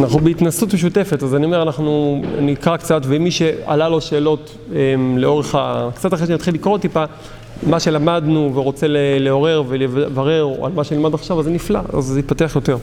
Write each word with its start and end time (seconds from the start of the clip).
אנחנו 0.00 0.18
בהתנסות 0.18 0.74
משותפת, 0.74 1.22
אז 1.22 1.34
אני 1.34 1.46
אומר, 1.46 1.62
אנחנו, 1.62 2.22
אני 2.38 2.52
אקרא 2.52 2.76
קצת, 2.76 3.02
ומי 3.04 3.30
שעלה 3.30 3.88
לו 3.88 4.00
שאלות 4.00 4.56
הם, 4.74 5.18
לאורך 5.18 5.54
ה... 5.54 5.88
קצת 5.94 6.14
אחרי 6.14 6.26
שאני 6.26 6.36
אתחיל 6.36 6.54
לקרוא 6.54 6.78
טיפה, 6.78 7.04
מה 7.62 7.80
שלמדנו 7.80 8.50
ורוצה 8.54 8.86
לעורר 9.20 9.62
ולברר 9.68 10.48
על 10.62 10.72
מה 10.72 10.84
שנלמד 10.84 11.14
עכשיו, 11.14 11.38
אז 11.38 11.44
זה 11.44 11.50
נפלא, 11.50 11.80
אז 11.92 12.04
זה 12.04 12.20
יתפתח 12.20 12.52
יותר, 12.54 12.76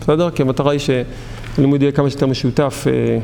בסדר? 0.00 0.30
כי 0.30 0.42
המטרה 0.42 0.72
היא 0.72 0.80
שהלימוד 0.80 1.82
יהיה 1.82 1.92
כמה 1.92 2.10
שיותר 2.10 2.26
משותף, 2.26 2.84
אה, 2.86 3.18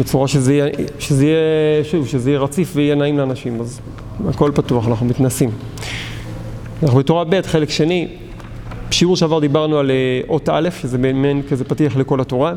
בצורה 0.00 0.28
שזה 0.28 0.54
יהיה, 0.54 0.66
שזה 0.98 1.26
יהיה, 1.26 1.84
שוב, 1.84 2.06
שזה 2.06 2.30
יהיה 2.30 2.40
רציף 2.40 2.72
ויהיה 2.74 2.94
נעים 2.94 3.18
לאנשים, 3.18 3.60
אז 3.60 3.80
הכל 4.28 4.50
פתוח, 4.54 4.88
אנחנו 4.88 5.06
מתנסים. 5.06 5.50
אנחנו 6.82 6.98
בתורה 6.98 7.24
ב', 7.24 7.42
חלק 7.42 7.70
שני, 7.70 8.08
בשיעור 8.90 9.16
שעבר 9.16 9.38
דיברנו 9.38 9.78
על 9.78 9.90
אה, 9.90 10.20
אות 10.28 10.48
א', 10.48 10.68
שזה 10.80 10.98
מעין 10.98 11.42
כזה 11.50 11.64
פתיח 11.64 11.96
לכל 11.96 12.20
התורה. 12.20 12.54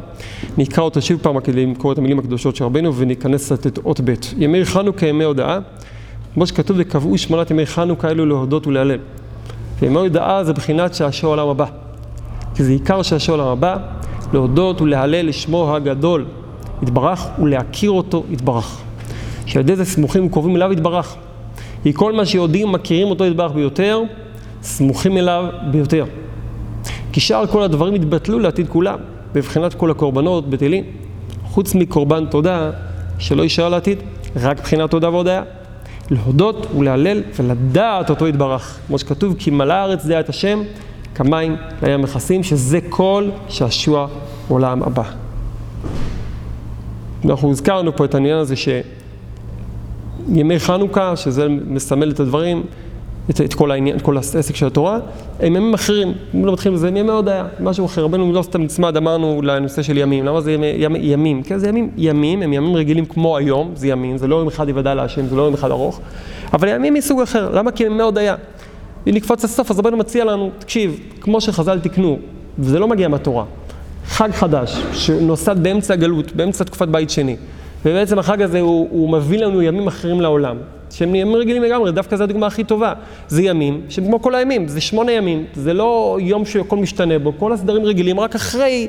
נקרא 0.58 0.84
אותה 0.84 1.02
שוב 1.02 1.20
פעם 1.22 1.40
כדי 1.40 1.66
לקרוא 1.66 1.94
את 1.94 1.98
המילים 1.98 2.20
הקדושות 2.20 2.55
של 2.55 2.63
רבנו 2.63 2.95
וניכנס 2.95 3.45
קצת 3.45 3.67
את 3.67 3.80
אות 3.86 4.02
ב'. 4.03 4.13
ימי 4.38 4.66
חנוכה 4.66 5.05
ימי 5.08 5.23
הודעה, 5.23 5.59
כמו 6.34 6.48
שכתוב 6.48 6.77
וקבעו 6.80 7.17
שמונת 7.17 7.52
ימי 7.52 7.66
חנוכה 7.66 8.09
אלו 8.09 8.26
להודות 8.26 8.67
ולהלל. 8.67 9.00
וימי 9.81 10.00
הודעה 10.00 10.44
זה 10.44 10.53
בחינת 10.53 10.94
שעשוע 10.94 11.30
עולם 11.30 11.48
הבא. 11.48 11.66
כי 12.55 12.64
זה 12.64 12.72
עיקר 12.72 13.02
שעשוע 13.02 13.36
עולם 13.36 13.48
הבא, 13.48 13.77
להודות 14.34 14.81
ולהלל 14.81 15.27
לשמו 15.27 15.75
הגדול 15.75 16.25
יתברך 16.84 17.27
ולהכיר 17.41 17.91
אותו 17.91 18.23
יתברך. 18.30 18.81
שעל 19.45 19.61
ידי 19.61 19.75
זה 19.75 19.86
סמוכים 19.86 20.25
וקרובים 20.25 20.55
אליו 20.55 20.72
יתברך. 20.72 21.16
כי 21.84 21.94
כל 21.94 22.14
מה 22.14 22.25
שיודעים, 22.25 22.72
מכירים 22.72 23.08
אותו 23.08 23.25
יתברך 23.25 23.52
ביותר, 23.52 24.02
סמוכים 24.61 25.17
אליו 25.17 25.45
ביותר. 25.72 26.05
כי 27.20 27.23
שאר 27.23 27.48
כל 27.48 27.64
הדברים 27.64 27.96
יתבטלו 27.96 28.40
לעתיד 28.40 28.70
כולם, 28.70 29.00
בבחינת 29.34 29.73
כל 29.73 29.91
הקורבנות 29.91 30.50
בטלים. 30.50 30.84
חוץ 31.44 31.76
מקורבן 31.76 32.26
תודה, 32.26 32.72
שלא 33.17 33.44
יישאר 33.44 33.70
לעתיד, 33.70 33.98
רק 34.36 34.59
בחינת 34.59 34.92
תודה 34.92 35.09
והודיה. 35.09 35.44
להודות 36.11 36.67
ולהלל 36.78 37.23
ולדעת 37.39 38.09
אותו 38.09 38.28
יתברך. 38.28 38.80
כמו 38.88 39.00
שכתוב, 39.00 39.36
כי 39.39 39.52
מלאה 39.52 39.78
הארץ 39.78 40.06
דעה 40.06 40.20
את 40.20 40.30
השם, 40.30 40.61
כמים 41.16 41.56
לים 41.84 42.02
מכסים, 42.02 42.44
שזה 42.44 42.80
כל 42.89 43.30
שעשוע 43.48 44.08
עולם 44.48 44.83
הבא. 44.83 45.04
אנחנו 47.26 47.52
הזכרנו 47.52 47.95
פה 47.95 48.06
את 48.06 48.16
העניין 48.16 48.38
הזה 48.38 48.56
שימי 50.26 50.59
חנוכה, 50.59 51.16
שזה 51.16 51.48
מסמל 51.50 52.11
את 52.11 52.20
הדברים, 52.20 52.64
את, 53.30 53.41
את 53.41 53.53
כל 53.53 53.72
העניין, 53.72 53.95
את 53.95 54.02
כל 54.02 54.17
העסק 54.17 54.55
של 54.55 54.67
התורה, 54.67 54.99
הם 55.39 55.55
ימים 55.55 55.73
אחרים, 55.73 56.13
אם 56.35 56.45
לא 56.45 56.53
מתחילים 56.53 56.75
בזה, 56.75 56.88
הם 56.88 56.97
ימי 56.97 57.11
הודיה, 57.11 57.45
משהו 57.59 57.86
אחר. 57.86 58.03
רבנו 58.03 58.33
לא 58.33 58.41
סתם 58.41 58.61
נצמד, 58.61 58.97
אמרנו 58.97 59.41
לנושא 59.41 59.81
של 59.81 59.97
ימים, 59.97 60.25
למה 60.25 60.41
זה 60.41 60.52
ימי, 60.52 60.67
ימי, 60.77 60.99
ימים? 60.99 61.44
כי 61.44 61.59
זה 61.59 61.67
ימים, 61.67 61.89
ימים, 61.97 62.41
הם 62.41 62.53
ימים 62.53 62.75
רגילים 62.75 63.05
כמו 63.05 63.38
היום, 63.38 63.71
זה 63.75 63.88
ימים, 63.88 64.17
זה 64.17 64.27
לא 64.27 64.36
יום 64.36 64.47
אחד 64.47 64.69
יוודע 64.69 64.94
להשם, 64.94 65.27
זה 65.27 65.36
לא 65.36 65.41
יום 65.41 65.53
אחד 65.53 65.71
ארוך, 65.71 65.99
אבל 66.53 66.67
ימים 66.67 66.94
מסוג 66.94 67.21
אחר, 67.21 67.49
למה? 67.53 67.71
כי 67.71 67.83
ימי 67.83 68.03
הודיה. 68.03 68.36
אם 69.08 69.13
נקפוץ 69.13 69.43
לסוף, 69.43 69.71
אז 69.71 69.80
רבנו 69.80 69.97
מציע 69.97 70.25
לנו, 70.25 70.49
תקשיב, 70.59 70.99
כמו 71.21 71.41
שחז"ל 71.41 71.80
תיקנו, 71.80 72.19
וזה 72.59 72.80
לא 72.80 72.88
מגיע 72.88 73.08
מהתורה, 73.08 73.43
חג 74.05 74.31
חדש, 74.31 74.81
שנוסד 74.93 75.64
באמצע 75.64 75.93
הגלות, 75.93 76.31
באמצע 76.31 76.64
תקופת 76.64 76.88
בית 76.88 77.09
שני, 77.09 77.36
ובעצם 77.85 78.19
החג 78.19 78.41
הזה 78.41 78.59
הוא, 78.59 78.88
הוא 78.91 79.09
מביא 79.09 79.39
לנו 79.39 79.61
ימים 79.61 79.88
אחרים 79.88 80.22
לעולם, 80.22 80.58
שהם 80.91 81.16
ימים 81.16 81.35
רגילים 81.35 81.63
לגמרי, 81.63 81.91
דווקא 81.91 82.16
זו 82.16 82.23
הדוגמה 82.23 82.47
הכי 82.47 82.63
טובה. 82.63 82.94
זה 83.27 83.41
ימים 83.41 83.81
שהם 83.89 84.05
כמו 84.05 84.21
כל 84.21 84.36
הימים, 84.36 84.67
זה 84.67 84.81
שמונה 84.81 85.11
ימים, 85.11 85.45
זה 85.53 85.73
לא 85.73 86.17
יום 86.21 86.45
שהכל 86.45 86.77
משתנה 86.77 87.19
בו, 87.19 87.33
כל 87.39 87.53
הסדרים 87.53 87.86
רגילים, 87.86 88.19
רק 88.19 88.36
אחרי, 88.36 88.88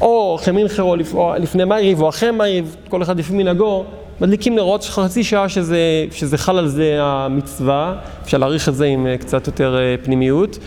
או 0.00 0.36
אחרי 0.40 0.54
מנחה, 0.54 0.82
או 0.82 0.96
לפ, 0.96 1.14
או 1.14 1.34
לפני 1.38 1.64
מעריב, 1.64 2.02
או 2.02 2.08
אחרי 2.08 2.30
מעריב, 2.30 2.76
כל 2.88 3.02
אחד 3.02 3.18
לפי 3.18 3.32
מנהגו, 3.32 3.84
מדליקים 4.20 4.54
נרות 4.54 4.84
חצי 4.84 5.24
שעה 5.24 5.48
שזה, 5.48 5.78
שזה 6.10 6.38
חל 6.38 6.58
על 6.58 6.68
זה 6.68 6.96
המצווה, 7.00 7.94
אפשר 8.22 8.38
להעריך 8.38 8.68
את 8.68 8.74
זה 8.74 8.84
עם 8.84 9.06
אה, 9.06 9.18
קצת 9.18 9.46
יותר 9.46 9.76
אה, 9.78 9.94
פנימיות, 10.04 10.58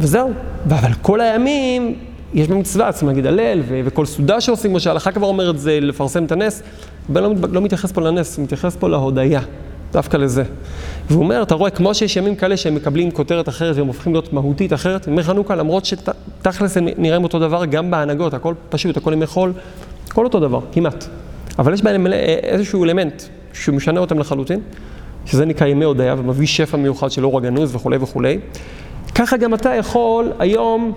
וזהו. 0.00 0.30
אבל 0.68 0.92
כל 1.02 1.20
הימים 1.20 1.94
יש 2.34 2.48
במצווה, 2.48 2.92
צריכים 2.92 3.08
להגיד 3.08 3.26
הלל, 3.26 3.60
וכל 3.84 4.06
סעודה 4.06 4.40
שעושים, 4.40 4.70
כמו 4.70 4.80
שההלכה 4.80 5.12
כבר 5.12 5.26
אומרת, 5.26 5.58
זה 5.58 5.78
לפרסם 5.80 6.24
את 6.24 6.32
הנס. 6.32 6.62
הבן 7.10 7.22
לא, 7.22 7.34
לא 7.52 7.60
מתייחס 7.60 7.92
פה 7.92 8.00
לנס, 8.00 8.36
הוא 8.36 8.44
מתייחס 8.44 8.76
פה 8.76 8.88
להודיה, 8.88 9.40
דווקא 9.92 10.16
לזה. 10.16 10.42
והוא 11.10 11.22
אומר, 11.22 11.42
אתה 11.42 11.54
רואה, 11.54 11.70
כמו 11.70 11.94
שיש 11.94 12.16
ימים 12.16 12.36
כאלה 12.36 12.56
שהם 12.56 12.74
מקבלים 12.74 13.10
כותרת 13.10 13.48
אחרת 13.48 13.76
והם 13.76 13.86
הופכים 13.86 14.12
להיות 14.12 14.32
מהותית 14.32 14.72
אחרת, 14.72 15.06
ימי 15.06 15.22
חנוכה, 15.22 15.54
למרות 15.54 15.84
שתכלס 15.84 16.76
הם 16.76 16.88
נראים 16.98 17.24
אותו 17.24 17.38
דבר 17.38 17.64
גם 17.64 17.90
בהנהגות, 17.90 18.34
הכל 18.34 18.54
פשוט, 18.68 18.96
הכל 18.96 19.12
ימי 19.12 19.26
חול, 19.26 19.52
הכל 20.08 20.24
אותו 20.24 20.40
דבר, 20.40 20.60
כמעט. 20.72 21.04
אבל 21.58 21.74
יש 21.74 21.82
בהם 21.82 22.06
איזשהו 22.42 22.84
אלמנט 22.84 23.22
שמשנה 23.52 24.00
אותם 24.00 24.18
לחלוטין, 24.18 24.60
שזה 25.26 25.44
נקרא 25.44 25.66
ימי 25.66 25.84
הודיה 25.84 26.14
ומביא 26.18 26.46
שפע 26.46 26.76
מיוחד 26.76 27.10
של 27.10 27.24
אור 27.24 27.38
הגנוז 27.38 27.74
וכולי 27.74 27.96
וכולי. 28.00 28.38
ככה 29.14 29.36
גם 29.36 29.54
אתה 29.54 29.74
יכול 29.74 30.32
היום 30.38 30.92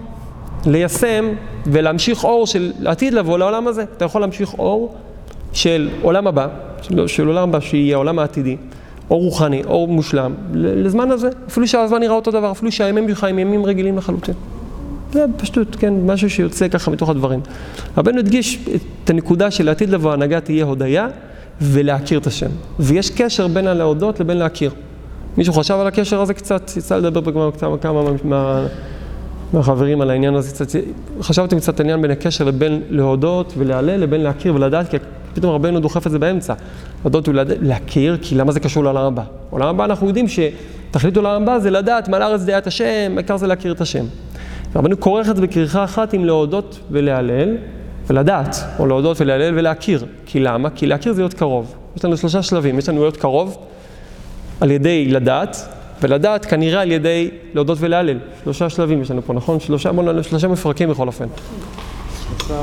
ליישם 0.65 1.25
ולהמשיך 1.65 2.23
אור 2.23 2.47
של 2.47 2.71
עתיד 2.85 3.13
לבוא 3.13 3.37
לעולם 3.37 3.67
הזה. 3.67 3.83
אתה 3.97 4.05
יכול 4.05 4.21
להמשיך 4.21 4.53
אור 4.53 4.95
של 5.53 5.89
עולם 6.01 6.27
הבא, 6.27 6.47
של, 6.81 7.07
של 7.07 7.27
עולם 7.27 7.49
הבא 7.49 7.59
שיהיה 7.59 7.95
העולם 7.95 8.19
העתידי, 8.19 8.57
אור 9.09 9.23
רוחני, 9.23 9.63
אור 9.63 9.87
מושלם, 9.87 10.33
לזמן 10.53 11.11
הזה. 11.11 11.29
אפילו 11.47 11.67
שהזמן 11.67 11.99
נראה 11.99 12.15
אותו 12.15 12.31
דבר, 12.31 12.51
אפילו 12.51 12.71
שהימים 12.71 13.09
שלך 13.09 13.23
הם 13.23 13.39
ימים 13.39 13.65
רגילים 13.65 13.97
לחלוטין. 13.97 14.33
זה 15.11 15.25
פשטות, 15.37 15.75
כן, 15.75 15.93
משהו 16.05 16.29
שיוצא 16.29 16.67
ככה 16.67 16.91
מתוך 16.91 17.09
הדברים. 17.09 17.39
רבנו 17.97 18.19
הדגיש 18.19 18.59
את 19.03 19.09
הנקודה 19.09 19.51
של 19.51 19.65
לעתיד 19.65 19.89
לבוא, 19.89 20.11
ההנהגה 20.11 20.39
תהיה 20.39 20.65
הודיה 20.65 21.07
ולהכיר 21.61 22.19
את 22.19 22.27
השם. 22.27 22.49
ויש 22.79 23.09
קשר 23.09 23.47
בין 23.47 23.67
הלהודות 23.67 24.19
לבין 24.19 24.37
להכיר. 24.37 24.71
מישהו 25.37 25.53
חשב 25.53 25.73
על 25.73 25.87
הקשר 25.87 26.21
הזה 26.21 26.33
קצת? 26.33 26.71
יצא 26.77 26.97
לדבר 26.97 27.51
כמה, 27.51 27.77
כמה 27.77 28.01
מה, 28.23 28.65
מהחברים 29.53 30.01
על 30.01 30.09
העניין 30.09 30.35
הזה. 30.35 30.51
קצת, 30.51 30.79
חשבתם 31.21 31.59
קצת 31.59 31.79
עניין 31.79 32.01
בין 32.01 32.11
הקשר 32.11 32.45
לבין 32.45 32.81
להודות 32.89 33.53
ולהלל 33.57 33.99
לבין 33.99 34.21
להכיר 34.21 34.55
ולדעת, 34.55 34.89
כי 34.89 34.97
פתאום 35.33 35.53
רבנו 35.53 35.79
דוחף 35.79 36.07
את 36.07 36.11
זה 36.11 36.19
באמצע. 36.19 36.53
להודות 37.03 37.27
ולהכיר, 37.27 38.17
כי 38.21 38.35
למה 38.35 38.51
זה 38.51 38.59
קשור 38.59 38.83
לעולם 38.83 39.05
הבא? 39.05 39.23
עולם 39.49 39.67
הבא 39.67 39.85
אנחנו 39.85 40.07
יודעים 40.07 40.25
שתכלית 40.27 41.17
עולם 41.17 41.41
הבא 41.41 41.59
זה 41.59 41.71
לדעת 41.71 42.09
מה 42.09 42.19
לארץ 42.19 42.41
דעת 42.41 42.67
השם, 42.67 43.13
העיקר 43.15 43.37
זה 43.37 43.47
להכיר 43.47 43.71
את 43.71 43.81
השם. 43.81 44.05
רבנו 44.75 44.99
כורך 44.99 45.29
את 45.29 45.35
זה 45.35 45.41
בכריכה 45.41 45.83
אחת 45.83 46.13
עם 46.13 46.25
להודות 46.25 46.79
ולהלל 46.91 47.57
ולדעת, 48.07 48.55
או 48.79 48.85
להודות 48.85 49.21
ולהלל 49.21 49.57
ולהכיר. 49.57 50.05
כי 50.25 50.39
למה? 50.39 50.69
כי 50.69 50.85
להכיר 50.87 51.13
זה 51.13 51.21
להיות 51.21 51.33
קרוב. 51.33 51.75
יש 51.97 52.05
לנו 52.05 52.17
שלושה 52.17 52.43
שלבים, 52.43 52.79
יש 52.79 52.89
לנו 52.89 52.99
להיות 53.01 53.17
קרוב 53.17 53.57
על 54.61 54.71
ידי 54.71 55.07
לדעת, 55.07 55.57
ולדעת 56.03 56.45
כנראה 56.45 56.81
על 56.81 56.91
ידי 56.91 57.31
להודות 57.53 57.77
ולהלל. 57.81 58.17
שלושה 58.43 58.69
שלבים 58.69 59.01
יש 59.01 59.11
לנו 59.11 59.21
פה, 59.21 59.33
נכון? 59.33 59.59
שלושה, 59.59 59.91
בוא 59.91 60.21
שלושה 60.21 60.47
מפרקים 60.47 60.89
בכל 60.89 61.07
אופן. 61.07 61.25
שלושה, 62.37 62.61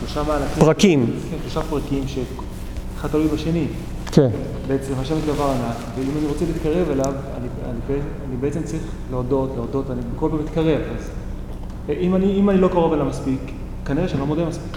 שלושה 0.00 0.22
מהלכים. 0.22 0.62
פרקים. 0.62 1.06
כן, 1.30 1.36
שלושה 1.42 1.60
פרקים 1.62 2.04
שאחד 2.06 3.08
תלוי 3.08 3.26
בשני. 3.26 3.66
כן. 4.12 4.28
בעצם 4.68 4.92
השם 4.98 5.14
דבר 5.26 5.50
ענק, 5.50 5.76
ואם 5.98 6.10
אני 6.18 6.26
רוצה 6.26 6.44
להתקרב 6.44 6.90
אליו, 6.90 7.12
אני, 7.38 7.48
אני, 7.64 8.00
אני 8.28 8.36
בעצם 8.40 8.62
צריך 8.62 8.82
להודות, 9.10 9.50
להודות, 9.56 9.90
אני 9.90 10.00
כל 10.16 10.28
פעם 10.30 10.38
מתקרב. 10.44 10.80
אז 10.98 11.10
אם 12.00 12.14
אני, 12.14 12.34
אם 12.34 12.50
אני 12.50 12.58
לא 12.58 12.68
קרוב 12.68 12.92
אליו 12.92 13.06
מספיק, 13.06 13.40
כנראה 13.84 14.08
שאני 14.08 14.20
לא 14.20 14.26
מודה 14.26 14.44
מספיק. 14.44 14.76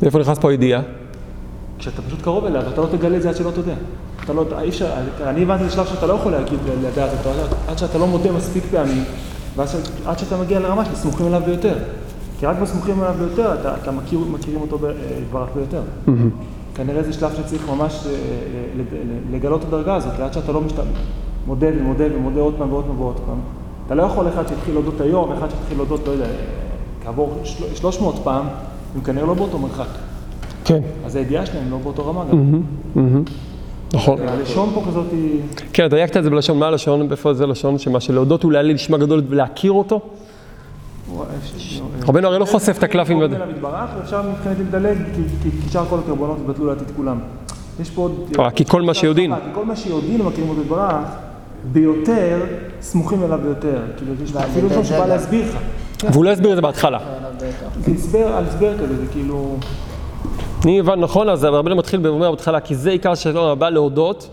ואיפה 0.00 0.18
נכנס 0.18 0.38
פה 0.38 0.50
הידיעה? 0.50 0.82
כשאתה 1.78 2.02
פשוט 2.02 2.22
קרוב 2.22 2.44
אליו, 2.44 2.62
אתה 2.72 2.80
לא 2.80 2.86
תגלה 2.86 3.16
את 3.16 3.22
זה 3.22 3.28
עד 3.28 3.36
שלא 3.36 3.50
תודה. 3.50 3.74
אתה 4.30 4.36
לא, 4.36 4.44
אי 4.60 4.68
אפשר, 4.68 4.90
אני 5.22 5.42
הבנתי 5.42 5.64
לשלב 5.64 5.86
שאתה 5.86 6.06
לא 6.06 6.12
יכול 6.12 6.32
להגיד, 6.32 6.58
לדעת 6.82 7.10
אותו, 7.18 7.30
עד 7.68 7.78
שאתה 7.78 7.98
לא 7.98 8.06
מודה 8.06 8.32
מספיק 8.32 8.64
פעמים, 8.70 9.04
ואז 9.56 9.76
עד 10.06 10.18
שאתה 10.18 10.36
מגיע 10.36 10.60
לרמה 10.60 10.84
שסמוכים 10.84 11.26
אליו 11.26 11.42
ביותר. 11.46 11.74
כי 12.38 12.46
רק 12.46 12.56
בסמוכים 12.62 13.02
אליו 13.02 13.14
ביותר, 13.18 13.54
אתה, 13.60 13.74
אתה 13.82 13.90
מכיר, 13.90 14.18
מכירים 14.18 14.60
אותו 14.60 14.78
יתברך 15.22 15.48
ביותר. 15.54 15.82
כנראה 16.74 17.02
זה 17.02 17.12
שלב 17.12 17.32
שצריך 17.36 17.68
ממש 17.68 18.06
לגלות 19.32 19.60
את 19.62 19.66
הדרגה 19.68 19.94
הזאת, 19.94 20.20
עד 20.20 20.32
שאתה 20.32 20.52
לא 20.52 20.60
משת... 20.60 20.76
מודה 21.46 21.66
ומודה 21.80 22.04
ומודה 22.16 22.40
עוד 22.40 22.54
פעם 22.58 22.72
ועוד 22.72 22.84
פעם 22.84 23.00
ועוד 23.00 23.20
פעם. 23.26 23.38
אתה 23.86 23.94
לא 23.94 24.02
יכול 24.02 24.28
אחד 24.28 24.48
שהתחיל 24.48 24.74
להודות 24.74 25.00
היום, 25.00 25.32
אחד 25.32 25.50
שהתחיל 25.50 25.76
להודות, 25.76 26.06
לא 26.06 26.12
יודע, 26.12 26.26
כעבור 27.04 27.40
300 27.74 28.14
פעם, 28.24 28.46
הם 28.94 29.00
כנראה 29.00 29.26
לא 29.26 29.34
באותו 29.34 29.58
מרחק. 29.58 29.88
כן. 30.64 30.80
אז 31.06 31.16
הידיעה 31.16 31.46
שלהם 31.46 31.70
לא 31.70 31.78
באותו 31.78 32.06
רמה 32.06 32.24
גם. 32.30 32.62
נכון. 33.92 34.18
הלשון 34.28 34.70
פה 34.74 34.82
כזאת 34.88 35.06
היא... 35.12 35.40
כן, 35.72 35.86
דייקת 35.86 36.16
את 36.16 36.24
זה 36.24 36.30
בלשון, 36.30 36.58
מה 36.58 36.66
הלשון? 36.66 37.10
איפה 37.10 37.34
זה 37.34 37.46
לשון? 37.46 37.78
שמה 37.78 38.00
שלהודות 38.00 38.44
ולהלל 38.44 38.74
לשמה 38.74 38.98
גדול 38.98 39.22
ולהכיר 39.28 39.72
אותו? 39.72 40.00
רבנו 42.08 42.28
הרי 42.28 42.38
לא 42.38 42.44
חושף 42.44 42.78
את 42.78 42.82
הקלפים. 42.82 43.20
ואפשר 43.60 44.22
מבחינתי 44.22 44.62
לדלג, 44.62 44.98
כי 45.42 45.50
שאר 45.70 45.84
כל 45.84 45.98
הקרבנות 45.98 46.38
יבטלו 46.44 46.66
לעתיד 46.66 46.88
כולם. 46.96 47.18
יש 47.80 47.90
פה 47.90 48.02
עוד... 48.02 48.36
כי 48.54 48.64
כל 48.64 48.82
מה 48.82 48.94
שיודעים. 48.94 49.34
כי 49.34 49.40
כל 49.54 49.64
מה 49.64 49.76
שיודעים 49.76 50.20
ומכירים 50.20 50.50
אותו 50.50 50.60
יתברך, 50.60 50.94
ביותר, 51.72 52.40
סמוכים 52.80 53.24
אליו 53.24 53.38
ביותר. 53.42 53.80
כאילו, 53.96 54.12
אפילו 54.44 54.70
שם 54.70 54.84
שבא 54.84 55.06
להסביר 55.06 55.46
לך. 55.48 55.56
והוא 56.12 56.24
לא 56.24 56.30
הסביר 56.30 56.50
את 56.50 56.56
זה 56.56 56.62
בהתחלה. 56.62 56.98
זה 57.84 57.92
הסבר 57.94 58.26
על 58.26 58.44
הסבר 58.44 58.78
כזה, 58.78 58.96
זה 58.96 59.06
כאילו... 59.12 59.56
אני 60.64 60.80
הבנתי 60.80 61.00
נכון, 61.00 61.28
אז 61.28 61.44
רבנו 61.44 61.76
מתחיל 61.76 62.00
ואומר 62.06 62.30
בהתחלה, 62.30 62.60
כי 62.60 62.74
זה 62.74 62.90
עיקר 62.90 63.14
של 63.14 63.38
הבא 63.38 63.70
להודות, 63.70 64.28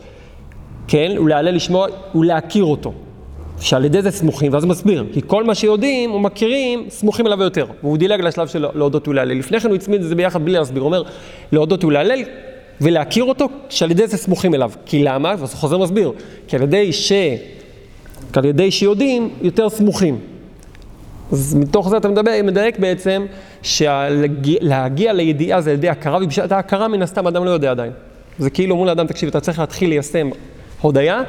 כן, 0.88 1.16
ולהלל 1.20 1.56
לשמוע 1.56 1.88
ולהכיר 2.16 2.64
אותו. 2.64 2.94
שעל 3.60 3.86
ידי 3.86 4.02
זה 4.02 4.12
סמוכים, 4.12 4.54
ואז 4.54 4.64
הוא 4.64 4.70
מסביר, 4.70 5.06
כי 5.14 5.22
כל 5.28 5.44
מה 5.44 5.56
שיודעים 5.56 6.12
ומכירים, 6.12 6.86
סמוכים 6.90 7.28
אליו 7.28 7.42
יותר. 7.42 7.66
והוא 7.84 7.98
דילג 7.98 8.22
לשלב 8.22 8.48
של 8.48 8.66
להודות 8.76 9.08
ולהלל. 9.08 9.38
לפני 9.38 9.60
כן 9.60 9.68
הוא 9.68 9.76
הצמיד 9.76 10.02
את 10.02 10.08
זה 10.08 10.16
ביחד 10.16 10.46
בלי 10.46 10.54
להסביר, 10.54 10.82
הוא 10.82 10.88
אומר, 10.88 11.04
להודות 11.52 11.84
ולהלל 11.84 12.20
ולהכיר 12.82 13.24
אותו, 13.24 13.48
שעל 13.70 13.92
ידי 13.92 14.08
זה 14.08 14.18
סמוכים 14.18 14.54
אליו. 14.54 14.72
כי 14.86 15.04
למה? 15.04 15.30
ואז 15.40 15.52
הוא 15.52 15.60
חוזר 15.60 15.80
ומסביר, 15.80 16.12
כי 16.48 16.56
על 16.56 16.62
ידי 16.62 16.94
ש... 16.94 17.12
כי 18.34 18.40
על 18.40 18.46
ידי 18.46 18.72
שיודעים, 18.72 19.30
יותר 19.42 19.70
סמוכים. 19.70 20.20
אז 21.32 21.56
מתוך 21.56 21.90
זה 21.90 21.98
אתה 21.98 22.08
מדבר, 22.08 22.32
מדייק 22.44 22.80
בעצם, 22.80 23.26
שלהגיע 23.62 25.14
לידיעה 25.14 25.62
זה 25.62 25.70
על 25.70 25.76
ידי 25.76 25.90
הכרה, 25.90 26.20
ובשעת 26.24 26.52
ההכרה 26.52 26.88
מן 26.88 27.02
הסתם 27.02 27.28
אדם 27.28 27.46
לא 27.46 27.50
יודע 27.50 27.72
עדיין. 27.72 27.92
זה 28.40 28.50
כאילו 28.50 28.76
מול 28.76 28.90
האדם, 28.90 29.08
תקשיב, 29.08 29.30
אתה 29.30 29.40
צריך 29.40 29.60
להתחיל 29.60 29.90
ליישם 29.90 30.30
הודיה, 30.82 31.22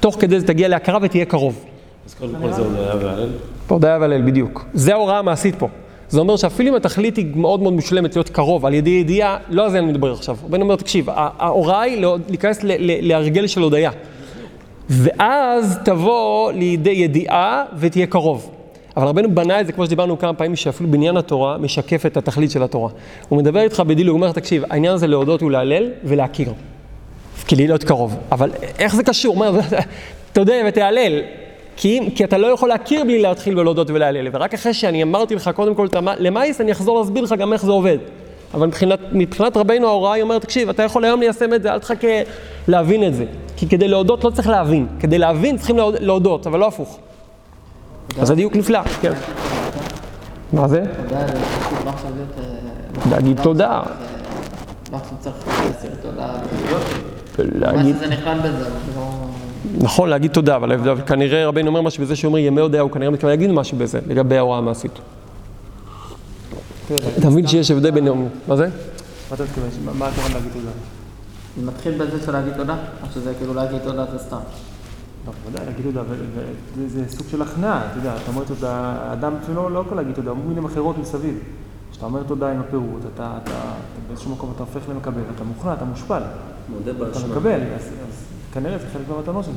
תוך 0.00 0.16
כדי 0.20 0.40
זה 0.40 0.46
תגיע 0.46 0.68
להכרה 0.68 0.98
ותהיה 1.02 1.24
קרוב. 1.24 1.64
אז 2.06 2.14
קודם 2.14 2.34
כל 2.42 2.52
זה 2.52 2.62
הודיה 2.62 2.94
והלל? 3.00 3.28
הודיה 3.68 3.98
והלל, 4.00 4.22
בדיוק. 4.22 4.64
זה 4.74 4.92
ההוראה 4.92 5.18
המעשית 5.18 5.54
פה. 5.54 5.68
זה 6.08 6.20
אומר 6.20 6.36
שאפילו 6.36 6.70
אם 6.70 6.74
התכלית 6.74 7.16
היא 7.16 7.26
מאוד 7.34 7.62
מאוד 7.62 7.72
מושלמת 7.72 8.16
להיות 8.16 8.28
קרוב 8.28 8.66
על 8.66 8.74
ידי 8.74 8.90
ידיעה, 8.90 9.38
לא 9.48 9.64
על 9.64 9.70
זה 9.70 9.78
אני 9.78 9.86
מדבר 9.86 10.12
עכשיו. 10.12 10.36
רבנו 10.44 10.62
אומר, 10.62 10.76
תקשיב, 10.76 11.06
ההוראה 11.14 11.80
היא 11.80 12.06
להיכנס 12.28 12.58
להרגל 13.02 13.46
של 13.46 13.60
הודיה. 13.60 13.90
ואז 14.88 15.78
תבוא 15.84 16.52
לידי 16.52 16.90
ידיעה 16.90 17.64
ותהיה 17.78 18.06
קרוב. 18.06 18.50
אבל 18.96 19.06
רבנו 19.06 19.34
בנה 19.34 19.60
את 19.60 19.66
זה, 19.66 19.72
כמו 19.72 19.86
שדיברנו 19.86 20.18
כמה 20.18 20.34
פעמים, 20.34 20.56
שאפילו 20.56 20.90
בניין 20.90 21.16
התורה 21.16 21.58
משקף 21.58 22.06
את 22.06 22.16
התכלית 22.16 22.50
של 22.50 22.62
התורה. 22.62 22.90
הוא 23.28 23.38
מדבר 23.38 23.60
איתך 23.60 23.80
בדילוג, 23.80 24.16
הוא 24.16 24.22
אומר, 24.22 24.32
תקשיב, 24.32 24.62
העניין 24.70 24.94
הזה 24.94 25.06
להודות 25.06 25.42
ולהלל 25.42 25.90
ולהכיר. 26.04 26.52
כי 27.46 27.56
להיות 27.56 27.84
קרוב. 27.84 28.16
אבל 28.32 28.50
איך 28.78 28.96
זה 28.96 29.02
קשור? 29.02 29.34
אומר, 29.34 29.60
תודה 30.32 30.54
ותהלל. 30.68 31.20
כי, 31.76 32.00
כי 32.14 32.24
אתה 32.24 32.38
לא 32.38 32.46
יכול 32.46 32.68
להכיר 32.68 33.04
בלי 33.04 33.22
להתחיל 33.22 33.54
בלהודות 33.54 33.90
ולהלל. 33.90 34.28
ורק 34.32 34.54
אחרי 34.54 34.74
שאני 34.74 35.02
אמרתי 35.02 35.34
לך 35.34 35.50
קודם 35.54 35.74
כל 35.74 35.86
למאיס, 36.18 36.60
אני 36.60 36.72
אחזור 36.72 36.98
להסביר 36.98 37.22
לך 37.24 37.34
גם 37.38 37.52
איך 37.52 37.64
זה 37.64 37.72
עובד. 37.72 37.98
אבל 38.54 38.66
מבחינת, 38.66 38.98
מבחינת 39.12 39.56
רבינו 39.56 39.86
ההוראה 39.86 40.12
היא 40.12 40.22
אומרת, 40.22 40.42
תקשיב, 40.42 40.68
אתה 40.68 40.82
יכול 40.82 41.04
היום 41.04 41.20
ליישם 41.20 41.54
את 41.54 41.62
זה, 41.62 41.72
אל 41.72 41.78
תחכה 41.78 42.22
להבין 42.68 43.06
את 43.06 43.14
זה. 43.14 43.24
כי 43.56 43.68
כדי 43.68 43.88
להודות 43.88 44.24
לא 44.24 44.30
צריך 44.30 44.48
להבין. 44.48 44.86
כדי 45.00 45.18
להבין 45.18 45.56
צריכים 45.56 45.76
להודות, 46.00 46.46
אבל 46.46 46.58
לא 46.58 46.66
הפוך. 46.66 46.98
אז 48.18 48.28
זה 48.28 48.34
דיוק 48.34 48.56
נפלא, 48.56 48.80
כן. 49.00 49.12
מה 50.52 50.68
זה? 50.68 50.82
להגיד 53.10 53.40
תודה. 53.42 53.82
להגיד 57.38 57.96
לא... 58.96 59.10
נכון, 59.80 60.08
להגיד 60.08 60.30
תודה, 60.30 60.56
אבל 60.56 61.02
כנראה 61.06 61.46
רבינו 61.46 61.68
אומר 61.68 61.82
משהו 61.82 62.04
בזה 62.04 62.16
שאומר 62.16 62.38
ימי 62.38 62.60
הודיה, 62.60 62.80
הוא 62.80 62.90
כנראה 62.90 63.10
מתכוון 63.10 63.30
להגיד 63.30 63.50
משהו 63.50 63.78
בזה, 63.78 63.98
לגבי 64.06 64.36
ההוראה 64.38 64.58
המעשית. 64.58 64.92
אתה 67.18 67.30
מבין 67.30 67.46
שיש 67.46 67.70
הבדל 67.70 67.90
בין... 67.90 68.08
מה 68.48 68.56
זה? 68.56 68.68
מה 69.30 69.34
אתה 69.34 69.44
מתכוון? 69.44 69.68
מה 69.98 70.08
הכוונה 70.08 70.34
להגיד 70.34 70.52
תודה? 70.52 70.70
זה 71.56 71.66
מתחיל 71.66 71.98
בזה 71.98 72.26
של 72.26 72.32
להגיד 72.32 72.52
תודה, 72.56 72.74
או 73.02 73.06
שזה 73.14 73.32
כאילו 73.38 73.54
להגיד 73.54 73.78
תודה 73.84 74.04
זה 74.12 74.18
סתם. 74.18 74.36
לא, 75.26 75.32
בוודאי, 75.44 75.66
להגיד 75.66 75.84
תודה, 75.84 76.02
זה 76.86 77.08
סוג 77.08 77.26
של 77.30 77.42
הכנעה, 77.42 77.90
אתה 77.90 77.98
יודע, 77.98 78.16
אתה 78.16 78.30
אומר 78.30 78.44
תודה, 78.44 78.72
האדם 78.76 79.32
אפילו 79.42 79.68
לא 79.68 79.78
יכול 79.78 79.96
להגיד 79.96 80.14
תודה, 80.14 80.30
הוא 80.30 80.38
מילים 80.48 80.64
אחרות 80.64 80.98
מסביב. 80.98 81.38
כשאתה 81.90 82.06
אומר 82.06 82.22
תודה 82.22 82.52
עם 82.52 82.60
הפירוט, 82.60 83.02
אתה 83.14 83.38
באיזשהו 84.08 84.30
מקום 84.30 84.52
אתה 84.56 84.62
הופך 84.62 84.88
למקבל, 84.88 85.20
אתה 85.34 85.44
מוכנע, 85.44 85.72
אתה 85.72 85.84
מושפל. 85.84 86.22
מודה 86.72 86.92
באשמה. 86.92 87.22
אתה 87.22 87.32
מקבל, 87.32 87.60
אז 87.76 87.90
כנראה 88.52 88.78
זה 88.78 88.86
חלק 88.92 89.08
מהמתנות 89.08 89.44
שלך. 89.44 89.54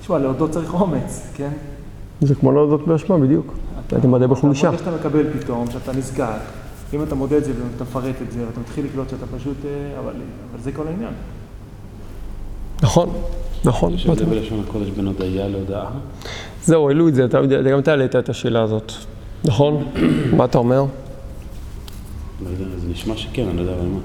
תשמע, 0.00 0.18
להודות 0.18 0.50
צריך 0.50 0.74
אומץ, 0.74 1.30
כן? 1.34 1.50
זה 2.20 2.34
כמו 2.34 2.52
להודות 2.52 2.86
באשמה, 2.86 3.18
בדיוק. 3.18 3.54
אתה 3.86 4.08
מודה 4.08 4.26
בחולשה. 4.26 4.68
אתה 4.68 4.76
מודה 4.76 4.84
שאתה 4.84 5.08
מקבל 5.08 5.40
פתאום, 5.40 5.70
שאתה 5.70 5.92
נזקק. 5.92 6.26
אם 6.94 7.02
אתה 7.02 7.14
מודה 7.14 7.38
את 7.38 7.44
זה 7.44 7.52
ואתה 7.52 7.84
מפרט 7.84 8.14
את 8.26 8.32
זה, 8.32 8.46
ואתה 8.46 8.60
מתחיל 8.60 8.84
לקלוט 8.84 9.08
שאתה 9.08 9.26
פשוט, 9.38 9.56
אבל 9.98 10.12
זה 10.62 10.72
כל 10.72 10.86
העניין. 10.86 11.12
נכון, 12.82 13.10
נכון. 13.64 13.94
יש 13.94 14.06
הבדל 14.06 14.24
בלשון 14.24 14.64
הקודש 14.68 14.88
בין 14.88 15.06
הודיה 15.06 15.48
להודאה? 15.48 15.84
זהו, 16.64 16.88
העלו 16.88 17.08
את 17.08 17.14
זה, 17.14 17.24
אתה 17.24 17.38
יודע, 17.38 17.62
גם 17.62 17.78
אתה 17.78 17.90
העלית 17.90 18.16
את 18.16 18.28
השאלה 18.28 18.62
הזאת, 18.62 18.92
נכון? 19.44 19.84
מה 20.36 20.44
אתה 20.44 20.58
אומר? 20.58 20.84
לא 22.44 22.48
יודע, 22.48 22.64
זה 22.78 22.88
נשמע 22.88 23.16
שכן, 23.16 23.48
אני 23.48 23.56
לא 23.56 23.62
יודע 23.62 23.72
אבל 23.74 23.86
מה. 23.86 23.98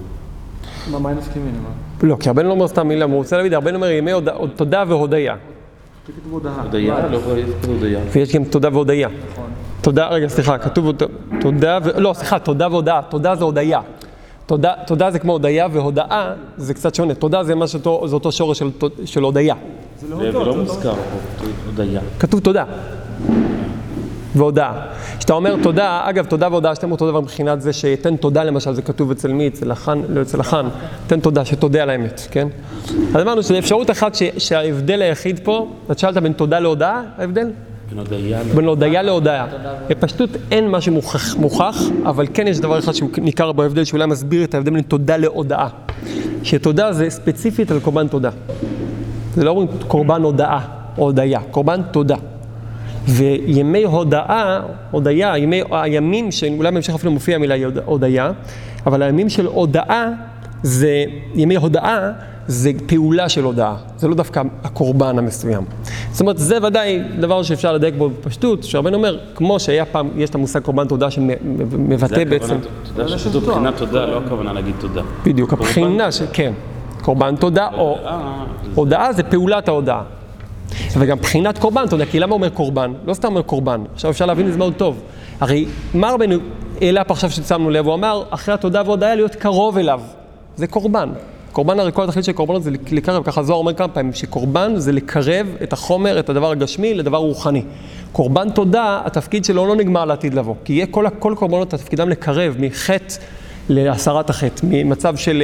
מה, 0.91 0.99
מה 0.99 1.09
הם 1.09 1.17
מסכימים? 1.17 1.63
לא, 2.03 2.17
כי 2.19 2.29
הרבה 2.29 2.43
לא 2.43 2.51
אומר 2.51 2.67
סתם 2.67 2.87
מילה, 2.87 3.05
הוא 3.05 3.15
רוצה 3.15 3.37
להגיד, 3.37 3.53
הרבה 3.53 3.75
אומר 3.75 3.89
ימי 3.89 4.11
תודה 4.55 4.83
והודיה. 4.87 5.35
הודיה? 6.63 7.07
לא 7.09 7.19
הודיה. 7.67 7.99
ויש 8.11 8.35
גם 8.35 8.43
תודה 8.43 8.69
והודיה. 8.71 9.09
נכון. 9.31 9.49
תודה, 9.81 10.07
רגע, 10.07 10.27
סליחה, 10.27 10.57
כתוב 10.57 10.91
תודה. 11.41 11.79
לא, 11.97 12.13
סליחה, 12.13 12.39
תודה 12.39 12.67
והודאה. 12.71 13.01
תודה 13.09 13.35
זה 13.35 13.43
הודיה. 13.43 13.81
תודה, 14.47 14.73
תודה 14.87 15.11
זה 15.11 15.19
כמו 15.19 15.31
הודיה, 15.33 15.67
והודאה 15.71 16.33
זה 16.57 16.73
קצת 16.73 16.95
שונה. 16.95 17.13
תודה 17.13 17.43
זה 17.43 17.55
מה 17.55 17.67
שאותו, 17.67 18.07
זה 18.07 18.15
אותו 18.15 18.31
שורש 18.31 18.59
של, 18.59 18.69
של 19.05 19.23
הודיה. 19.23 19.55
זה 19.99 20.07
זה 20.07 20.31
לא 20.31 20.55
מוזכר 20.55 20.93
פה, 20.93 21.45
הודיה. 21.65 22.01
כתוב 22.19 22.39
תודה. 22.39 22.63
והודאה. 24.35 24.73
כשאתה 25.17 25.33
אומר 25.33 25.55
תודה, 25.63 26.01
אגב, 26.03 26.25
תודה 26.25 26.47
והודאה, 26.51 26.75
שאתם 26.75 26.91
אותו 26.91 27.07
דבר 27.07 27.21
מבחינת 27.21 27.61
זה 27.61 27.73
שתן 27.73 28.17
תודה 28.17 28.43
למשל, 28.43 28.73
זה 28.73 28.81
כתוב 28.81 29.11
אצל 29.11 29.33
מי? 29.33 29.47
אצל 29.47 29.71
החאן, 29.71 30.01
לא 30.09 30.21
אצל 30.21 30.39
החאן. 30.39 30.67
תן 31.07 31.19
תודה, 31.19 31.45
שתודה 31.45 31.83
על 31.83 31.89
האמת, 31.89 32.21
כן? 32.31 32.47
אז 33.15 33.21
אמרנו 33.21 33.43
שזו 33.43 33.57
אפשרות 33.57 33.91
אחת 33.91 34.15
ש, 34.15 34.23
שההבדל 34.37 35.01
היחיד 35.01 35.39
פה, 35.43 35.67
את 35.91 35.99
שאלת 35.99 36.17
בין 36.17 36.33
תודה 36.33 36.59
להודאה, 36.59 37.01
ההבדל? 37.17 37.47
בין 38.55 38.65
הודיה 38.65 39.01
להודיה. 39.01 39.45
בפשטות 39.89 40.29
אין 40.51 40.69
משהו 40.69 40.93
מוכח, 40.93 41.35
מוכח, 41.35 41.81
אבל 42.05 42.25
כן 42.33 42.47
יש 42.47 42.59
דבר 42.59 42.79
אחד 42.79 42.91
שהוא 42.91 43.09
ניכר 43.17 43.51
בהבדל, 43.51 43.83
שאולי 43.83 44.05
מסביר 44.05 44.43
את 44.43 44.53
ההבדל 44.53 44.71
בין 44.71 44.81
תודה 44.81 45.17
להודאה. 45.17 45.67
שתודה 46.43 46.93
זה 46.93 47.09
ספציפית 47.09 47.71
על 47.71 47.79
קורבן 47.79 48.07
תודה. 48.07 48.29
זה 49.35 49.43
לא 49.43 49.49
אומרים 49.49 49.67
קורבן 49.87 50.21
הודאה 50.21 50.59
הודיה, 50.95 51.39
קורבן 51.51 51.81
תודה. 51.91 52.15
וימי 53.07 53.83
הודאה, 53.83 54.59
הודיה, 54.91 55.37
ימי, 55.37 55.61
הימים, 55.71 56.31
שאולי 56.31 56.71
בהמשך 56.71 56.93
אפילו 56.95 57.11
מופיע 57.11 57.35
המילה 57.35 57.55
הודיה, 57.85 58.31
אבל 58.85 59.01
הימים 59.01 59.29
של 59.29 59.45
הודאה, 59.45 60.09
זה, 60.63 61.03
ימי 61.35 61.55
הודאה, 61.55 62.11
זה 62.47 62.71
פעולה 62.85 63.29
של 63.29 63.43
הודאה, 63.43 63.75
זה 63.97 64.07
לא 64.07 64.15
דווקא 64.15 64.41
הקורבן 64.63 65.17
המסוים. 65.17 65.63
זאת 66.11 66.21
אומרת, 66.21 66.37
זה 66.37 66.57
ודאי 66.63 66.99
דבר 67.19 67.43
שאפשר 67.43 67.73
לדייק 67.73 67.93
בו 67.97 68.09
בפשטות, 68.09 68.63
שהרבן 68.63 68.93
אומר, 68.93 69.19
כמו 69.35 69.59
שהיה 69.59 69.85
פעם, 69.85 70.09
יש 70.15 70.29
את 70.29 70.35
המושג 70.35 70.59
קורבן 70.59 70.87
תודה 70.87 71.11
שמבטא 71.11 72.23
בעצם... 72.23 72.57
זה 72.95 73.01
הכוונה, 73.01 73.17
שכתוב 73.17 73.49
מבחינת 73.49 73.77
תודה, 73.77 74.05
לא 74.05 74.17
הכוונה 74.25 74.53
להגיד 74.53 74.75
תודה. 74.79 75.01
בדיוק, 75.25 75.53
הבחינה 75.53 76.09
כן, 76.33 76.53
קורבן 77.01 77.35
תודה 77.35 77.67
או 77.77 77.97
הודאה 78.75 79.13
זה 79.13 79.23
פעולת 79.23 79.67
ההודאה. 79.67 80.01
וגם 80.97 81.17
בחינת 81.17 81.57
קורבן, 81.57 81.83
אתה 81.87 81.95
יודע, 81.95 82.05
כי 82.05 82.19
למה 82.19 82.33
אומר 82.33 82.49
קורבן? 82.49 82.93
לא 83.05 83.13
סתם 83.13 83.27
אומר 83.27 83.41
קורבן. 83.41 83.83
עכשיו 83.93 84.11
אפשר 84.11 84.25
להבין 84.25 84.47
את 84.47 84.51
זה 84.51 84.57
מאוד 84.57 84.73
טוב. 84.73 85.01
הרי 85.39 85.65
מה 85.93 86.11
רבנו 86.11 86.35
העלה 86.81 87.03
פה 87.03 87.13
עכשיו 87.13 87.29
ששמנו 87.29 87.69
לב? 87.69 87.85
הוא 87.85 87.93
אמר, 87.93 88.23
אחרי 88.29 88.53
התודה 88.53 88.81
והודיה 88.85 89.15
להיות 89.15 89.35
קרוב 89.35 89.77
אליו. 89.77 90.01
זה 90.55 90.67
קורבן. 90.67 91.09
קורבן 91.57 91.79
הרי 91.79 91.91
כל 91.93 92.03
התכלית 92.03 92.25
של 92.25 92.31
קורבנות 92.31 92.63
זה 92.63 92.71
לקרב, 92.91 93.23
ככה 93.23 93.43
זוהר 93.43 93.59
אומר 93.59 93.73
כמה 93.73 93.87
פעמים, 93.87 94.13
שקורבן 94.13 94.73
זה 94.75 94.91
לקרב 94.91 95.47
את 95.63 95.73
החומר, 95.73 96.19
את 96.19 96.29
הדבר 96.29 96.51
הגשמי, 96.51 96.93
לדבר 96.93 97.17
רוחני. 97.17 97.61
קורבן 98.11 98.49
תודה, 98.49 99.01
התפקיד 99.05 99.45
שלו 99.45 99.65
לא 99.65 99.75
נגמר 99.75 100.05
לעתיד 100.05 100.33
לבוא. 100.33 100.55
כי 100.65 100.73
יהיה 100.73 100.85
כל, 100.85 101.05
כל 101.19 101.33
קורבנות, 101.37 101.69
תפקידם 101.69 102.09
לקרב 102.09 102.55
מחטא 102.59 103.15
להסרת 103.69 104.29
החטא, 104.29 104.65
ממצב 104.69 105.15
של 105.15 105.43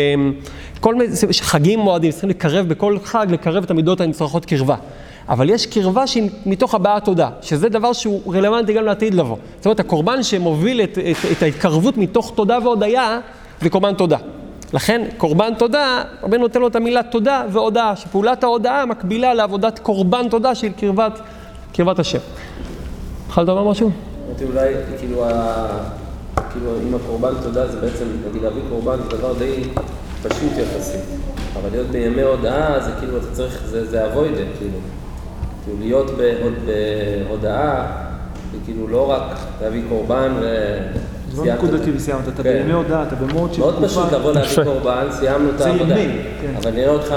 כל 0.79 0.96
מיני 0.96 1.13
חגים 1.41 1.79
מועדים, 1.79 2.12
צריכים 2.12 2.29
לקרב 2.29 2.67
בכל 2.67 2.98
חג, 3.03 3.27
לקרב 3.29 3.63
את 3.63 3.72
המידות 3.72 4.01
הנצרכות 4.01 4.46
קרבה. 4.46 4.75
אבל 5.29 5.50
יש 5.50 5.65
קרבה 5.65 6.08
שהיא 6.08 6.29
מתוך 6.46 6.75
הבעת 6.75 7.05
תודה, 7.05 7.29
שזה 7.41 7.70
דבר 7.70 7.93
שהוא 7.93 8.36
רלוונטי 8.36 8.74
גם 8.74 8.86
לעתיד 8.86 9.13
לבוא. 9.13 9.38
זאת 9.58 9.65
אומרת, 9.65 9.79
הקורבן 9.79 10.24
שמוביל 10.24 10.82
את, 10.82 10.98
את, 10.98 11.32
את 11.32 11.43
ההתקרבות 11.43 11.98
מתוך 11.98 12.32
תודה 12.36 12.58
והודיה, 12.63 13.20
זה 13.62 13.70
קורבן 13.70 13.93
תודה. 13.93 14.17
לכן, 14.74 15.01
קורבן 15.18 15.53
תודה, 15.58 16.03
רבנו 16.24 16.38
נותן 16.38 16.60
לו 16.62 16.68
את 16.68 16.75
המילה 16.75 17.03
תודה 17.03 17.46
והודאה, 17.51 17.96
שפעולת 17.96 18.44
ההודאה 18.44 18.86
מקבילה 18.86 19.34
לעבודת 19.34 19.80
קורבן 19.80 20.30
תודה 20.30 20.56
של 20.56 20.70
קרבת, 20.70 21.20
קרבת 21.74 22.00
השם. 22.00 22.20
התחלת 23.25 23.48
לומר 23.48 23.72
משהו? 23.72 23.92
אמרתי 24.27 24.44
אולי, 24.44 24.74
כאילו. 25.00 25.25
כאילו, 26.51 26.72
אם 26.88 26.96
הקורבן 26.96 27.34
תודה 27.44 27.68
זה 27.68 27.82
בעצם, 27.82 28.06
נגיד 28.30 28.42
להביא 28.42 28.62
קורבן 28.70 28.98
זה 29.03 29.18
דבר 29.18 29.34
די 29.34 29.63
פשוט 30.24 30.51
יחסית. 30.58 31.01
אבל 31.53 31.70
להיות 31.72 31.88
בימי 31.88 32.22
הודאה 32.22 32.80
זה 32.80 32.92
כאילו, 33.00 33.18
אתה 33.18 33.32
צריך, 33.32 33.62
זה, 33.65 33.86
זה 33.86 34.06
אבוידה, 34.06 34.42
כאילו. 34.58 34.77
כאילו 35.63 35.77
להיות 35.80 36.12
בהוד, 36.12 36.53
בהודאה, 36.65 37.86
זה 38.51 38.58
כאילו 38.65 38.88
לא 38.88 39.12
רק 39.12 39.38
להביא 39.62 39.82
קורבן 39.89 40.32
ו... 40.42 40.77
זה 41.34 41.46
לא. 41.46 41.54
נקודתי 41.54 41.92
וסיימת, 41.96 42.28
אתה 42.28 42.44
כן. 42.44 42.54
בימי 42.54 42.72
הודעה, 42.72 43.04
אתה 43.04 43.16
במוד 43.16 43.54
של 43.54 43.60
מאוד 43.60 43.84
פשוט 43.84 44.13
לבוא 44.13 44.32
להביא. 44.32 44.63
קורבן, 44.63 45.08
סיימנו 45.12 45.50
את 45.50 45.58
זה 45.58 45.66
העבודה. 45.68 45.96
כן. 45.96 46.54
אבל 46.58 46.72
נראה 46.72 46.90
אותך, 46.90 47.16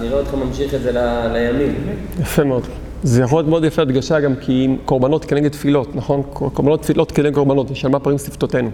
נראה 0.00 0.18
אותך 0.18 0.34
ממשיך 0.34 0.74
את 0.74 0.82
זה 0.82 0.90
לימים. 1.32 1.74
יפה 2.20 2.44
מאוד. 2.44 2.62
זה 3.02 3.22
יכול 3.22 3.38
להיות 3.38 3.48
מאוד 3.48 3.64
יפה 3.64 3.82
הדגשה 3.82 4.20
גם 4.20 4.34
כי 4.40 4.66
אם 4.66 4.76
קורבנות 4.84 5.24
כנגד 5.24 5.50
תפילות, 5.50 5.96
נכון? 5.96 6.22
קורבנות 6.32 6.82
תפילות 6.82 7.12
כנגד 7.12 7.34
קורבנות, 7.34 7.76
של 7.76 7.88
מה 7.88 7.98
פרים 7.98 8.18
שפתותינו. 8.18 8.70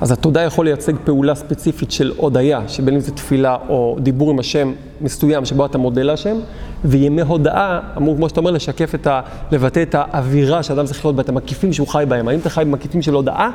אז 0.00 0.12
התודה 0.12 0.42
יכול 0.42 0.64
לייצג 0.64 0.92
פעולה 1.04 1.34
ספציפית 1.34 1.90
של 1.90 2.12
הודיה, 2.16 2.60
שבין 2.68 2.94
אם 2.94 3.00
זה 3.00 3.12
תפילה 3.12 3.56
או 3.68 3.96
דיבור 4.00 4.30
עם 4.30 4.38
השם 4.38 4.72
מסוים 5.00 5.44
שבו 5.44 5.66
אתה 5.66 5.78
מודה 5.78 6.02
להשם, 6.02 6.36
וימי 6.84 7.22
הודאה 7.22 7.80
אמור, 7.96 8.16
כמו 8.16 8.28
שאתה 8.28 8.40
אומר, 8.40 8.50
לשקף 8.50 8.94
את 8.94 9.06
ה... 9.06 9.20
לבטא 9.52 9.82
את 9.82 9.94
האווירה 9.98 10.62
שאדם 10.62 10.84
צריך 10.84 10.98
לחיות 10.98 11.16
בה, 11.16 11.22
את 11.22 11.28
המקיפים 11.28 11.72
שהוא 11.72 11.88
חי 11.88 12.04
בהם. 12.08 12.28
האם 12.28 12.38
אתה 12.38 12.50
חי 12.50 12.64
במקיפים 12.64 13.02
של 13.02 13.14
הודאה, 13.14 13.50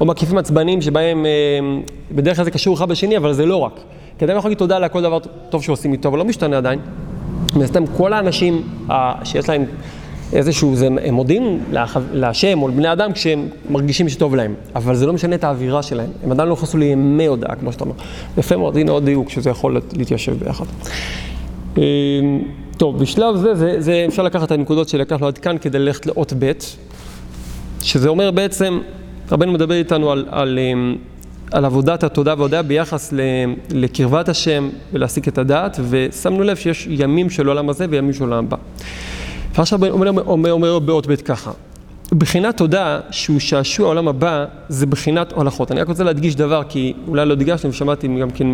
או 0.00 0.06
מקיפים 0.06 0.38
עצבניים 0.38 0.82
שבהם 0.82 1.26
אה, 1.26 1.30
בדרך 2.12 2.36
כלל 2.36 2.44
זה 2.44 2.50
קשור 2.50 2.74
אחד 2.74 2.88
בשני, 2.88 3.16
אבל 3.16 3.32
זה 3.32 3.46
לא 3.46 3.56
רק. 3.56 3.80
כי 4.18 4.24
אדם 4.24 4.36
יכול 4.36 4.48
להגיד 4.48 4.58
תודה 4.58 4.76
על 4.76 4.88
כל 4.88 5.02
דבר 5.02 5.18
טוב 5.50 5.62
שעושים 5.62 5.92
איתו, 5.92 6.08
אבל 6.08 6.18
לא 6.18 6.24
משתנה 6.24 6.56
עדיין. 6.56 6.78
מן 7.56 7.86
כל 7.96 8.12
האנשים 8.12 8.62
אה, 8.90 9.14
שיש 9.24 9.48
להם 9.48 9.64
איזשהו, 10.32 10.76
זה, 10.76 10.86
הם 10.86 11.14
מודים 11.14 11.64
להשם 12.12 12.62
או 12.62 12.68
לבני 12.68 12.92
אדם 12.92 13.12
כשהם 13.12 13.48
מרגישים 13.70 14.08
שטוב 14.08 14.34
להם, 14.34 14.54
אבל 14.74 14.94
זה 14.94 15.06
לא 15.06 15.12
משנה 15.12 15.34
את 15.34 15.44
האווירה 15.44 15.82
שלהם, 15.82 16.10
הם 16.24 16.32
עדיין 16.32 16.48
לא 16.48 16.54
נכנסו 16.54 16.78
לימי 16.78 17.26
הודעה, 17.26 17.56
כמו 17.56 17.72
שאתה 17.72 17.84
אומר. 17.84 17.94
יפה 18.38 18.56
מאוד, 18.56 18.76
הנה 18.76 18.92
עוד 18.92 19.04
דיוק 19.04 19.30
שזה 19.30 19.50
יכול 19.50 19.80
להתיישב 19.96 20.44
ביחד. 20.44 20.64
אה, 21.78 21.82
טוב, 22.76 22.98
בשלב 22.98 23.36
זה, 23.36 23.54
זה, 23.54 23.74
זה 23.78 24.04
אפשר 24.08 24.22
לקחת 24.22 24.46
את 24.46 24.52
הנקודות 24.52 24.88
שלקחנו 24.88 25.26
עד 25.26 25.38
כאן 25.38 25.56
כדי 25.60 25.78
ללכת 25.78 26.06
לאות 26.06 26.32
ב', 26.38 26.52
שזה 27.82 28.08
אומר 28.08 28.30
בעצם, 28.30 28.80
רבנו 29.32 29.52
מדבר 29.52 29.74
איתנו 29.74 30.10
על, 30.10 30.24
על, 30.30 30.58
אמ, 30.58 30.96
על 31.52 31.64
עבודת 31.64 32.04
התודה 32.04 32.34
וההודיה 32.36 32.62
ביחס 32.62 33.14
לקרבת 33.70 34.28
השם 34.28 34.68
ולהסיק 34.92 35.28
את 35.28 35.38
הדעת, 35.38 35.80
ושמנו 35.90 36.42
לב 36.42 36.56
שיש 36.56 36.86
ימים 36.90 37.30
של 37.30 37.48
עולם 37.48 37.68
הזה 37.68 37.86
וימים 37.90 38.12
של 38.12 38.24
עולם 38.24 38.44
הבא. 38.44 38.56
ועכשיו 39.54 39.86
אומר, 39.86 40.10
אומר, 40.26 40.52
אומר 40.52 40.78
באות 40.78 41.06
ב' 41.06 41.14
ככה, 41.14 41.50
בחינת 42.12 42.56
תודה 42.56 43.00
שהוא 43.10 43.40
שעשוע 43.40 43.86
העולם 43.86 44.08
הבא 44.08 44.44
זה 44.68 44.86
בחינת 44.86 45.32
הולכות. 45.32 45.72
אני 45.72 45.80
רק 45.80 45.88
רוצה 45.88 46.04
להדגיש 46.04 46.36
דבר 46.36 46.62
כי 46.68 46.92
אולי 47.08 47.26
לא 47.26 47.32
הדגשתי 47.32 47.68
ושמעתי 47.68 48.08
גם 48.20 48.30
כן 48.30 48.46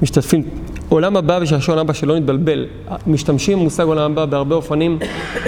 ממשתתפים. 0.00 0.42
עולם 0.88 1.16
הבא 1.16 1.38
ושעשוע 1.42 1.72
העולם 1.72 1.86
הבא 1.86 1.92
שלא 1.92 2.16
נתבלבל. 2.16 2.66
משתמשים 3.06 3.58
במושג 3.58 3.84
עולם 3.84 4.12
הבא 4.12 4.24
בהרבה 4.24 4.56
אופנים 4.56 4.98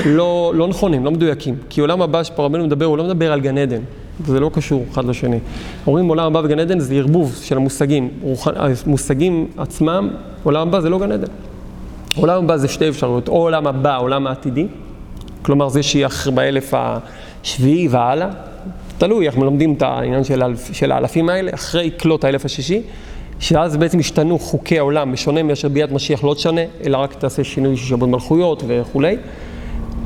לא, 0.07 0.53
לא 0.55 0.69
נכונים, 0.69 1.05
לא 1.05 1.11
מדויקים. 1.11 1.55
כי 1.69 1.81
עולם 1.81 2.03
הבא 2.03 2.23
שפה 2.23 2.45
רבנו 2.45 2.65
מדבר, 2.65 2.85
הוא 2.85 2.99
לא 2.99 3.05
מדבר 3.05 3.33
על 3.33 3.41
גן 3.41 3.59
עדן. 3.59 3.81
זה 4.25 4.41
לא 4.41 4.51
קשור 4.55 4.85
אחד 4.93 5.05
לשני. 5.05 5.39
אומרים 5.87 6.09
עולם 6.09 6.27
הבא 6.27 6.41
וגן 6.45 6.59
עדן 6.59 6.79
זה 6.79 6.95
ערבוב 6.95 7.35
של 7.43 7.57
המושגים. 7.57 8.11
המושגים 8.87 9.47
עצמם, 9.57 10.11
עולם 10.43 10.69
הבא 10.69 10.81
זה 10.81 10.91
לא 10.91 10.99
גן 10.99 11.13
עדן. 11.13 11.27
עולם 12.17 12.45
הבא 12.45 12.57
זה 12.57 12.69
שתי 12.69 12.89
אפשרויות, 12.89 13.29
או 13.29 13.35
עולם 13.35 13.67
הבא, 13.67 13.99
עולם 13.99 14.27
העתידי, 14.27 14.67
כלומר 15.43 15.69
זה 15.69 15.81
אחר 16.07 16.31
באלף 16.31 16.75
השביעי 16.75 17.89
והלאה, 17.89 18.29
תלוי 18.99 19.27
איך 19.27 19.37
מלמדים 19.37 19.75
את 19.75 19.83
העניין 19.83 20.25
של, 20.25 20.43
האלף, 20.43 20.73
של 20.73 20.93
האלפים 20.93 21.29
האלה, 21.29 21.51
אחרי 21.55 21.91
כלות 22.01 22.25
האלף 22.25 22.45
השישי, 22.45 22.83
שאז 23.41 23.77
בעצם 23.77 23.99
השתנו 23.99 24.39
חוקי 24.39 24.79
העולם, 24.79 25.13
בשונה 25.13 25.43
מאשר 25.43 25.69
ביאת 25.69 25.93
משיח 25.93 26.25
לא 26.25 26.35
תשנה, 26.35 26.61
אלא 26.85 26.97
רק 26.97 27.15
תעשה 27.15 27.45
שינוי 27.45 27.77
של 27.77 27.87
שבת 27.87 28.09
מלכויות 28.09 28.63
וכולי. 28.67 29.17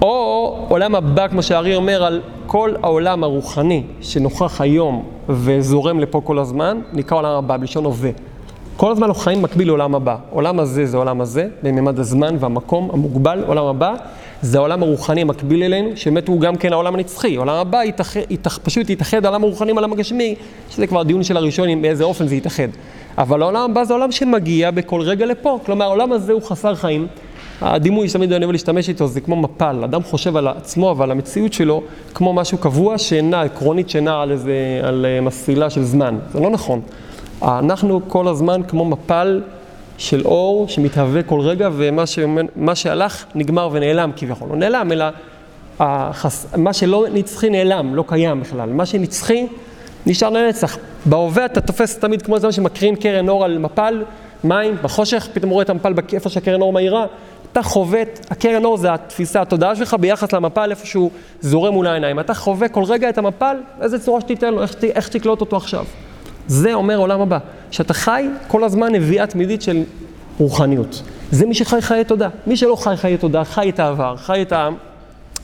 או 0.02 0.66
עולם 0.68 0.94
הבא, 0.94 1.28
כמו 1.28 1.42
שהארי 1.42 1.74
אומר, 1.74 2.04
על 2.04 2.20
כל 2.46 2.74
העולם 2.82 3.24
הרוחני 3.24 3.82
שנוכח 4.00 4.60
היום 4.60 5.04
וזורם 5.28 6.00
לפה 6.00 6.20
כל 6.24 6.38
הזמן, 6.38 6.80
נקרא 6.92 7.18
עולם 7.18 7.32
הבא, 7.32 7.56
בלשון 7.56 7.84
הווה. 7.84 8.10
כל 8.76 8.92
הזמן 8.92 9.06
אנחנו 9.06 9.22
חיים 9.22 9.42
מקביל 9.42 9.68
לעולם 9.68 9.94
הבא. 9.94 10.16
עולם 10.30 10.60
הזה 10.60 10.86
זה 10.86 10.96
עולם 10.96 11.20
הזה, 11.20 11.48
בממד 11.62 11.98
הזמן 11.98 12.36
והמקום 12.38 12.90
המוגבל. 12.92 13.44
עולם 13.46 13.64
הבא 13.64 13.94
זה 14.42 14.58
העולם 14.58 14.82
הרוחני 14.82 15.20
המקביל 15.20 15.62
אלינו, 15.62 15.90
שבאמת 15.96 16.28
הוא 16.28 16.40
גם 16.40 16.56
כן 16.56 16.72
העולם 16.72 16.94
הנצחי. 16.94 17.36
עולם 17.36 17.54
הבא 17.54 17.84
יתאח, 17.84 18.16
יתאח, 18.30 18.58
פשוט 18.62 18.90
יתאחד 18.90 19.24
העולם 19.24 19.44
הרוחני 19.44 19.70
עם 19.70 19.78
העולם 19.78 19.92
הגשמי, 19.92 20.34
שזה 20.70 20.86
כבר 20.86 21.00
הדיון 21.00 21.22
של 21.22 21.36
הראשון, 21.36 21.82
באיזה 21.82 22.04
אופן 22.04 22.26
זה 22.26 22.34
יתאחד. 22.34 22.68
אבל 23.18 23.42
העולם 23.42 23.70
הבא 23.70 23.84
זה 23.84 23.92
עולם 23.92 24.12
שמגיע 24.12 24.70
בכל 24.70 25.00
רגע 25.00 25.26
לפה. 25.26 25.58
כלומר, 25.66 25.84
העולם 25.84 26.12
הזה 26.12 26.32
הוא 26.32 26.42
חסר 26.42 26.74
חיים. 26.74 27.06
הדימוי 27.60 28.08
שתמיד 28.08 28.32
אני 28.32 28.44
אוהב 28.44 28.52
להשתמש 28.52 28.88
איתו 28.88 29.06
זה 29.06 29.20
כמו 29.20 29.36
מפל, 29.36 29.80
אדם 29.84 30.02
חושב 30.02 30.36
על 30.36 30.48
עצמו 30.48 30.94
ועל 30.98 31.10
המציאות 31.10 31.52
שלו 31.52 31.82
כמו 32.14 32.32
משהו 32.32 32.58
קבוע 32.58 32.98
שנע, 32.98 33.42
עקרונית 33.42 33.90
שנע 33.90 34.22
על 34.22 34.30
איזה, 34.30 34.80
על 34.82 35.06
אה, 35.08 35.20
מסילה 35.20 35.70
של 35.70 35.82
זמן, 35.82 36.18
זה 36.32 36.40
לא 36.40 36.50
נכון. 36.50 36.80
אנחנו 37.42 38.00
כל 38.08 38.28
הזמן 38.28 38.60
כמו 38.68 38.84
מפל 38.84 39.42
של 39.98 40.22
אור 40.24 40.68
שמתהווה 40.68 41.22
כל 41.22 41.40
רגע 41.40 41.68
ומה 41.72 42.06
שאומר- 42.06 42.42
מה 42.56 42.74
שהלך 42.74 43.24
נגמר 43.34 43.68
ונעלם 43.72 44.10
כביכול, 44.16 44.48
לא 44.48 44.56
נעלם 44.56 44.92
אלא 44.92 45.04
החס... 45.80 46.46
מה 46.56 46.72
שלא 46.72 47.04
נצחי 47.12 47.50
נעלם, 47.50 47.94
לא 47.94 48.04
קיים 48.06 48.40
בכלל, 48.40 48.68
מה 48.68 48.86
שנצחי 48.86 49.46
נשאר 50.06 50.30
לנצח. 50.30 50.78
בהווה 51.06 51.44
אתה 51.44 51.60
תופס 51.60 51.98
תמיד 51.98 52.22
כמו 52.22 52.36
אדם 52.36 52.52
שמקרין 52.52 52.96
קרן 52.96 53.28
אור 53.28 53.44
על 53.44 53.58
מפל, 53.58 54.02
מים, 54.44 54.74
בחושך, 54.82 55.28
פתאום 55.32 55.50
רואה 55.50 55.62
את 55.62 55.70
המפל 55.70 55.92
איפה 56.12 56.28
שהקרן 56.28 56.60
אור 56.60 56.72
מאירה, 56.72 57.06
אתה 57.52 57.62
חווה, 57.62 58.02
את- 58.02 58.26
הקרן 58.30 58.64
אור 58.64 58.76
זה 58.76 58.94
התפיסה, 58.94 59.40
התודעה 59.42 59.76
שלך 59.76 59.96
ביחס 60.00 60.32
למפל 60.32 60.70
איפה 60.70 60.86
שהוא 60.86 61.10
זורם 61.40 61.72
מול 61.74 61.86
העיניים. 61.86 62.20
אתה 62.20 62.34
חווה 62.34 62.68
כל 62.68 62.84
רגע 62.84 63.08
את 63.08 63.18
המפל, 63.18 63.56
איזה 63.82 63.98
צורה 63.98 64.20
שתיתן 64.20 64.54
לו, 64.54 64.62
איך, 64.62 64.74
ת- 64.74 64.84
איך 64.84 65.08
תקלוט 65.08 65.40
אותו 65.40 65.56
עכשיו. 65.56 65.84
זה 66.46 66.74
אומר 66.74 66.96
עולם 66.96 67.20
הבא, 67.20 67.38
שאתה 67.70 67.94
חי 67.94 68.26
כל 68.48 68.64
הזמן 68.64 68.92
נביאה 68.92 69.26
תמידית 69.26 69.62
של 69.62 69.82
רוחניות. 70.38 71.02
זה 71.30 71.46
מי 71.46 71.54
שחי 71.54 71.80
חיי 71.80 72.04
תודה. 72.04 72.28
מי 72.46 72.56
שלא 72.56 72.76
חי 72.76 72.94
חיי 72.96 73.16
תודה, 73.16 73.44
חי 73.44 73.68
את 73.70 73.78
העבר, 73.80 74.16
חי 74.16 74.42
את 74.42 74.52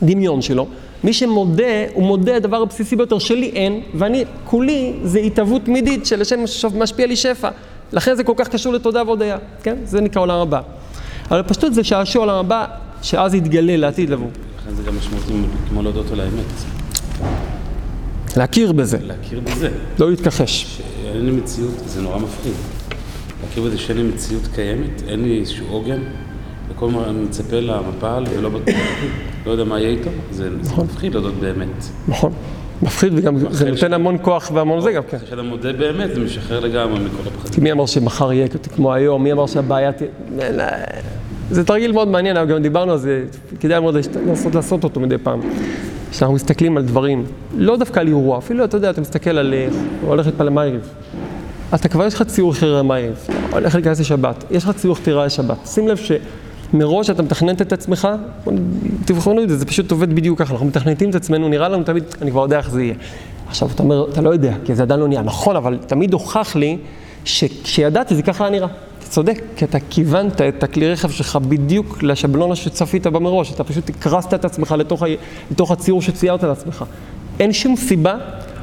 הדמיון 0.01 0.41
שלו. 0.41 0.67
מי 1.03 1.13
שמודה, 1.13 1.63
הוא 1.93 2.03
מודה 2.03 2.35
הדבר 2.35 2.61
הבסיסי 2.61 2.95
ביותר 2.95 3.19
שלי 3.19 3.51
אין, 3.55 3.81
ואני 3.93 4.23
כולי 4.45 4.93
זה 5.03 5.19
התהוות 5.19 5.61
תמידית 5.65 6.05
של 6.05 6.21
השם 6.21 6.39
משפיע 6.79 7.07
לי 7.07 7.15
שפע. 7.15 7.49
לכן 7.93 8.15
זה 8.15 8.23
כל 8.23 8.33
כך 8.35 8.47
קשור 8.47 8.73
לתודה 8.73 9.03
והודיה, 9.05 9.37
כן? 9.63 9.75
זה 9.83 10.01
נקרא 10.01 10.21
עולם 10.21 10.39
הבא. 10.39 10.61
אבל 11.31 11.43
פשטות 11.43 11.73
זה 11.73 11.83
שעשוע 11.83 12.21
עולם 12.21 12.35
הבא, 12.35 12.65
שאז 13.01 13.33
יתגלה 13.33 13.77
לעתיד 13.77 14.09
לבוא. 14.09 14.27
לכן 14.61 14.75
זה 14.75 14.83
גם 14.83 14.97
משמעותי 14.97 15.33
כמו 15.69 15.83
להודות 15.83 16.11
על 16.11 16.19
האמת. 16.19 16.53
להכיר 18.37 18.71
בזה, 18.71 18.97
להכיר 19.01 19.39
בזה. 19.39 19.69
לא 19.99 20.09
להתכחש. 20.09 20.77
שאין 20.77 21.25
לי 21.25 21.31
מציאות, 21.31 21.73
זה 21.85 22.01
נורא 22.01 22.19
מפחיד. 22.19 22.53
להכיר 23.43 23.63
בזה 23.63 23.77
שאין 23.77 23.97
לי 23.97 24.03
מציאות 24.03 24.47
קיימת, 24.55 25.03
אין 25.07 25.23
לי 25.23 25.39
איזשהו 25.39 25.67
עוגן, 25.67 25.99
וכל 26.69 26.87
הזמן 26.87 27.03
אני 27.03 27.19
מצפה 27.23 27.59
למפל 27.59 28.23
ולא 28.29 28.49
בטוח, 28.49 28.75
לא 29.45 29.51
יודע 29.51 29.63
מה 29.63 29.79
יהיה 29.79 29.89
איתו, 29.89 30.09
זה 30.31 30.49
זה 30.61 30.75
מפחיד 30.75 31.13
להודות 31.13 31.33
באמת. 31.33 31.85
נכון. 32.07 32.33
מפחיד 32.81 33.13
וגם 33.15 33.37
זה 33.51 33.65
נותן 33.65 33.77
ש- 33.77 33.93
המון 33.93 34.17
כוח 34.21 34.51
והמון 34.53 34.81
זה 34.81 34.91
גם 34.91 35.03
כן. 35.09 35.17
כשאדם 35.25 35.45
מודה 35.47 35.73
באמת, 35.73 36.09
זה 36.15 36.19
משחרר 36.19 36.59
לגמרי 36.59 36.99
מכל 36.99 37.23
כי 37.23 37.29
הפחדים. 37.29 37.63
מי 37.63 37.71
אמר 37.71 37.85
שמחר 37.85 38.33
יהיה 38.33 38.47
כמו 38.75 38.93
היום? 38.93 39.23
מי 39.23 39.31
אמר 39.31 39.47
שהבעיה 39.47 39.91
תהיה... 39.91 40.09
זה 41.51 41.63
תרגיל 41.63 41.91
מאוד 41.91 42.07
מעניין, 42.07 42.37
אבל 42.37 42.47
גם 42.47 42.61
דיברנו 42.61 42.91
על 42.91 42.97
זה, 42.97 43.23
כדאי 43.59 43.79
מאוד 43.79 43.95
לנסות 44.27 44.55
לעשות 44.55 44.83
אותו 44.83 44.99
מדי 44.99 45.17
פעם. 45.17 45.39
כשאנחנו 46.11 46.35
מסתכלים 46.35 46.77
על 46.77 46.83
דברים, 46.83 47.25
לא 47.57 47.77
דווקא 47.77 47.99
על 47.99 48.07
אירוע, 48.07 48.37
אפילו 48.37 48.63
אתה 48.63 48.77
יודע, 48.77 48.89
אתה 48.89 49.01
מסתכל 49.01 49.29
על, 49.37 49.53
אה, 49.53 49.67
הולך 50.01 50.25
להתפלל 50.25 50.49
מערב. 50.49 50.81
אתה 51.75 51.87
כבר 51.87 52.05
יש 52.05 52.13
לך 52.13 52.21
ציור 52.23 52.53
חירה 52.53 52.83
מערב, 52.83 53.15
הולך 53.51 53.75
להיכנס 53.75 53.99
לשבת, 53.99 54.43
יש 54.51 54.63
לך 54.63 54.71
ציור 54.75 54.95
חירה 54.95 55.25
לשבת. 55.25 55.57
שים 55.65 55.87
לב 55.87 55.97
שמראש 56.71 57.09
אתה 57.09 57.23
מתכננת 57.23 57.61
את 57.61 57.73
עצמך, 57.73 58.07
תבחנו 59.05 59.43
את 59.43 59.49
זה, 59.49 59.57
זה 59.57 59.65
פשוט 59.65 59.91
עובד 59.91 60.15
בדיוק 60.15 60.39
ככה, 60.39 60.53
אנחנו 60.53 60.65
מתכנתים 60.65 61.09
את 61.09 61.15
עצמנו, 61.15 61.49
נראה 61.49 61.69
לנו 61.69 61.83
תמיד, 61.83 62.03
אני 62.21 62.31
כבר 62.31 62.41
יודע 62.41 62.57
איך 62.57 62.69
זה 62.69 62.83
יהיה. 62.83 62.95
עכשיו 63.47 63.69
אתה 63.75 63.83
אומר, 63.83 64.09
אתה 64.09 64.21
לא 64.21 64.29
יודע, 64.29 64.53
כי 64.65 64.75
זה 64.75 64.83
עדיין 64.83 64.99
לא 64.99 65.07
נהיה. 65.07 65.21
נכון, 65.21 65.55
אבל 65.55 65.77
תמיד 65.87 66.13
הוכח 66.13 66.55
לי 66.55 66.77
שכשידעתי 67.25 68.15
זה 68.15 68.21
ככה 68.21 68.43
היה 68.43 68.51
נראה. 68.51 68.67
אתה 68.99 69.05
צודק, 69.07 69.41
כי 69.55 69.65
אתה 69.65 69.77
כיוונת 69.89 70.41
את 70.41 70.63
הכלי 70.63 70.91
רכב 70.91 71.09
שלך 71.09 71.35
בדיוק 71.35 72.03
לשבלונה 72.03 72.55
שצפית 72.55 73.07
בה 73.07 73.19
מראש, 73.19 73.53
אתה 73.53 73.63
פשוט 73.63 73.89
הקרסת 73.89 74.33
את 74.33 74.45
עצמך 74.45 74.75
לתוך, 74.77 75.03
ה... 75.03 75.05
לתוך 75.51 75.71
הציור 75.71 76.01
שציירת 76.01 76.43
לעצמך. 76.43 76.85
אין 77.39 77.53
שום 77.53 77.75
סיבה 77.75 78.15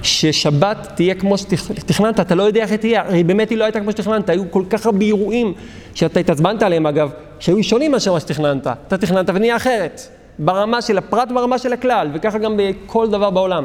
ששבת 0.03 0.89
תהיה 0.95 1.15
כמו 1.15 1.39
שתכננת, 1.39 2.21
אתה 2.21 2.35
לא 2.35 2.43
יודע 2.43 2.63
איך 2.63 2.71
היא 2.71 2.79
תהיה, 2.79 3.03
הרי 3.03 3.25
באמת 3.25 3.51
היא 3.51 3.59
לא 3.59 3.65
הייתה 3.65 3.81
כמו 3.81 3.91
שתכננת, 3.91 4.29
היו 4.29 4.51
כל 4.51 4.63
כך 4.71 4.87
הרבה 4.87 5.05
אירועים 5.05 5.53
שאתה 5.95 6.21
התעצבנת 6.21 6.63
עליהם 6.63 6.87
אגב, 6.87 7.11
שהיו 7.39 7.65
שונים 7.65 7.93
מאשר 7.93 8.13
מה 8.13 8.21
שתכננת, 8.21 8.67
אתה 8.67 8.99
תכננת 8.99 9.31
ונהיה 9.35 9.57
אחרת, 9.57 10.01
ברמה 10.39 10.83
של 10.83 10.99
הפרט 10.99 11.31
וברמה 11.31 11.59
של 11.59 11.73
הכלל, 11.73 12.09
וככה 12.15 12.39
גם 12.39 12.57
בכל 12.57 13.11
דבר 13.11 13.31
בעולם. 13.31 13.65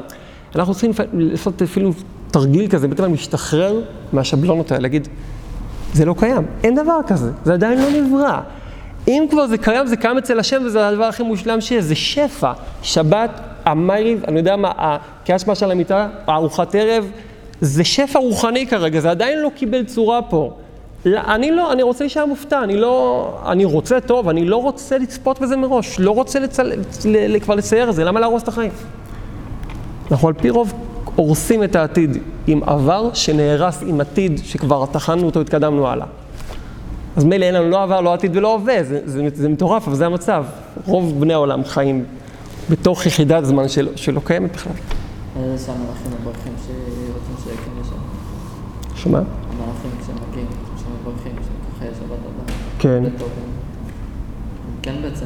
אנחנו 0.55 0.73
צריכים 0.73 0.91
לעשות 1.13 1.61
אפילו 1.61 1.91
תרגיל 2.31 2.67
כזה, 2.67 2.87
בעצם 2.87 3.11
להשתחרר 3.11 3.81
מהשבלונות 4.13 4.71
האלה, 4.71 4.81
להגיד, 4.81 5.07
זה 5.93 6.05
לא 6.05 6.15
קיים, 6.19 6.45
אין 6.63 6.75
דבר 6.75 6.99
כזה, 7.07 7.31
זה 7.43 7.53
עדיין 7.53 7.81
לא 7.81 7.89
נברא. 7.89 8.39
אם 9.07 9.25
כבר 9.29 9.47
זה 9.47 9.57
קיים, 9.57 9.87
זה 9.87 9.97
קיים 9.97 10.17
אצל 10.17 10.39
השם 10.39 10.61
וזה 10.65 10.87
הדבר 10.87 11.03
הכי 11.03 11.23
מושלם 11.23 11.61
שיש, 11.61 11.83
זה 11.83 11.95
שפע. 11.95 12.51
שבת, 12.81 13.29
המייריב, 13.65 14.23
אני 14.27 14.37
יודע 14.37 14.55
מה, 14.55 14.71
הקריאת 14.77 15.39
שמע 15.39 15.55
של 15.55 15.71
המיטה, 15.71 16.07
הארוחת 16.27 16.75
ערב, 16.75 17.11
זה 17.61 17.83
שפע 17.83 18.19
רוחני 18.19 18.67
כרגע, 18.67 18.99
זה 18.99 19.11
עדיין 19.11 19.39
לא 19.39 19.51
קיבל 19.55 19.83
צורה 19.83 20.21
פה. 20.21 20.53
אני 21.05 21.51
לא, 21.51 21.71
אני 21.73 21.83
רוצה 21.83 22.03
להישאר 22.03 22.25
מופתע, 22.25 22.63
אני 22.63 22.77
לא, 22.77 23.31
אני 23.45 23.65
רוצה 23.65 23.99
טוב, 23.99 24.29
אני 24.29 24.45
לא 24.45 24.57
רוצה 24.57 24.97
לצפות 24.97 25.39
בזה 25.39 25.57
מראש, 25.57 25.99
לא 25.99 26.11
רוצה 26.11 26.39
לצל, 26.39 26.71
ל, 27.05 27.39
כבר 27.39 27.55
לצייר 27.55 27.89
את 27.89 27.95
זה, 27.95 28.03
למה 28.03 28.19
להרוס 28.19 28.43
את 28.43 28.47
החיים? 28.47 28.71
אנחנו 30.11 30.27
על 30.27 30.33
פי 30.33 30.49
רוב 30.49 30.73
הורסים 31.15 31.63
את 31.63 31.75
העתיד 31.75 32.17
עם 32.47 32.63
עבר 32.63 33.09
שנהרס 33.13 33.83
עם 33.87 34.01
עתיד 34.01 34.41
שכבר 34.43 34.85
טחנו 34.85 35.25
אותו, 35.25 35.41
התקדמנו 35.41 35.87
הלאה. 35.87 36.07
אז 37.15 37.23
מילא 37.23 37.45
אין 37.45 37.53
לנו 37.53 37.69
לא 37.69 37.83
עבר, 37.83 38.01
לא 38.01 38.13
עתיד 38.13 38.37
ולא 38.37 38.53
הווה, 38.53 38.83
זה, 38.83 38.99
זה, 39.05 39.27
זה 39.33 39.49
מטורף, 39.49 39.87
אבל 39.87 39.95
זה 39.95 40.05
המצב. 40.05 40.45
רוב 40.85 41.19
בני 41.21 41.33
העולם 41.33 41.63
חיים 41.65 42.05
בתוך 42.69 43.05
יחידת 43.05 43.45
זמן 43.45 43.67
של, 43.67 43.89
שלא 43.95 44.21
קיימת 44.25 44.51
בכלל. 44.53 44.73
איזה 45.39 45.65
שם 45.65 45.71
מלאכים 45.71 46.11
מברכים 46.21 46.53
שרוצים 46.65 47.35
שיקם 47.43 47.71
לשם. 47.81 47.95
שמה? 48.95 49.17
המלאכים 49.17 49.91
כשמגיעים, 50.01 50.47
שמברכים, 50.77 51.35
שככה 51.35 51.85
יש 51.85 51.97
שבת 51.97 52.09
הבאה. 52.09 52.68
כן. 52.79 53.03
כן 54.81 54.95
בעצם. 55.01 55.25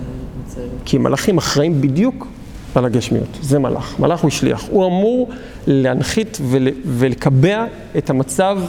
כי 0.85 0.97
מלאכים 0.97 1.37
אחראים 1.37 1.81
בדיוק 1.81 2.27
על 2.75 2.85
הגשמיות, 2.85 3.37
זה 3.41 3.59
מלאך. 3.59 3.99
מלאך 3.99 4.19
הוא 4.19 4.31
שליח. 4.31 4.65
הוא 4.69 4.85
אמור 4.85 5.29
להנחית 5.67 6.37
ול, 6.49 6.67
ולקבע 6.85 7.65
את 7.97 8.09
המצב 8.09 8.59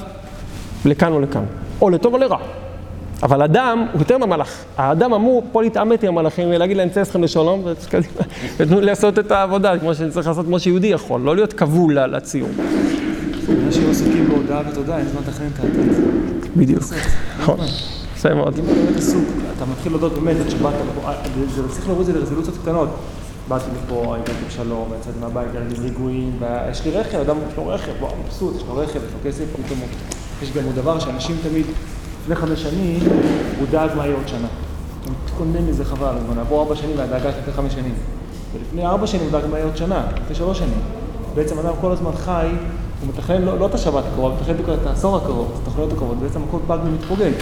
לכאן 0.84 1.12
או 1.12 1.20
לכאן, 1.20 1.44
או 1.80 1.90
לטוב 1.90 2.14
או 2.14 2.18
לרע. 2.18 2.38
אבל 3.22 3.42
אדם 3.42 3.86
הוא 3.92 4.00
יותר 4.00 4.18
מהמלאך. 4.18 4.64
האדם 4.76 5.12
אמור 5.12 5.44
פה 5.52 5.62
להתעמת 5.62 6.02
עם 6.02 6.08
המלאכים 6.08 6.48
ולהגיד 6.48 6.76
להם, 6.76 6.88
צא 6.88 7.02
אתכם 7.02 7.22
לשלום, 7.22 7.64
ותנו 8.56 8.80
לי 8.80 8.86
לעשות 8.86 9.18
את 9.18 9.30
העבודה, 9.30 9.78
כמו 9.78 9.94
שאני 9.94 10.10
צריך 10.10 10.26
לעשות, 10.26 10.46
כמו 10.46 10.60
שיהודי 10.60 10.86
יכול, 10.86 11.20
לא 11.20 11.34
להיות 11.34 11.52
כבול 11.52 11.98
לציור. 11.98 12.48
שהיו 13.70 13.90
עסוקים 13.90 14.28
בהודעה 14.28 14.62
ותודה, 14.70 14.98
אין 14.98 15.06
זמן 15.08 15.20
לתכנן 15.28 15.46
את 15.54 15.58
העתיד. 15.60 16.56
בדיוק. 16.56 16.82
נכון, 17.40 17.58
יפה 18.24 18.34
מאוד. 18.34 18.58
אם 18.58 18.64
אתה 18.64 18.74
באמת 18.74 18.96
עסוק, 18.96 19.24
אתה 19.56 19.64
מתחיל 19.64 19.92
להודות 19.92 20.12
באמת 20.12 20.36
עד 20.40 20.50
שבאת 20.50 20.74
לפה, 20.74 21.08
אה, 21.08 21.14
צריך 21.68 21.88
להוריד 21.88 22.08
את 22.08 22.14
זה 22.14 22.20
לרזולוציות 22.20 22.56
קטנות. 22.62 22.88
באתי 23.48 23.64
לפה, 23.84 24.14
הגעתי 24.16 24.44
בשלום, 24.48 24.88
יצאתי 25.00 25.18
מהבית, 25.20 25.48
לי 25.68 25.80
ריגועים, 25.80 26.38
ויש 26.38 26.84
לי 26.84 26.90
רכב, 26.90 27.18
אדם 27.18 27.36
יש 27.50 27.56
לו 27.56 27.66
רכב, 27.66 27.92
וואו, 28.00 28.12
מבסוט, 28.24 28.56
יש 28.56 28.62
לו 28.68 28.76
רכב, 28.76 29.00
יש 29.06 29.12
לו 29.12 29.30
כסף, 29.30 29.44
פתאום. 29.64 29.78
יש 30.42 30.52
גם 30.52 30.64
עוד 30.64 30.74
דבר 30.74 30.98
שאנשים 30.98 31.36
תמיד, 31.42 31.66
לפני 32.22 32.34
חמש 32.34 32.62
שנים, 32.62 33.00
הוא 33.58 33.66
דאג 33.70 33.90
מה 33.96 34.04
יהיה 34.06 34.16
עוד 34.16 34.28
שנה. 34.28 34.48
הוא 35.04 35.12
מתכונן 35.24 35.66
לזה 35.68 35.84
חבל, 35.84 36.14
הוא 36.26 36.34
נעבור 36.34 36.62
ארבע 36.62 36.76
שנים 36.76 36.98
והדאגה 36.98 37.32
שלך 37.32 37.40
לפני 37.40 37.52
חמש 37.52 37.72
שנים. 37.72 37.94
ולפני 38.54 38.86
ארבע 38.86 39.06
שנים 39.06 39.22
הוא 39.22 39.32
דאג 39.32 39.50
מה 39.50 39.56
יהיה 39.56 39.66
עוד 39.66 39.76
שנה, 39.76 40.06
לפני 40.22 40.34
שלוש 40.34 40.58
שנים. 40.58 40.80
בעצם 41.34 41.58
אדם 41.58 41.72
כל 41.80 41.92
הזמן 41.92 42.12
חי, 42.16 42.48
הוא 43.00 43.08
מתכנן 43.08 43.42
לא, 43.42 43.58
לא 43.58 43.66
את 43.66 43.74
השבת 43.74 44.04
הקרוב, 44.12 44.32
הוא 44.32 44.40
מתכנן 44.40 44.74
את 44.74 44.86
העשור 44.86 45.16
הקרוב, 45.16 45.50
את 45.52 45.62
התוכניות 45.62 45.92
הקרובות, 45.92 46.18
בעצם 46.18 46.40
הכל 46.48 46.58
פג 46.66 46.78
ומתפוגג. 46.84 47.32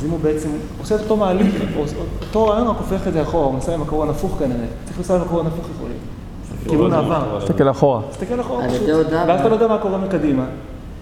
אז 0.00 0.06
אם 0.06 0.10
הוא 0.10 0.18
בעצם 0.22 0.48
עושה 0.80 0.94
את 0.94 1.00
אותו 1.00 1.16
מעליב, 1.16 1.64
או- 1.76 1.84
אותו 2.20 2.46
רעיון 2.46 2.66
רק 2.68 2.76
הופך 2.78 3.08
את 3.08 3.12
זה 3.12 3.22
אחורה, 3.22 3.46
הוא 3.46 3.54
מסיים 3.54 3.80
עם 3.80 3.86
הקרון 3.86 4.08
הפוך 4.10 4.36
כנראה. 4.38 4.66
צריך 4.84 4.98
לנסוע 4.98 5.16
עם 5.16 5.22
הקרון 5.22 5.46
הפוך 5.46 5.66
יכול 5.74 5.88
להיות. 5.88 6.70
כיוון 6.70 6.92
העבר. 6.92 7.40
תסתכל 7.40 7.70
אחורה. 7.70 8.02
תסתכל 8.10 8.40
אחורה 8.40 8.68
פשוט. 8.68 8.88
ואז 9.10 9.40
אתה 9.40 9.48
לא 9.48 9.54
יודע 9.54 9.68
מה 9.68 9.78
קורה 9.78 9.98
מקדימה, 9.98 10.44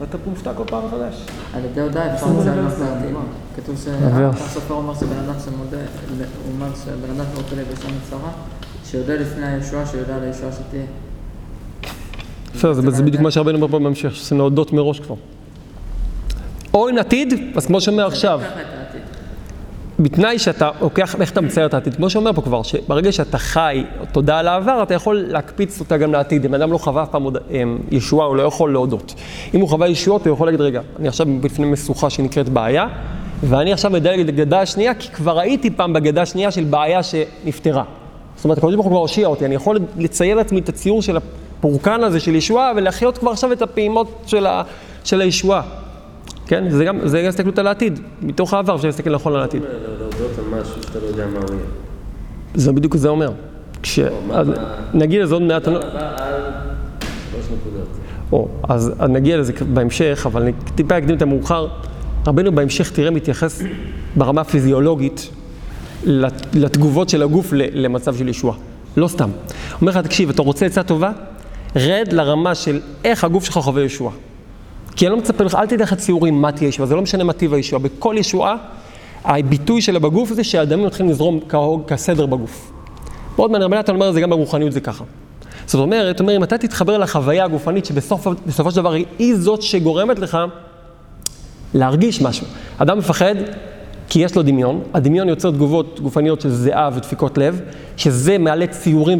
ואתה 0.00 0.16
מופתע 0.30 0.52
כל 0.54 0.62
פעם 0.66 0.82
מחדש. 0.86 1.26
על 1.54 1.64
ידי 1.64 1.80
הודעה 1.80 2.14
אפשר 2.14 2.26
אסור 2.26 2.40
לציין 2.40 2.54
לדבר 2.58 2.66
את 2.68 2.72
על 2.72 2.78
זה, 2.78 2.94
העתיד. 2.94 3.12
מה? 3.12 3.20
כתוב. 3.56 3.76
שהסופר 4.38 4.74
אומר 4.74 4.94
שבן 4.94 5.06
אדם 5.26 5.34
שמודה, 5.44 5.76
הוא 5.76 6.52
אומר 6.54 6.66
שבן 6.84 7.10
אדם 7.20 7.24
שרוצה 7.34 7.54
להירשם 7.54 7.88
לצרה, 8.06 8.30
שיודע 8.84 9.14
לפני 9.14 9.46
הישועה, 9.46 9.86
שיודע 9.86 10.16
על 10.16 10.22
הישועה 10.22 10.52
שתהיה. 10.52 10.82
בסדר, 12.54 12.90
זה 12.90 13.02
בדיוק 13.02 13.22
מה 13.22 13.30
שהרבנו 13.30 13.54
אומר 13.56 13.68
פה 13.68 13.78
בהמשך, 13.78 14.14
שצריכים 14.14 14.38
להודות 14.38 14.72
מראש 14.72 15.00
כבר. 15.00 15.14
או 16.74 16.88
אין 16.88 16.98
עתיד, 16.98 17.34
אז 17.56 17.66
כמו 17.66 17.80
שאומר 17.80 18.06
עכשיו. 18.06 18.40
בתנאי 20.00 20.38
שאתה 20.38 20.70
לוקח, 20.80 21.20
איך 21.20 21.32
אתה 21.32 21.40
מצייר 21.40 21.66
את 21.66 21.74
העתיד? 21.74 21.94
כמו 21.94 22.10
שאומר 22.10 22.32
פה 22.32 22.42
כבר, 22.42 22.62
שברגע 22.62 23.12
שאתה 23.12 23.38
חי 23.38 23.84
תודה 24.12 24.38
על 24.38 24.48
העבר, 24.48 24.82
אתה 24.82 24.94
יכול 24.94 25.24
להקפיץ 25.28 25.80
אותה 25.80 25.96
גם 25.96 26.12
לעתיד. 26.12 26.44
אם 26.44 26.54
אדם 26.54 26.72
לא 26.72 26.78
חווה 26.78 27.02
אף 27.02 27.08
פעם 27.08 27.22
עוד, 27.22 27.36
אמ, 27.50 27.78
ישועה, 27.90 28.26
הוא 28.26 28.36
לא 28.36 28.42
יכול 28.42 28.72
להודות. 28.72 29.14
אם 29.54 29.60
הוא 29.60 29.68
חווה 29.68 29.88
ישועות, 29.88 30.26
הוא 30.26 30.34
יכול 30.34 30.46
להגיד, 30.46 30.60
רגע, 30.60 30.80
אני 30.98 31.08
עכשיו 31.08 31.26
בפני 31.40 31.66
משוכה 31.66 32.10
שנקראת 32.10 32.48
בעיה, 32.48 32.86
ואני 33.42 33.72
עכשיו 33.72 33.90
מדלג 33.90 34.18
לגדה 34.20 34.60
השנייה, 34.60 34.94
כי 34.94 35.08
כבר 35.08 35.38
הייתי 35.38 35.70
פעם 35.70 35.92
בגדה 35.92 36.22
השנייה 36.22 36.50
של 36.50 36.64
בעיה 36.64 37.02
שנפתרה. 37.02 37.84
זאת 38.36 38.44
אומרת, 38.44 38.58
הקדוש 38.58 38.74
כבר 38.74 38.96
הושיע 38.96 39.26
אותי, 39.26 39.44
אני 39.44 39.54
יכול 39.54 39.78
לצייר 39.96 40.36
לעצמי 40.36 40.60
את 40.60 40.68
הציור 40.68 41.02
של 41.02 41.16
הפורקן 41.16 42.04
הזה 42.04 42.20
של 42.20 42.34
ישועה, 42.34 42.72
ולהחיות 42.76 43.18
כבר 43.18 43.30
עכשיו 43.30 43.52
את 43.52 43.62
הפעימות 43.62 44.22
של, 44.26 44.46
ה, 44.46 44.62
של 45.04 45.20
הישועה. 45.20 45.62
כן? 46.48 46.70
זה 46.70 46.84
גם, 46.84 46.98
זה 47.08 47.22
גם 47.22 47.28
הסתכלות 47.28 47.58
על 47.58 47.66
העתיד. 47.66 48.00
מתוך 48.22 48.54
העבר 48.54 48.74
אפשר 48.76 48.86
להסתכל 48.88 49.10
נכון 49.10 49.34
על 49.34 49.40
העתיד. 49.40 49.62
להודות 49.62 50.10
על 50.38 50.60
משהו 50.60 50.82
שאתה 50.82 50.98
לא 50.98 51.06
יודע 51.06 51.26
מה 51.26 51.38
הוא 51.38 51.50
יהיה. 51.50 51.60
זה 52.54 52.72
בדיוק 52.72 52.96
זה 52.96 53.08
אומר. 53.08 53.32
כש... 53.82 53.98
אז 54.32 54.50
נגיע 54.94 55.22
לזה 55.24 55.34
עוד 55.34 55.42
מעט, 55.42 55.66
לא- 55.68 55.72
תודה 55.74 55.88
רבה 55.88 56.08
על 56.24 56.40
שלוש 57.32 57.44
נקודות. 57.60 57.88
או, 58.32 58.48
אז 58.68 58.92
נגיע 59.08 59.36
לזה 59.36 59.52
בהמשך, 59.72 60.22
אבל 60.26 60.42
אני 60.42 60.52
טיפה 60.74 60.98
אקדים 60.98 61.16
את 61.16 61.22
המאוחר. 61.22 61.68
רבנו 62.26 62.52
בהמשך 62.52 62.90
תראה 62.90 63.10
מתייחס 63.10 63.62
ברמה 64.16 64.40
הפיזיולוגית 64.40 65.30
לת- 66.04 66.46
לתגובות 66.54 67.08
של 67.08 67.22
הגוף 67.22 67.52
למצב 67.52 68.16
של 68.16 68.28
ישועה. 68.28 68.56
לא 68.96 69.08
סתם. 69.08 69.30
אומר 69.80 69.92
לך, 69.92 69.96
תקשיב, 69.98 70.30
אתה 70.30 70.42
רוצה 70.42 70.66
עצה 70.66 70.82
טובה? 70.82 71.10
רד 71.76 72.08
לרמה 72.12 72.54
של 72.54 72.80
איך 73.04 73.24
הגוף 73.24 73.44
שלך 73.44 73.58
חווה 73.58 73.82
ישועה. 73.82 74.12
כי 74.98 75.06
אני 75.06 75.12
לא 75.12 75.18
מצפה 75.18 75.44
לך, 75.44 75.54
אל 75.54 75.66
תלך 75.66 75.92
לציורים 75.92 76.42
מה 76.42 76.52
תהיה 76.52 76.68
ישועה, 76.68 76.86
זה 76.86 76.94
לא 76.94 77.02
משנה 77.02 77.24
מה 77.24 77.32
טיב 77.32 77.54
הישועה. 77.54 77.82
בכל 77.82 78.14
ישועה, 78.18 78.56
הביטוי 79.24 79.82
שלה 79.82 79.98
בגוף 79.98 80.32
זה 80.32 80.44
שהדמים 80.44 80.86
מתחילים 80.86 81.12
לזרום 81.12 81.40
כהוג, 81.48 81.82
כסדר 81.86 82.26
בגוף. 82.26 82.72
מאוד 83.36 83.50
מעניין, 83.50 83.70
רבי 83.72 83.78
נתן 83.78 83.94
אומר 83.94 84.08
את 84.08 84.14
זה 84.14 84.20
גם 84.20 84.30
ברוחניות 84.30 84.72
זה 84.72 84.80
ככה. 84.80 85.04
זאת 85.66 85.80
אומרת, 85.80 86.20
אומר, 86.20 86.36
אם 86.36 86.44
אתה 86.44 86.58
תתחבר 86.58 86.98
לחוויה 86.98 87.44
הגופנית 87.44 87.84
שבסופו 87.84 88.70
של 88.70 88.76
דבר 88.76 88.92
היא 89.18 89.36
זאת 89.36 89.62
שגורמת 89.62 90.18
לך 90.18 90.38
להרגיש 91.74 92.22
משהו. 92.22 92.46
אדם 92.78 92.98
מפחד 92.98 93.34
כי 94.08 94.18
יש 94.18 94.36
לו 94.36 94.42
דמיון, 94.42 94.80
הדמיון 94.94 95.28
יוצר 95.28 95.50
תגובות 95.50 96.00
גופניות 96.00 96.40
של 96.40 96.50
זיעה 96.50 96.90
ודפיקות 96.94 97.38
לב, 97.38 97.60
שזה 97.96 98.38
מעלה 98.38 98.66
ציורים 98.66 99.18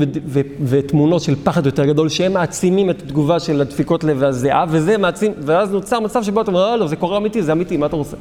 ותמונות 0.65 1.23
של 1.23 1.35
פחד 1.45 1.67
יותר 1.67 1.85
גדול, 1.85 2.09
שהם 2.09 2.33
מעצימים 2.33 2.91
את 2.91 3.03
התגובה 3.03 3.41
של 3.41 3.61
הדפיקות 3.61 4.05
לב 4.05 4.17
והזיעה, 4.21 4.65
וזה 4.69 4.99
מעצים, 4.99 5.33
ואז 5.41 5.73
נוצר 5.73 6.01
מצב 6.01 6.23
שבו 6.23 6.41
אתה 6.41 6.51
אומר, 6.51 6.71
לא, 6.71 6.79
לא, 6.79 6.87
זה 6.87 6.97
קורה 6.97 7.17
אמיתי, 7.17 7.43
זה 7.43 7.53
אמיתי, 7.53 7.77
מה 7.77 7.87
אתה 7.87 7.97
רוצה? 7.97 8.17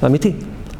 זה 0.00 0.06
אמיתי. 0.06 0.32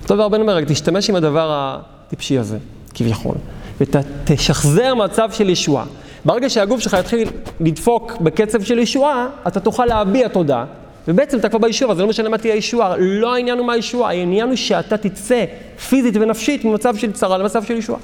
אותו 0.03 0.15
דבר 0.15 0.29
בן 0.29 0.41
אומר, 0.41 0.57
רק 0.57 0.65
תשתמש 0.67 1.11
עם 1.11 1.17
הדבר 1.17 1.51
הטיפשי 1.53 2.39
הזה, 2.39 2.59
כביכול, 2.95 3.35
ותשחזר 3.81 4.95
מצב 4.95 5.29
של 5.33 5.51
ישועה. 5.51 5.85
ברגע 6.25 6.51
שהגוף 6.51 6.81
שלך 6.81 6.97
יתחיל 7.01 7.29
לדפוק 7.61 8.13
בקצב 8.21 8.63
של 8.63 8.79
ישועה, 8.79 9.27
אתה 9.47 9.61
תוכל 9.61 9.85
להביע 9.85 10.29
תודה, 10.29 10.65
ובעצם 11.09 11.39
אתה 11.39 11.49
כבר 11.49 11.59
בישועה, 11.59 11.95
זה 11.95 12.03
לא 12.03 12.09
משנה 12.09 12.29
מה 12.29 12.39
תהיה 12.39 12.55
הישועה, 12.55 12.97
לא 12.99 13.35
העניין 13.35 13.59
הוא 13.59 13.67
מה 13.67 13.73
הישועה, 13.73 14.11
העניין 14.11 14.49
הוא 14.49 14.57
שאתה 14.57 14.97
תצא 14.97 15.45
פיזית 15.89 16.15
ונפשית 16.17 16.65
ממצב 16.65 16.97
של 16.97 17.13
צרה 17.13 17.39
למצב 17.39 17.63
של 17.65 17.75
ישועה. 17.75 17.99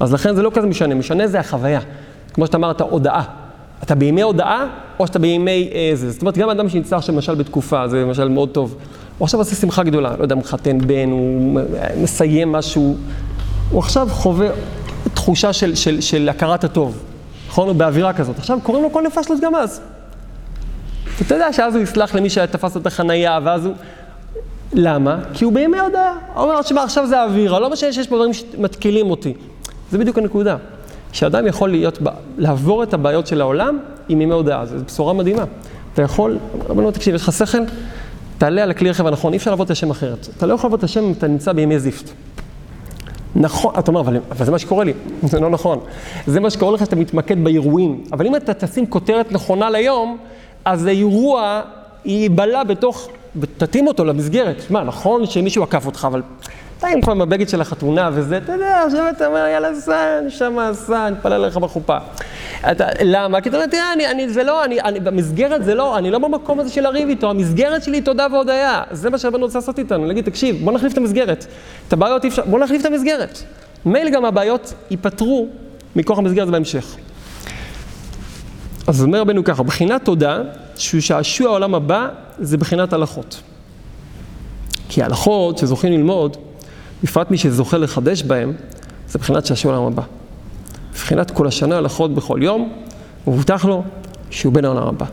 אז 0.00 0.14
לכן 0.14 0.34
זה 0.34 0.42
לא 0.42 0.50
כזה 0.54 0.66
משנה, 0.66 0.94
משנה 0.94 1.26
זה 1.26 1.40
החוויה. 1.40 1.80
כמו 2.34 2.46
שאתה 2.46 2.56
אמרת, 2.56 2.80
הודאה. 2.80 3.22
אתה 3.82 3.94
בימי 3.94 4.22
הודאה, 4.22 4.66
או 4.98 5.06
שאתה 5.06 5.18
בימי 5.18 5.68
איזה. 5.72 6.10
זאת 6.10 6.20
אומרת, 6.20 6.38
גם 6.38 6.50
אדם 6.50 6.68
שנמצא 6.68 6.96
עכשיו 6.96 7.14
למשל 7.14 7.34
בתקופה, 7.34 7.88
זה 7.88 8.02
למשל 8.02 8.28
מאוד 8.28 8.48
טוב. 8.48 8.76
הוא 9.18 9.24
עכשיו 9.24 9.40
עושה 9.40 9.54
שמחה 9.54 9.82
גדולה, 9.82 10.16
לא 10.18 10.22
יודע, 10.22 10.34
מחתן 10.34 10.78
בן, 10.78 11.10
הוא 11.10 11.60
מסיים 12.02 12.52
משהו, 12.52 12.96
הוא 13.70 13.78
עכשיו 13.78 14.08
חווה 14.10 14.48
תחושה 15.14 15.52
של, 15.52 15.74
של, 15.74 16.00
של 16.00 16.28
הכרת 16.28 16.64
הטוב. 16.64 16.98
נכון? 17.48 17.68
הוא 17.68 17.76
באווירה 17.76 18.12
כזאת. 18.12 18.38
עכשיו 18.38 18.58
קוראים 18.62 18.84
לו 18.84 18.92
כל 18.92 19.02
נפש 19.02 19.26
גם 19.42 19.52
אתה 21.26 21.34
יודע 21.34 21.52
שאז 21.52 21.74
הוא 21.74 21.82
יסלח 21.82 22.14
למי 22.14 22.30
שתפס 22.30 22.76
את 22.76 22.86
החנייה, 22.86 23.38
ואז 23.44 23.66
הוא... 23.66 23.74
למה? 24.72 25.18
כי 25.34 25.44
הוא 25.44 25.52
בימי 25.52 25.78
הודעה. 25.78 26.12
הוא 26.34 26.42
אומר, 26.42 26.62
תשמע, 26.62 26.82
עכשיו 26.82 27.06
זה 27.06 27.20
האווירה, 27.20 27.60
לא 27.60 27.70
משנה 27.70 27.92
שיש 27.92 28.08
פה 28.08 28.16
דברים 28.16 28.32
שמתקילים 28.32 29.10
אותי. 29.10 29.34
זה 29.90 29.98
בדיוק 29.98 30.18
הנקודה. 30.18 30.56
שאדם 31.12 31.46
יכול 31.46 31.70
להיות, 31.70 31.98
לעבור 32.38 32.82
את 32.82 32.94
הבעיות 32.94 33.26
של 33.26 33.40
העולם 33.40 33.78
עם 34.08 34.20
ימי 34.20 34.34
הודעה, 34.34 34.66
זו 34.66 34.76
בשורה 34.86 35.12
מדהימה. 35.12 35.44
אתה 35.94 36.02
יכול, 36.02 36.38
רבנו, 36.68 36.90
תקשיב, 36.90 37.14
יש 37.14 37.22
לך 37.22 37.32
שכל, 37.32 37.58
תעלה 38.38 38.62
על 38.62 38.70
הכלי 38.70 38.90
רכב 38.90 39.06
הנכון, 39.06 39.32
אי 39.32 39.38
אפשר 39.38 39.50
לעבוד 39.50 39.64
את 39.64 39.70
השם 39.70 39.90
אחרת. 39.90 40.28
אתה 40.36 40.46
לא 40.46 40.54
יכול 40.54 40.68
לעבוד 40.68 40.78
את 40.78 40.84
השם 40.84 41.04
אם 41.04 41.12
אתה 41.12 41.26
נמצא 41.26 41.52
בימי 41.52 41.78
זיפט. 41.78 42.10
נכון, 43.36 43.74
אתה 43.78 43.90
אומר, 43.90 44.00
אבל, 44.00 44.16
אבל 44.30 44.46
זה 44.46 44.52
מה 44.52 44.58
שקורה 44.58 44.84
לי, 44.84 44.92
זה 45.30 45.40
לא 45.40 45.50
נכון. 45.50 45.78
זה 46.26 46.40
מה 46.40 46.50
שקורה 46.50 46.74
לך 46.74 46.84
שאתה 46.84 46.96
מתמקד 46.96 47.44
באירועים. 47.44 48.04
אבל 48.12 48.26
אם 48.26 48.36
אתה 48.36 48.54
תשים 48.54 48.86
כותרת 48.86 49.32
נכונה 49.32 49.70
ליום, 49.70 50.18
אז 50.68 50.86
האירוע 50.86 51.62
ייבלע 52.04 52.64
בתוך, 52.64 53.08
תתאים 53.58 53.86
אותו 53.86 54.04
למסגרת. 54.04 54.70
מה, 54.70 54.84
נכון 54.84 55.26
שמישהו 55.26 55.62
עקף 55.62 55.86
אותך, 55.86 56.04
אבל 56.10 56.22
אתה 56.78 56.86
עם 56.86 57.00
כבר 57.00 57.12
עם 57.12 57.22
הבגד 57.22 57.48
של 57.48 57.60
החתונה 57.60 58.10
וזה, 58.12 58.36
אתה 58.36 58.52
יודע, 58.52 58.82
עכשיו 58.86 59.04
אתה 59.16 59.26
אומר, 59.26 59.46
יאללה, 59.46 59.74
סע, 59.74 60.20
נשמה, 60.26 60.74
סע, 60.74 61.10
נתפלל 61.10 61.32
עליך 61.32 61.56
בחופה. 61.56 61.96
אתה, 62.70 62.86
למה? 63.04 63.40
כי 63.40 63.48
אתה 63.48 63.56
אומר, 63.56 63.66
תראה, 63.68 63.92
אני, 63.92 64.06
אני, 64.06 64.28
זה 64.28 64.42
לא, 64.42 64.64
אני, 64.64 64.80
אני, 64.80 65.00
במסגרת 65.00 65.64
זה 65.64 65.74
לא, 65.74 65.98
אני 65.98 66.10
לא 66.10 66.18
במקום 66.18 66.60
הזה 66.60 66.70
של 66.70 66.80
לריב 66.80 67.08
איתו, 67.08 67.30
המסגרת 67.30 67.82
שלי 67.82 68.00
תודה 68.00 68.26
והודיה. 68.32 68.82
זה 68.90 69.10
מה 69.10 69.18
שהרבנו 69.18 69.44
רוצה 69.44 69.58
לעשות 69.58 69.78
איתנו, 69.78 70.06
להגיד, 70.06 70.24
תקשיב, 70.24 70.64
בוא 70.64 70.72
נחליף 70.72 70.92
את 70.92 70.98
המסגרת. 70.98 71.46
את 71.88 71.92
הבעיות 71.92 72.24
אי 72.24 72.28
אפשר, 72.28 72.42
בוא 72.46 72.58
נחליף 72.58 72.80
את 72.80 72.86
המסגרת. 72.86 73.38
מילא 73.84 74.10
גם 74.10 74.24
הבעיות 74.24 74.74
ייפתרו 74.90 75.46
מכוח 75.96 76.18
המסגרת 76.18 76.48
בהמשך. 76.48 76.96
אז 78.88 79.02
אומר 79.02 79.20
רבנו 79.20 79.44
ככה, 79.44 79.62
בחינת 79.62 80.04
תודה, 80.04 80.38
שהוא 80.76 81.00
שעשוע 81.00 81.46
העולם 81.48 81.74
הבא, 81.74 82.08
זה 82.38 82.56
בחינת 82.56 82.92
הלכות. 82.92 83.42
כי 84.88 85.02
ההלכות 85.02 85.58
שזוכים 85.58 85.92
ללמוד, 85.92 86.36
בפרט 87.02 87.30
מי 87.30 87.38
שזוכה 87.38 87.78
לחדש 87.78 88.22
בהם, 88.22 88.52
זה 89.08 89.18
בחינת 89.18 89.46
שעשוע 89.46 89.74
העולם 89.74 89.92
הבא. 89.92 90.02
בבחינת 90.92 91.30
כל 91.30 91.46
השנה 91.46 91.76
הלכות 91.76 92.14
בכל 92.14 92.38
יום, 92.42 92.72
ומובטח 93.26 93.64
לו 93.64 93.82
שהוא 94.30 94.52
בן 94.52 94.64
העולם 94.64 94.88
הבא. 94.88 95.06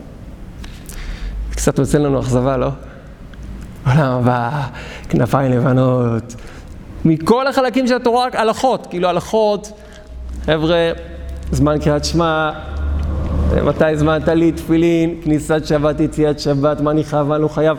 קצת 1.51 1.79
יוצא 1.79 1.97
לנו 1.97 2.19
אכזבה, 2.19 2.57
לא? 2.57 2.69
עולם 3.87 4.11
הבא, 4.11 4.67
כנפיים 5.09 5.51
לבנות, 5.51 6.35
מכל 7.05 7.47
החלקים 7.47 7.87
של 7.87 7.95
התורה, 7.95 8.27
הלכות, 8.33 8.87
כאילו 8.89 9.09
הלכות, 9.09 9.71
חבר'ה, 10.45 10.91
זמן 11.51 11.79
קריאת 11.79 12.05
שמע, 12.05 12.51
מתי 13.63 13.85
הזמנת 13.85 14.27
לי 14.27 14.51
תפילין, 14.51 15.21
כניסת 15.23 15.61
שבת, 15.65 15.99
יציאת 15.99 16.39
שבת, 16.39 16.81
מה 16.81 16.91
אני 16.91 17.03
חייב, 17.03 17.27
מה 17.27 17.37
לא 17.37 17.47
חייב. 17.47 17.77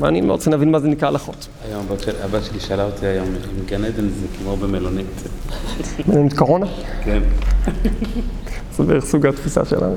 ואני 0.00 0.20
רוצה 0.30 0.50
להבין 0.50 0.70
מה 0.70 0.78
זה 0.80 0.88
נקרא 0.88 1.08
הלכות. 1.08 1.46
היום 1.68 1.86
הבת 1.90 2.00
של- 2.00 2.22
הבת 2.24 2.44
שלי 2.44 2.60
שאלה 2.60 2.84
אותי 2.84 3.06
היום, 3.06 3.26
אם 3.28 3.64
גן 3.66 3.84
עדן 3.84 4.08
זה 4.08 4.26
כמו 4.38 4.56
במלונית. 4.56 5.06
מלונית 6.08 6.32
קורונה? 6.38 6.66
כן. 7.04 7.20
זה 8.76 8.82
בערך 8.84 9.04
סוג 9.04 9.26
התפיסה 9.26 9.64
שלנו. 9.64 9.94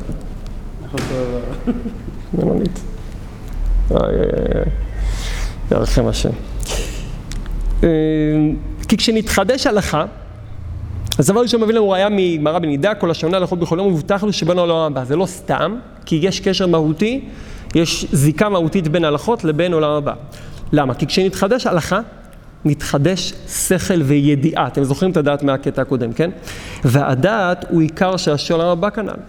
מלונית. 2.33 2.79
ירחם 5.71 6.07
השם. 6.07 6.29
אה, 7.83 7.89
כי 8.88 8.97
כשנתחדש 8.97 9.67
הלכה, 9.67 10.05
אז 11.19 11.28
דבר 11.28 11.41
ראשון 11.41 11.62
מביא 11.62 11.73
לנו 11.73 11.89
ראיה 11.89 12.10
מגמרא 12.12 12.60
בנידה, 12.60 12.95
כל 12.95 13.12
השנה 13.12 13.38
הלכות 13.38 13.60
בכל 13.60 13.78
יום 13.78 13.88
מבוטח 13.88 14.23
לו 14.23 14.34
שבנו 14.34 14.65
לעולם 14.65 14.91
הבא. 14.91 15.04
זה 15.04 15.15
לא 15.15 15.26
סתם, 15.26 15.78
כי 16.06 16.19
יש 16.21 16.39
קשר 16.39 16.67
מהותי, 16.67 17.26
יש 17.76 18.06
זיקה 18.12 18.49
מהותית 18.49 18.88
בין 18.88 19.06
הלכות 19.06 19.43
לבין 19.43 19.73
עולם 19.73 19.91
הבא. 19.91 20.13
למה? 20.73 20.93
כי 20.93 21.08
כשנתחדש 21.08 21.67
הלכה, 21.67 21.99
נתחדש 22.65 23.34
שכל 23.47 24.02
וידיעה. 24.02 24.67
אתם 24.67 24.84
זוכרים 24.84 25.12
את 25.12 25.17
הדעת 25.17 25.43
מהקטע 25.43 25.82
הקודם, 25.82 26.13
כן? 26.13 26.32
והדעת 26.84 27.65
הוא 27.69 27.82
עיקר 27.82 28.17
שהשם 28.17 28.54
עולם 28.54 28.67
הבא 28.67 28.89
כנ"ל. 28.89 29.19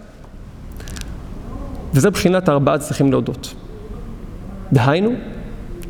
וזה 1.93 2.09
בחינת 2.09 2.49
ארבעה 2.49 2.77
צריכים 2.77 3.11
להודות. 3.11 3.53
דהיינו, 4.73 5.13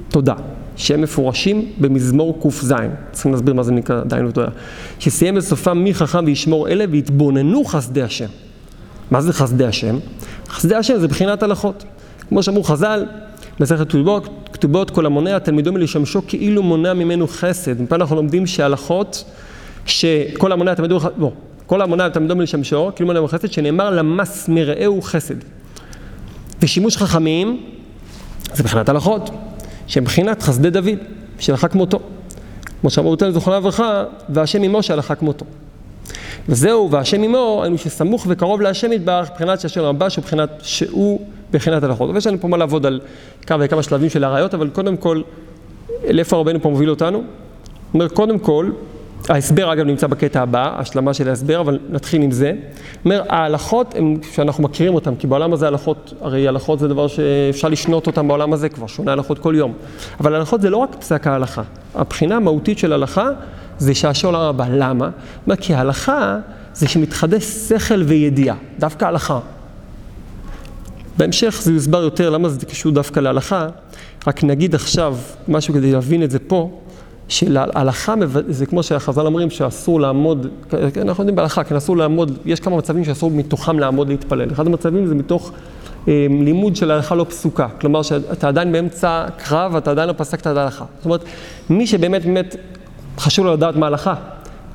תודה, 0.09 0.35
שהם 0.75 1.01
מפורשים 1.01 1.71
במזמור 1.77 2.39
ק"ז. 2.43 2.73
צריכים 3.11 3.31
להסביר 3.31 3.53
מה 3.53 3.63
זה 3.63 3.71
נקרא 3.71 4.03
דהיינו 4.03 4.31
תודה. 4.31 4.47
שסיים 4.99 5.35
בסופם 5.35 5.77
מי 5.77 5.93
חכם 5.93 6.25
וישמור 6.25 6.69
אלה 6.69 6.85
ויתבוננו 6.89 7.65
חסדי 7.65 8.01
השם. 8.01 8.27
מה 9.11 9.21
זה 9.21 9.33
חסדי 9.33 9.65
השם? 9.65 9.97
חסדי 10.49 10.75
השם 10.75 10.99
זה 10.99 11.07
בחינת 11.07 11.43
הלכות. 11.43 11.83
כמו 12.29 12.43
שאמרו 12.43 12.63
חז"ל, 12.63 13.05
מסכת 13.59 13.89
כתובות, 13.89 14.49
כתובות 14.53 14.91
כל 14.91 15.05
המונע 15.05 15.39
תלמידו 15.39 15.73
מלשמשו 15.73 16.21
כאילו 16.27 16.63
מונע 16.63 16.93
ממנו 16.93 17.27
חסד. 17.27 17.81
מפה 17.81 17.95
אנחנו 17.95 18.15
לומדים 18.15 18.47
שהלכות, 18.47 19.23
שכל 19.85 20.51
המונע 20.51 20.73
תלמידו, 20.73 20.99
לא, 21.17 21.31
כל 21.65 21.81
המונע 21.81 22.09
תלמידו 22.09 22.35
מלשמשו, 22.35 22.91
כאילו 22.95 23.07
מונע 23.07 23.19
ממנו 23.19 23.27
חסד, 23.27 23.51
שנאמר 23.51 23.89
למס 23.89 24.49
מרעהו 24.49 25.01
חסד. 25.01 25.35
ושימוש 26.61 26.97
חכמים 26.97 27.63
זה 28.53 28.63
בחינת 28.63 28.89
הלכות, 28.89 29.29
שהם 29.87 30.03
בחינת 30.03 30.41
חסדי 30.41 30.69
דוד, 30.69 30.97
שהלכה 31.39 31.67
כמותו. 31.67 31.99
כמו 32.81 32.89
שאמרו 32.89 33.11
אותנו 33.11 33.31
זכרונה 33.31 33.59
לברכה, 33.59 34.03
והשם 34.29 34.63
עמו 34.63 34.83
שהלכה 34.83 35.15
כמותו. 35.15 35.45
וזהו, 36.49 36.91
והשם 36.91 37.23
עמו, 37.23 37.59
היינו 37.63 37.77
שסמוך 37.77 38.25
וקרוב 38.29 38.61
להשם 38.61 38.91
יתברך, 38.91 39.31
מבחינת 39.31 39.59
שהשם 39.59 39.81
רבה, 39.81 40.09
שהוא 40.09 40.23
בחינת, 40.23 40.49
שהוא 40.61 41.19
בחינת 41.51 41.83
הלכות. 41.83 42.09
ויש 42.13 42.27
לנו 42.27 42.39
פה 42.39 42.47
מה 42.47 42.57
לעבוד 42.57 42.85
על 42.85 42.99
כמה 43.47 43.65
וכמה 43.65 43.83
שלבים 43.83 44.09
של 44.09 44.23
הראיות, 44.23 44.53
אבל 44.53 44.69
קודם 44.69 44.97
כל, 44.97 45.21
לאיפה 46.09 46.37
רבנו 46.37 46.61
פה 46.61 46.69
מוביל 46.69 46.89
אותנו? 46.89 47.23
אומר, 47.93 48.07
קודם 48.07 48.39
כל, 48.39 48.71
ההסבר 49.29 49.73
אגב 49.73 49.85
נמצא 49.85 50.07
בקטע 50.07 50.41
הבא, 50.41 50.79
השלמה 50.79 51.13
של 51.13 51.29
ההסבר, 51.29 51.61
אבל 51.61 51.79
נתחיל 51.89 52.21
עם 52.21 52.31
זה. 52.31 52.53
אומר, 53.05 53.23
ההלכות 53.29 53.95
הן 53.95 54.17
שאנחנו 54.33 54.63
מכירים 54.63 54.95
אותן, 54.95 55.15
כי 55.15 55.27
בעולם 55.27 55.53
הזה 55.53 55.67
הלכות, 55.67 56.13
הרי 56.21 56.47
הלכות 56.47 56.79
זה 56.79 56.87
דבר 56.87 57.07
שאפשר 57.07 57.67
לשנות 57.69 58.07
אותן 58.07 58.27
בעולם 58.27 58.53
הזה 58.53 58.69
כבר, 58.69 58.87
שונה 58.87 59.11
הלכות 59.11 59.39
כל 59.39 59.53
יום. 59.57 59.73
אבל 60.19 60.35
הלכות 60.35 60.61
זה 60.61 60.69
לא 60.69 60.77
רק 60.77 60.95
פסק 60.99 61.27
ההלכה. 61.27 61.61
הבחינה 61.95 62.35
המהותית 62.35 62.77
של 62.77 62.93
הלכה 62.93 63.29
זה 63.77 63.95
שעשו 63.95 64.27
עולם 64.27 64.39
הבא. 64.39 64.65
למה? 64.69 65.09
אומר, 65.45 65.55
כי 65.55 65.73
ההלכה 65.73 66.37
זה 66.73 66.87
שמתחדש 66.87 67.43
שכל 67.43 68.01
וידיעה, 68.01 68.55
דווקא 68.79 69.05
הלכה. 69.05 69.39
בהמשך 71.17 71.59
זה 71.63 71.71
יוסבר 71.71 72.01
יותר 72.01 72.29
למה 72.29 72.49
זה 72.49 72.65
קשור 72.65 72.91
דווקא 72.91 73.19
להלכה, 73.19 73.67
רק 74.27 74.43
נגיד 74.43 74.75
עכשיו 74.75 75.17
משהו 75.47 75.73
כדי 75.73 75.91
להבין 75.91 76.23
את 76.23 76.31
זה 76.31 76.39
פה, 76.39 76.81
שלהלכה 77.27 78.13
זה 78.47 78.65
כמו 78.65 78.83
שהחז"ל 78.83 79.25
אומרים 79.25 79.49
שאסור 79.49 80.01
לעמוד, 80.01 80.47
אנחנו 81.01 81.21
יודעים 81.21 81.35
בהלכה, 81.35 81.63
כן 81.63 81.75
אסור 81.75 81.97
לעמוד, 81.97 82.37
יש 82.45 82.59
כמה 82.59 82.77
מצבים 82.77 83.05
שאסור 83.05 83.31
מתוכם 83.31 83.79
לעמוד 83.79 84.09
להתפלל. 84.09 84.51
אחד 84.51 84.67
המצבים 84.67 85.05
זה 85.05 85.15
מתוך 85.15 85.51
אה, 86.07 86.27
לימוד 86.29 86.75
של 86.75 86.91
הלכה 86.91 87.15
לא 87.15 87.25
פסוקה, 87.29 87.67
כלומר 87.81 88.01
שאתה 88.01 88.47
עדיין 88.47 88.71
באמצע 88.71 89.25
קרב 89.37 89.71
ואתה 89.73 89.91
עדיין 89.91 90.07
לא 90.07 90.13
פסקת 90.17 90.41
את 90.41 90.57
ההלכה. 90.57 90.85
זאת 90.97 91.05
אומרת, 91.05 91.23
מי 91.69 91.87
שבאמת 91.87 92.25
באמת 92.25 92.55
חשוב 93.17 93.45
לו 93.45 93.53
לדעת 93.53 93.75
מה 93.75 93.85
ההלכה, 93.85 94.13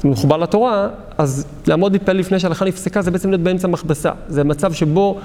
מחובר 0.04 0.36
לתורה, 0.36 0.88
אז 1.18 1.46
לעמוד 1.66 1.92
להתפלל 1.92 2.16
לפני 2.16 2.38
שההלכה 2.38 2.64
נפסקה 2.64 3.02
זה 3.02 3.10
בעצם 3.10 3.30
להיות 3.30 3.42
באמצע 3.42 3.68
מכבסה. 3.68 4.10
זה 4.28 4.44
מצב 4.44 4.72
שבו, 4.72 5.18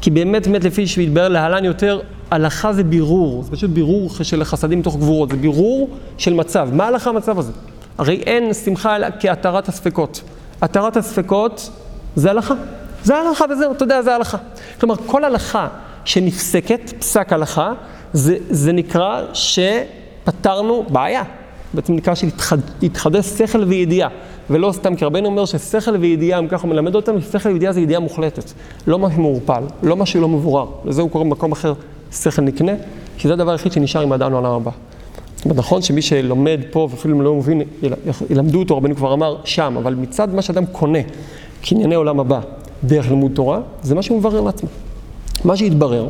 כי 0.00 0.10
באמת 0.10 0.46
באמת 0.46 0.64
לפי 0.64 0.86
שהתברר 0.86 1.28
להלן 1.28 1.64
יותר, 1.64 2.00
הלכה 2.30 2.72
זה 2.72 2.84
בירור, 2.84 3.42
זה 3.42 3.50
פשוט 3.50 3.70
בירור 3.70 4.10
של 4.22 4.44
חסדים 4.44 4.78
מתוך 4.78 4.96
גבורות, 4.96 5.30
זה 5.30 5.36
בירור 5.36 5.90
של 6.18 6.34
מצב. 6.34 6.68
מה 6.72 6.86
הלכה 6.86 7.10
המצב 7.10 7.38
הזה? 7.38 7.52
הרי 7.98 8.22
אין 8.26 8.54
שמחה 8.54 8.96
אלא 8.96 9.06
כהתרת 9.20 9.68
הספקות. 9.68 10.22
התרת 10.62 10.96
הספקות 10.96 11.70
זה 12.16 12.30
הלכה. 12.30 12.54
זה 13.04 13.16
הלכה 13.16 13.44
וזהו, 13.50 13.72
אתה 13.72 13.84
יודע, 13.84 14.02
זה 14.02 14.14
הלכה. 14.14 14.38
כלומר, 14.80 14.94
כל 15.06 15.24
הלכה 15.24 15.68
שנפסקת, 16.04 16.92
פסק 16.98 17.32
הלכה, 17.32 17.72
זה, 18.12 18.36
זה 18.50 18.72
נקרא 18.72 19.22
שפתרנו 19.32 20.84
בעיה. 20.88 21.22
בעצם 21.74 21.94
נקרא 21.94 22.14
שהתחדש 22.14 23.26
שכל 23.26 23.64
וידיעה, 23.64 24.08
ולא 24.50 24.72
סתם, 24.72 24.96
כי 24.96 25.04
רבנו 25.04 25.26
אומר 25.26 25.44
ששכל 25.44 25.96
וידיעה, 25.96 26.38
אם 26.38 26.48
ככה 26.48 26.62
הוא 26.62 26.70
מלמד 26.70 26.94
אותנו, 26.94 27.22
שכל 27.22 27.48
וידיעה 27.48 27.72
זה 27.72 27.80
ידיעה 27.80 28.00
מוחלטת, 28.00 28.52
לא 28.86 28.98
משהו 28.98 29.22
מעורפל, 29.22 29.62
לא 29.82 29.96
משהו 29.96 30.20
לא 30.20 30.28
מבורר, 30.28 30.66
לזה 30.84 31.02
הוא 31.02 31.10
קורא 31.10 31.24
במקום 31.24 31.52
אחר 31.52 31.72
שכל 32.12 32.42
נקנה, 32.42 32.72
כי 33.18 33.28
זה 33.28 33.34
הדבר 33.34 33.50
היחיד 33.50 33.72
שנשאר 33.72 34.00
עם 34.00 34.12
האדם 34.12 34.32
לעולם 34.32 34.52
הבא. 34.52 34.70
נכון 35.46 35.82
שמי 35.82 36.02
שלומד 36.02 36.60
פה 36.70 36.88
ואפילו 36.90 37.22
לא 37.22 37.34
מבין, 37.34 37.62
ילמדו 38.30 38.58
אותו, 38.58 38.76
רבנו 38.76 38.96
כבר 38.96 39.12
אמר, 39.12 39.36
שם, 39.44 39.74
אבל 39.76 39.94
מצד 39.94 40.34
מה 40.34 40.42
שאדם 40.42 40.66
קונה 40.66 40.98
קנייני 41.62 41.94
עולם 41.94 42.20
הבא 42.20 42.40
דרך 42.84 43.08
לימוד 43.08 43.32
תורה, 43.34 43.60
זה 43.82 43.94
מה 43.94 44.02
שהוא 44.02 44.18
מברר 44.18 44.40
לעצמו. 44.40 44.68
מה 45.44 45.56
שהתברר, 45.56 46.08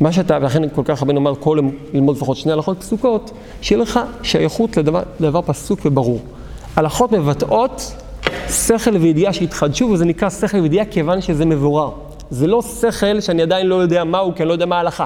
מה 0.00 0.12
שאתה, 0.12 0.38
ולכן 0.40 0.68
כל 0.68 0.82
כך 0.84 1.02
רבנו 1.02 1.20
אמר, 1.20 1.34
כל 1.34 1.58
ללמוד 1.94 2.16
לפחות 2.16 2.36
שני 2.36 2.52
הלכות 2.52 2.80
פסוקות, 2.80 3.30
שיהיה 3.62 3.82
לך 3.82 4.00
שייכות 4.22 4.76
לדבר, 4.76 5.02
לדבר 5.20 5.42
פסוק 5.42 5.80
וברור. 5.84 6.20
הלכות 6.76 7.12
מבטאות 7.12 7.92
שכל 8.48 8.96
וידיעה 8.96 9.32
שהתחדשו, 9.32 9.84
וזה 9.84 10.04
נקרא 10.04 10.30
שכל 10.30 10.58
וידיעה 10.58 10.84
כיוון 10.84 11.20
שזה 11.20 11.44
מבורר. 11.44 11.90
זה 12.30 12.46
לא 12.46 12.62
שכל 12.62 13.20
שאני 13.20 13.42
עדיין 13.42 13.66
לא 13.66 13.74
יודע 13.74 14.04
מהו, 14.04 14.34
כי 14.34 14.42
אני 14.42 14.48
לא 14.48 14.52
יודע 14.52 14.66
מה 14.66 14.76
ההלכה. 14.76 15.04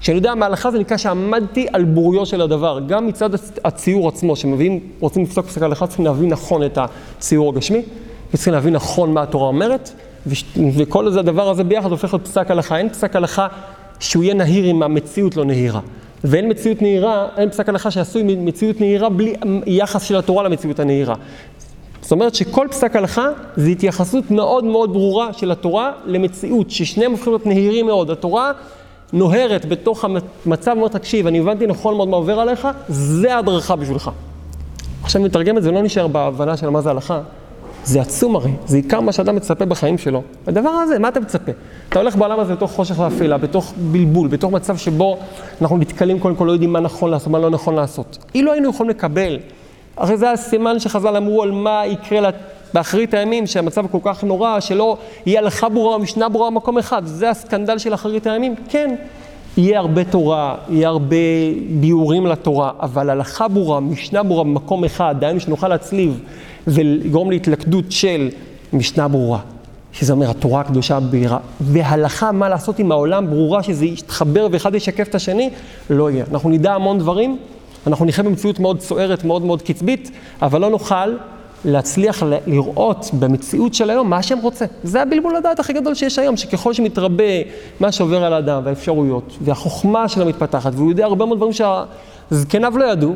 כשאני 0.00 0.16
יודע 0.16 0.34
מה 0.34 0.46
ההלכה 0.46 0.70
זה 0.70 0.78
נקרא 0.78 0.96
שעמדתי 0.96 1.66
על 1.72 1.84
בוריו 1.84 2.26
של 2.26 2.40
הדבר. 2.40 2.80
גם 2.86 3.06
מצד 3.06 3.30
הציור 3.64 4.08
עצמו, 4.08 4.36
שמביאים, 4.36 4.80
רוצים 5.00 5.22
לפסוק 5.22 5.46
פסק 5.46 5.62
ההלכה, 5.62 5.86
צריכים 5.86 6.04
להבין 6.04 6.28
נכון 6.28 6.64
את 6.64 6.78
הציור 6.78 7.52
הגשמי, 7.52 7.82
וצריכים 8.28 8.52
להבין 8.52 8.74
נכון 8.74 9.14
מה 9.14 9.22
התורה 9.22 9.46
אומרת, 9.46 9.90
וכל 10.76 11.08
הדבר 11.18 11.48
הזה 11.48 11.64
ביחד 11.64 11.90
הופך 11.90 12.14
להיות 12.14 12.26
פסק 12.26 12.50
הלכה. 12.50 12.76
אין 12.76 12.88
פסק 12.88 13.16
הלכה 13.16 13.46
שהוא 14.02 14.24
יהיה 14.24 14.34
נהיר 14.34 14.70
אם 14.70 14.82
המציאות 14.82 15.36
לא 15.36 15.44
נהירה. 15.44 15.80
ואין 16.24 16.50
מציאות 16.50 16.82
נהירה, 16.82 17.26
אין 17.36 17.50
פסק 17.50 17.68
הלכה 17.68 17.90
שעשוי 17.90 18.22
מציאות 18.22 18.80
נהירה 18.80 19.08
בלי 19.08 19.34
יחס 19.66 20.02
של 20.02 20.16
התורה 20.16 20.42
למציאות 20.42 20.80
הנהירה. 20.80 21.14
זאת 22.02 22.12
אומרת 22.12 22.34
שכל 22.34 22.66
פסק 22.70 22.96
הלכה 22.96 23.28
זה 23.56 23.68
התייחסות 23.68 24.30
מאוד 24.30 24.64
מאוד 24.64 24.92
ברורה 24.92 25.32
של 25.32 25.50
התורה 25.50 25.92
למציאות, 26.06 26.70
ששניהם 26.70 27.10
הופכים 27.10 27.32
להיות 27.32 27.46
נהירים 27.46 27.86
מאוד. 27.86 28.10
התורה 28.10 28.52
נוהרת 29.12 29.66
בתוך 29.66 30.04
המצב, 30.04 30.72
אומרת, 30.76 30.92
תקשיב, 30.92 31.26
אני 31.26 31.38
הבנתי 31.38 31.66
נכון 31.66 31.96
מאוד 31.96 32.08
מה 32.08 32.16
עובר 32.16 32.40
עליך, 32.40 32.68
זה 32.88 33.34
ההדרכה 33.34 33.76
בשבילך. 33.76 34.10
עכשיו 35.02 35.22
נתרגם 35.22 35.58
את 35.58 35.62
זה, 35.62 35.70
לא 35.70 35.82
נשאר 35.82 36.06
בהבנה 36.06 36.56
של 36.56 36.68
מה 36.70 36.80
זה 36.80 36.90
הלכה. 36.90 37.20
זה 37.84 38.00
עצום 38.00 38.36
הרי, 38.36 38.50
זה 38.66 38.76
עיקר 38.76 39.00
מה 39.00 39.12
שאדם 39.12 39.36
מצפה 39.36 39.64
בחיים 39.64 39.98
שלו. 39.98 40.22
הדבר 40.46 40.68
הזה, 40.70 40.98
מה 40.98 41.08
אתה 41.08 41.20
מצפה? 41.20 41.52
אתה 41.88 41.98
הולך 41.98 42.16
בעולם 42.16 42.40
הזה 42.40 42.54
בתוך 42.54 42.72
חושך 42.72 42.98
ואפלה, 42.98 43.38
בתוך 43.38 43.72
בלבול, 43.76 44.28
בתוך 44.28 44.52
מצב 44.52 44.76
שבו 44.76 45.18
אנחנו 45.62 45.78
נתקלים 45.78 46.18
קודם 46.18 46.36
כל, 46.36 46.44
לא 46.44 46.52
יודעים 46.52 46.72
מה 46.72 46.80
נכון 46.80 47.10
לעשות, 47.10 47.28
מה 47.28 47.38
לא 47.38 47.50
נכון 47.50 47.74
לעשות. 47.74 48.18
אילו 48.34 48.52
היינו 48.52 48.70
יכולים 48.70 48.90
לקבל, 48.90 49.38
הרי 49.96 50.16
זה 50.16 50.30
הסימן 50.30 50.78
שחז"ל 50.78 51.16
אמרו 51.16 51.42
על 51.42 51.50
מה 51.50 51.82
יקרה 51.86 52.20
לה, 52.20 52.30
באחרית 52.74 53.14
הימים, 53.14 53.46
שהמצב 53.46 53.86
כל 53.90 53.98
כך 54.04 54.24
נורא, 54.24 54.60
שלא 54.60 54.96
יהיה 55.26 55.40
הלכה 55.40 55.68
ברורה 55.68 55.94
או 55.94 56.00
משנה 56.00 56.28
ברורה 56.28 56.50
במקום 56.50 56.78
אחד. 56.78 57.02
זה 57.06 57.30
הסקנדל 57.30 57.78
של 57.78 57.94
אחרית 57.94 58.26
הימים? 58.26 58.54
כן. 58.68 58.94
יהיה 59.56 59.78
הרבה 59.78 60.04
תורה, 60.04 60.54
יהיה 60.68 60.88
הרבה 60.88 61.16
ביאורים 61.80 62.26
לתורה, 62.26 62.70
אבל 62.80 63.10
הלכה 63.10 63.48
ברורה, 63.48 63.80
משנה 63.80 64.22
ברורה 64.22 64.44
במקום 64.44 64.84
אחד, 64.84 65.14
דהיינו 65.18 65.40
שנוכל 65.40 65.68
להצליב 65.68 66.20
ולגרום 66.66 67.30
להתלכדות 67.30 67.92
של 67.92 68.28
משנה 68.72 69.08
ברורה, 69.08 69.38
שזה 69.92 70.12
אומר 70.12 70.30
התורה 70.30 70.60
הקדושה 70.60 70.96
הבהירה, 70.96 71.38
והלכה 71.60 72.32
מה 72.32 72.48
לעשות 72.48 72.78
עם 72.78 72.92
העולם 72.92 73.30
ברורה, 73.30 73.62
שזה 73.62 73.84
יתחבר 73.84 74.46
ואחד 74.52 74.74
ישקף 74.74 75.08
את 75.08 75.14
השני, 75.14 75.50
לא 75.90 76.10
יהיה. 76.10 76.24
אנחנו 76.32 76.50
נדע 76.50 76.74
המון 76.74 76.98
דברים, 76.98 77.38
אנחנו 77.86 78.04
נחיה 78.04 78.24
במציאות 78.24 78.60
מאוד 78.60 78.80
סוערת, 78.80 79.24
מאוד 79.24 79.44
מאוד 79.44 79.62
קצבית, 79.62 80.10
אבל 80.42 80.60
לא 80.60 80.70
נוכל 80.70 81.16
להצליח 81.64 82.22
לראות 82.46 83.10
במציאות 83.18 83.74
של 83.74 83.90
היום 83.90 84.10
מה 84.10 84.16
השם 84.16 84.38
רוצה. 84.38 84.64
זה 84.84 85.02
הבלבול 85.02 85.36
הדעת 85.36 85.60
הכי 85.60 85.72
גדול 85.72 85.94
שיש 85.94 86.18
היום, 86.18 86.36
שככל 86.36 86.72
שמתרבה 86.72 87.24
מה 87.80 87.92
שעובר 87.92 88.24
על 88.24 88.32
האדם 88.32 88.62
והאפשרויות, 88.64 89.36
והחוכמה 89.40 90.08
שלו 90.08 90.26
מתפתחת, 90.26 90.72
והוא 90.74 90.90
יודע 90.90 91.04
הרבה 91.04 91.26
מאוד 91.26 91.38
דברים 91.38 91.52
שהזקניו 91.52 92.78
לא 92.78 92.84
ידעו, 92.84 93.14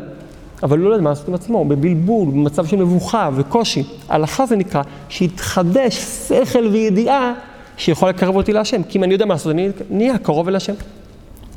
אבל 0.63 0.79
לא 0.79 0.91
יודע 0.91 1.03
מה 1.03 1.11
לעשות 1.11 1.29
עם 1.29 1.35
עצמו, 1.35 1.65
בבלבול, 1.65 2.29
במצב 2.29 2.67
של 2.67 2.77
מבוכה 2.77 3.31
וקושי. 3.37 3.85
הלכה 4.09 4.47
זה 4.47 4.57
נקרא 4.57 4.83
שיתחדש 5.09 5.97
שכל 6.29 6.67
וידיעה 6.67 7.35
שיכול 7.77 8.09
לקרב 8.09 8.37
אותי 8.37 8.53
להשם. 8.53 8.83
כי 8.83 8.99
אם 8.99 9.05
אני 9.05 9.13
יודע 9.13 9.25
מה 9.25 9.35
לעשות, 9.35 9.53
אני 9.53 9.69
נהיה 9.91 10.19
קרוב 10.19 10.49
אל 10.49 10.57
השם. 10.57 10.75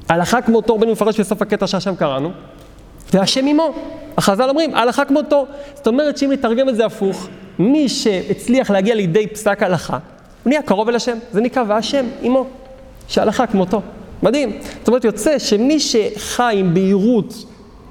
הלכה 0.09 0.41
כמותו, 0.41 0.75
רבנו 0.75 0.91
מפרש 0.91 1.19
בסוף 1.19 1.41
הקטע 1.41 1.67
שהשם 1.67 1.95
קראנו, 1.95 2.31
והשם 3.13 3.47
עמו. 3.47 3.73
החז"ל 4.17 4.49
אומרים, 4.49 4.75
הלכה 4.75 5.05
כמותו. 5.05 5.45
זאת 5.75 5.87
אומרת 5.87 6.17
שאם 6.17 6.31
נתרגם 6.31 6.69
את 6.69 6.75
זה 6.75 6.85
הפוך, 6.85 7.27
מי 7.59 7.89
שהצליח 7.89 8.71
להגיע 8.71 8.95
לידי 8.95 9.27
פסק 9.27 9.63
הלכה, 9.63 9.97
הוא 10.43 10.49
נהיה 10.49 10.61
קרוב 10.61 10.89
אל 10.89 10.95
השם. 10.95 11.17
זה 11.31 11.41
נקרא 11.41 11.63
והשם 11.67 12.05
עמו. 12.21 12.45
שהלכה 13.07 13.47
כמותו. 13.47 13.81
מדהים. 14.23 14.51
זאת 14.79 14.87
אומרת, 14.87 15.05
יוצא 15.05 15.39
שמי 15.39 15.79
שחי 15.79 16.55
עם 16.59 16.73
בהירות 16.73 17.45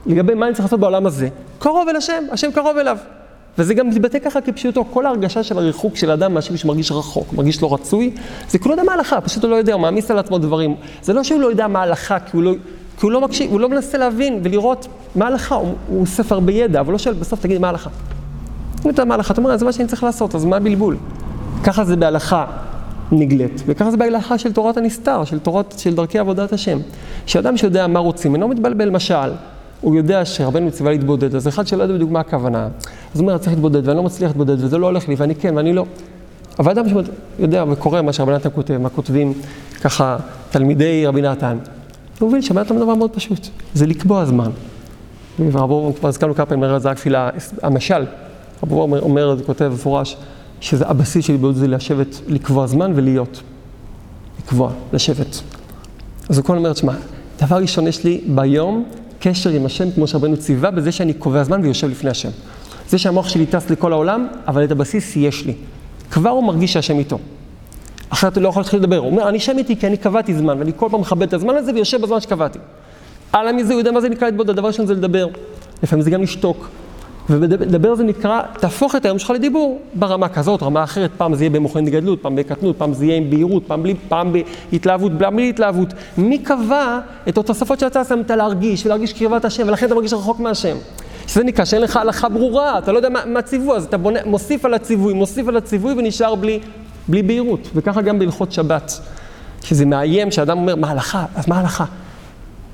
לגבי 0.07 0.35
מה 0.35 0.47
אני 0.47 0.55
צריך 0.55 0.65
לעשות 0.65 0.81
בעולם 0.81 1.07
הזה, 1.07 1.29
קרוב 1.59 1.89
אל 1.89 1.97
השם, 1.97 2.25
השם 2.33 2.53
קרוב 2.53 2.77
אליו. 2.77 2.97
וזה 3.59 3.75
גם 3.75 3.89
מתבטא 3.89 4.19
ככה 4.19 4.41
כפשוטו, 4.41 4.85
כל 4.91 5.07
ההרגשה 5.07 5.43
של 5.43 5.59
הריחוק 5.59 5.97
של 5.97 6.11
אדם 6.11 6.35
מהשם 6.35 6.57
שמרגיש 6.57 6.93
רחוק, 6.93 7.33
מרגיש 7.33 7.63
לא 7.63 7.75
רצוי, 7.75 8.11
זה 8.49 8.59
כי 8.59 8.69
לא 8.69 8.75
יודע 8.75 8.83
מה 8.83 8.93
ההלכה, 8.93 9.21
פשוט 9.21 9.43
הוא 9.45 9.51
לא 9.51 9.57
יודע, 9.57 9.73
הוא 9.73 9.83
מעמיס 9.83 10.11
על 10.11 10.19
עצמו 10.19 10.39
דברים. 10.39 10.75
זה 11.03 11.13
לא 11.13 11.23
שהוא 11.23 11.41
לא 11.41 11.47
יודע 11.47 11.69
מה 11.69 11.79
ההלכה, 11.79 12.19
כי 12.19 12.37
הוא 12.37 12.43
לא, 12.43 12.53
כי 12.99 13.07
הוא 13.07 13.13
לא 13.13 13.21
מקשיב, 13.21 13.51
הוא 13.51 13.61
לא 13.61 13.69
מנסה 13.69 13.99
להבין 13.99 14.41
ולראות 14.43 14.89
מה 15.15 15.25
ההלכה, 15.25 15.55
הוא, 15.55 15.75
הוא 15.89 16.07
ספר 16.07 16.41
בידע, 16.41 16.81
אבל 16.81 16.93
לא 16.93 16.99
שואל 16.99 17.15
בסוף, 17.15 17.41
תגיד, 17.41 17.61
מה 17.61 17.67
ההלכה? 17.67 17.91
אם 18.85 18.91
אתה 18.91 19.05
מה 19.05 19.15
ההלכה, 19.15 19.33
אתה 19.33 19.41
אומר, 19.41 19.57
זה 19.57 19.65
מה 19.65 19.73
שאני 19.73 19.89
צריך 19.89 20.05
לעשות, 20.05 20.35
אז 20.35 20.45
מה 20.45 20.57
הבלבול? 20.57 20.97
ככה 21.65 21.85
זה 21.85 21.97
בהלכה 21.97 22.47
נגלית, 23.13 23.63
וככה 23.67 23.91
זה 23.91 23.97
בהלכה 23.97 24.39
של 24.39 24.53
תורת 24.53 24.77
הנסתר, 24.77 25.25
של 25.25 25.39
תורת, 25.39 25.75
של 25.79 25.95
דרכי 25.95 26.19
עבודת 26.19 26.53
השם. 26.53 26.79
שאדם 27.27 27.57
שיודע 27.57 27.87
מה 27.87 27.99
רוצים, 27.99 28.35
אינו 28.35 28.49
מתבלבל, 28.49 28.91
משל, 28.91 29.31
הוא 29.81 29.97
יודע 29.97 30.25
שרבנו 30.25 30.67
מצווה 30.67 30.91
להתבודד, 30.91 31.35
אז 31.35 31.49
אחד 31.49 31.67
שלא 31.67 31.83
יודע 31.83 31.95
בדיוק 31.95 32.11
מה 32.11 32.21
הכוונה, 32.21 32.69
אז 33.15 33.21
הוא 33.21 33.29
אומר, 33.29 33.39
צריך 33.39 33.53
להתבודד, 33.53 33.89
ואני 33.89 33.97
לא 33.97 34.03
מצליח 34.03 34.29
להתבודד, 34.29 34.65
וזה 34.65 34.79
לא 34.79 34.87
הולך 34.87 35.09
לי, 35.09 35.15
ואני 35.15 35.35
כן, 35.35 35.57
ואני 35.57 35.73
לא. 35.73 35.85
אבל 36.59 36.71
אדם 36.71 36.85
שיודע 37.39 37.65
וקורא 37.71 38.03
מה 38.03 38.13
שרבי 38.13 38.33
נתן 38.33 38.49
כותב, 38.55 38.79
מה 38.79 38.89
כותבים 38.89 39.33
ככה 39.81 40.17
תלמידי 40.51 41.07
רבי 41.07 41.23
נתן, 41.23 41.59
הוא 42.19 42.29
מבין 42.29 42.43
שרבי 42.43 42.61
נתן 42.61 42.77
דבר 42.79 42.95
מאוד 42.95 43.11
פשוט, 43.11 43.49
זה 43.75 43.87
לקבוע 43.87 44.25
זמן. 44.25 44.51
ורבו, 45.53 45.93
כבר 45.99 46.09
הזכרנו 46.09 46.35
כמה 46.35 46.47
פעמים, 46.47 46.79
זה 46.79 46.91
רק 46.91 46.97
תפילה, 46.97 47.31
המשל, 47.63 48.07
רבו 48.63 48.83
אומר, 48.83 49.03
אומר, 49.03 49.37
כותב 49.47 49.65
במפורש, 49.65 50.17
שזה 50.61 50.87
הבסיס 50.87 51.25
של 51.27 51.35
התבודדות 51.35 51.61
זה 51.61 51.69
לשבת, 51.69 52.21
לקבוע 52.27 52.67
זמן 52.67 52.93
ולהיות. 52.95 53.43
לקבוע, 54.39 54.73
לשבת. 54.93 55.43
אז 56.29 56.39
הוא 56.39 56.45
כל 56.45 56.57
אומר, 56.57 56.73
תשמע, 56.73 56.93
דבר 57.43 57.57
ראשון 57.57 57.87
יש 57.87 58.05
לי 58.05 58.21
ביום 58.27 58.85
קשר 59.21 59.51
עם 59.51 59.67
השם, 59.67 59.91
כמו 59.91 60.07
שרבנו 60.07 60.37
ציווה, 60.37 60.71
בזה 60.71 60.93
שאני 60.93 61.15
קובע 61.15 61.45
זמן 61.45 61.61
ויושב 61.63 61.89
לפני 61.91 62.11
השם. 62.11 62.31
זה 62.89 62.99
שהמוח 62.99 63.29
שלי 63.29 63.47
טס 63.47 63.71
לכל 63.71 63.93
העולם, 63.93 64.27
אבל 64.47 64.65
את 64.65 64.71
הבסיס 64.71 65.17
יש 65.17 65.47
לי. 65.47 65.55
כבר 66.11 66.31
הוא 66.31 66.45
מרגיש 66.45 66.73
שהשם 66.73 66.99
איתו. 66.99 67.19
אחרת 68.09 68.37
הוא 68.37 68.43
לא 68.43 68.49
יכול 68.49 68.61
להתחיל 68.61 68.79
לדבר. 68.79 68.97
הוא 68.97 69.11
אומר, 69.11 69.29
אני 69.29 69.41
שם 69.41 69.59
איתי 69.59 69.77
כי 69.77 69.87
אני 69.87 69.97
קבעתי 69.97 70.35
זמן, 70.35 70.59
ואני 70.59 70.73
כל 70.77 70.89
פעם 70.91 71.01
מכבד 71.01 71.23
את 71.23 71.35
הזמן 71.35 71.55
הזה 71.55 71.73
ויושב 71.75 72.01
בזמן 72.01 72.21
שקבעתי. 72.21 72.59
הלאה 73.33 73.53
מזה, 73.53 73.73
הוא 73.73 73.81
יודע 73.81 73.93
מה 73.93 74.01
זה 74.01 74.09
נקרא 74.09 74.29
להתבודד, 74.29 74.51
הדבר 74.51 74.69
ראשון 74.69 74.87
זה 74.87 74.95
לדבר. 74.95 75.27
לפעמים 75.83 76.03
זה 76.03 76.11
גם 76.11 76.23
לשתוק. 76.23 76.69
ולדבר 77.31 77.95
זה 77.95 78.05
נקרא, 78.05 78.43
תהפוך 78.61 78.97
את 78.97 79.05
היום 79.05 79.19
שלך 79.19 79.31
לדיבור 79.31 79.81
ברמה 79.95 80.29
כזאת, 80.29 80.63
רמה 80.63 80.85
אחרת, 80.85 81.11
פעם 81.17 81.35
זה 81.35 81.45
יהיה 81.45 81.51
במוחין 81.51 81.85
גדלות, 81.85 82.23
פעם 82.23 82.37
בקטנות, 82.37 82.77
פעם 82.79 82.95
זה 82.95 83.05
יהיה 83.05 83.17
עם 83.17 83.31
בהירות, 83.31 83.63
פעם 83.67 83.83
בלי, 83.83 83.95
פעם 84.09 84.33
בהתלהבות, 84.73 85.13
פעם 85.19 85.37
בלי 85.37 85.51
התלהבות. 85.51 85.89
מי 86.19 86.39
קבע 86.39 86.99
את 87.29 87.39
התוספות 87.39 87.81
שאתה 87.81 88.05
שמת 88.05 88.31
להרגיש 88.31 88.87
ולהרגיש 88.87 89.13
קרבת 89.13 89.45
השם, 89.45 89.69
ולכן 89.69 89.87
אתה 89.87 89.95
מרגיש 89.95 90.13
רחוק 90.13 90.41
מהשם. 90.41 90.77
שזה 91.27 91.45
נקרא 91.45 91.65
שאין 91.65 91.83
לך 91.83 91.97
הלכה 91.97 92.29
ברורה, 92.29 92.79
אתה 92.79 92.93
לא 92.93 92.97
יודע 92.97 93.09
מה, 93.09 93.21
מה 93.27 93.43
ציווי, 93.43 93.77
אז 93.77 93.85
אתה 93.85 93.97
בונה, 93.97 94.19
מוסיף 94.25 94.65
על 94.65 94.75
הציווי, 94.75 95.15
מוסיף 95.15 95.49
על 95.49 95.57
הציווי 95.57 95.93
ונשאר 95.93 96.35
בלי, 96.35 96.61
בלי 97.09 97.23
בהירות. 97.23 97.69
וככה 97.75 98.03
גם 98.03 98.19
בהלכות 98.19 98.53
שבת, 98.53 99.01
שזה 99.63 99.87
מאיים, 99.87 100.31
שאדם 100.31 100.59
אומר, 100.59 100.77
מה 100.77 100.91
הלכה? 100.91 101.25
אז 101.35 101.49
מה 101.49 101.61
הלכה? 101.61 101.85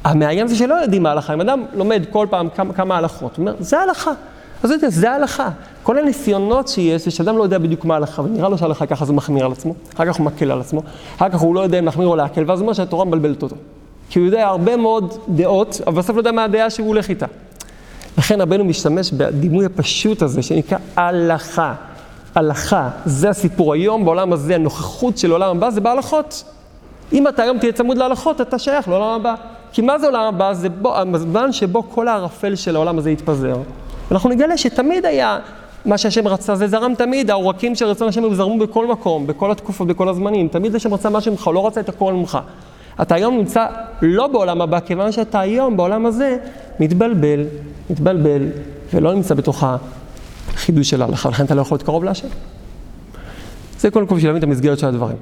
המאיים 0.05 0.47
זה 0.49 0.57
שלא 0.57 0.75
יודעים 0.75 1.03
מה 1.03 1.09
ההלכה, 1.09 1.35
אם 1.35 1.41
אדם 1.41 1.65
לומד 1.75 2.03
כל 2.11 2.27
פעם 2.31 2.49
כמה, 2.49 2.73
כמה 2.73 2.97
הלכות, 2.97 3.37
הוא 3.37 3.43
אומר, 3.43 3.55
זה 3.61 3.81
הלכה. 3.81 4.13
אז 4.65 4.71
יודע, 4.71 4.91
זה 4.91 5.11
ההלכה. 5.11 5.49
כל 5.83 5.99
הניסיונות 5.99 6.69
שיש, 6.69 7.05
זה 7.05 7.11
שאדם 7.11 7.39
לא 7.39 7.43
יודע 7.43 7.59
בדיוק 7.59 7.85
מה 7.85 7.95
ההלכה, 7.95 8.23
ונראה 8.23 8.49
לו 8.49 8.59
שההלכה 8.59 8.87
ככה 8.87 9.05
זה 9.05 9.13
מחמיר 9.13 9.45
על 9.45 9.53
עצמו, 9.53 9.75
אחר 9.95 10.07
כך 10.07 10.17
הוא 10.17 10.27
מקל 10.27 10.51
על 10.51 10.61
עצמו, 10.61 10.83
אחר 11.17 11.29
כך 11.29 11.41
הוא 11.41 11.55
לא 11.55 11.61
יודע 11.61 11.79
אם 11.79 11.85
להחמיר 11.85 12.09
או 12.09 12.17
להקל, 12.17 12.45
ואז 12.47 12.59
הוא 12.59 12.65
אומר 12.65 12.73
שהתורה 12.73 13.05
מבלבלת 13.05 13.43
אותו. 13.43 13.57
כי 14.11 14.19
הוא 14.19 14.27
יודע 14.27 14.47
הרבה 14.47 14.77
מאוד 14.77 15.15
דעות, 15.29 15.81
אבל 15.87 15.97
בסוף 15.97 16.17
לא 16.17 16.21
יודע 16.21 16.33
מה 16.33 16.45
הדעה 16.45 16.71
שהוא 16.71 16.89
הולך 16.89 17.09
איתה. 17.09 17.27
לכן 18.19 18.41
רבנו 18.41 18.65
משתמש 18.65 19.13
בדימוי 19.13 19.67
הפשוט 19.67 20.23
הזה, 20.23 20.43
שנקרא 20.43 20.79
הלכה. 20.97 21.75
הלכה, 22.35 22.89
זה 23.05 23.31
הסיפור. 23.31 23.73
היום 23.73 24.05
בעולם 24.05 24.33
הזה, 24.33 24.55
הנוכחות 24.55 25.19
של 25.19 25.31
עולם 25.31 25.57
הבא 25.57 25.71
זה 25.71 25.81
בהלכות. 25.81 26.45
אם 27.13 27.29
אתה 27.29 27.43
היום 27.43 27.59
תהיה 27.59 27.73
צמוד 27.73 27.97
להלכות, 27.99 28.41
אתה 28.41 28.59
שייך 28.59 28.89
לעולם 28.89 29.21
הבא. 29.21 29.35
כי 29.73 29.83
מה 29.83 29.99
זה 29.99 30.07
עולם 30.07 30.35
הבא? 30.35 30.53
זה 30.53 30.69
בו, 30.69 30.97
הזמן 30.97 31.53
שבו 31.53 31.83
כל 31.91 32.09
הערפל 32.09 32.55
של 32.55 32.77
העולם 32.77 32.99
הזה 32.99 33.11
יתפזר. 33.11 33.57
אנחנו 34.11 34.31
נגלה 34.31 34.57
שתמיד 34.57 35.07
היה 35.07 35.39
מה 35.85 35.99
שהשם 35.99 36.29
רצה, 36.29 36.55
זה 36.55 36.69
זרם 36.69 36.95
תמיד, 36.95 37.31
העורקים 37.31 37.75
של 37.75 37.87
רצון 37.87 38.09
השם 38.09 38.35
זרמו 38.35 38.59
בכל 38.59 38.87
מקום, 38.87 39.27
בכל 39.27 39.51
התקופות, 39.51 39.89
בכל 39.89 40.09
הזמנים. 40.09 40.49
תמיד 40.49 40.75
השם 40.75 40.95
רצה 40.95 41.11
משהו 41.11 41.33
ממך, 41.33 41.51
לא 41.55 41.67
רצה 41.67 41.81
את 41.81 41.89
הכל 41.89 42.13
ממך. 42.13 42.39
אתה 43.03 43.15
היום 43.15 43.37
נמצא 43.37 43.67
לא 44.03 44.27
בעולם 44.27 44.61
הבא, 44.61 44.81
כיוון 44.81 45.13
שאתה 45.13 45.41
היום 45.41 45.77
בעולם 45.77 46.07
הזה 46.07 46.39
מתבלבל, 46.81 47.45
מתבלבל, 47.91 48.49
ולא 48.95 49.15
נמצא 49.15 49.35
בתוך 49.35 49.65
החידוש 50.49 50.91
של 50.91 51.03
ההלכה, 51.03 51.29
לכן 51.29 51.45
אתה 51.45 51.55
לא 51.55 51.61
יכול 51.61 51.75
להיות 51.75 51.83
קרוב 51.83 52.05
להשם. 52.05 52.29
זה 53.79 53.91
קודם 53.91 54.07
כל 54.07 54.15
בשביל 54.15 54.31
להבין 54.31 54.43
את 54.43 54.49
המסגרת 54.49 54.79
של 54.79 54.87
הדברים. 54.87 55.17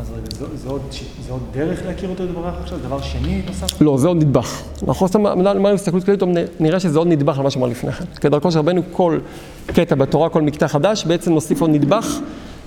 אז 0.00 0.10
רגע, 0.10 0.56
זו, 0.56 0.70
עוד, 0.70 1.40
דרך 1.52 1.86
להכיר 1.86 2.10
אותו 2.10 2.24
יתברך 2.24 2.54
עכשיו? 2.62 2.78
דבר 2.78 3.00
שני 3.00 3.42
נוסף? 3.46 3.82
לא, 3.82 3.98
זה 3.98 4.08
עוד 4.08 4.16
נדבך. 4.16 4.62
אנחנו 4.88 5.08
סתם 5.08 5.26
למדנו 5.26 5.68
הסתכלות 5.68 6.04
כללית, 6.04 6.22
נראה 6.60 6.80
שזה 6.80 6.98
עוד 6.98 7.08
נדבך 7.08 7.38
על 7.38 7.44
מה 7.44 7.50
שאמר 7.50 7.66
לפני 7.66 7.92
כן. 7.92 8.04
כדרכו 8.20 8.52
שרבנו 8.52 8.82
כל 8.92 9.18
קטע 9.66 9.94
בתורה, 9.94 10.28
כל 10.28 10.42
מקטע 10.42 10.68
חדש, 10.68 11.04
בעצם 11.04 11.32
נוסיף 11.32 11.60
עוד 11.60 11.70
נדבך 11.70 12.18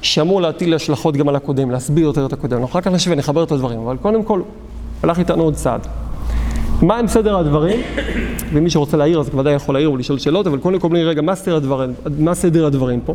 שאמור 0.02 0.42
להטיל 0.42 0.74
השלכות 0.74 1.18
גם 1.18 1.30
על 1.30 1.36
הקודם, 1.36 1.72
להסביר 1.72 2.04
יותר 2.04 2.26
את 2.26 2.34
הקודם. 2.34 2.58
אנחנו 2.58 2.72
אחר 2.72 2.82
כך 2.82 2.92
נשווה, 2.92 3.16
נחבר 3.16 3.44
את 3.44 3.52
הדברים, 3.52 3.80
אבל 3.80 3.98
קודם 3.98 4.24
כל, 4.24 4.42
הלך 5.04 5.20
איתנו 5.20 5.44
עוד 5.44 5.54
צעד. 5.54 5.88
מה 6.82 6.98
עם 6.98 7.08
סדר 7.08 7.38
הדברים? 7.38 7.80
ומי 8.54 8.70
שרוצה 8.70 8.98
להעיר 8.98 9.20
אז 9.20 9.36
ודאי 9.36 9.54
יכול 9.54 9.76
להעיר 9.76 9.92
ולשאול 9.92 10.20
שאלות, 10.20 10.48
אבל 10.48 10.58
קודם 10.58 10.80
כל 10.80 10.90
נראה 10.90 11.10
רגע 11.10 11.22
מה 11.22 11.34
מה 12.20 12.36
סדר 12.36 12.66
הדברים 12.66 13.00
פה. 13.06 13.14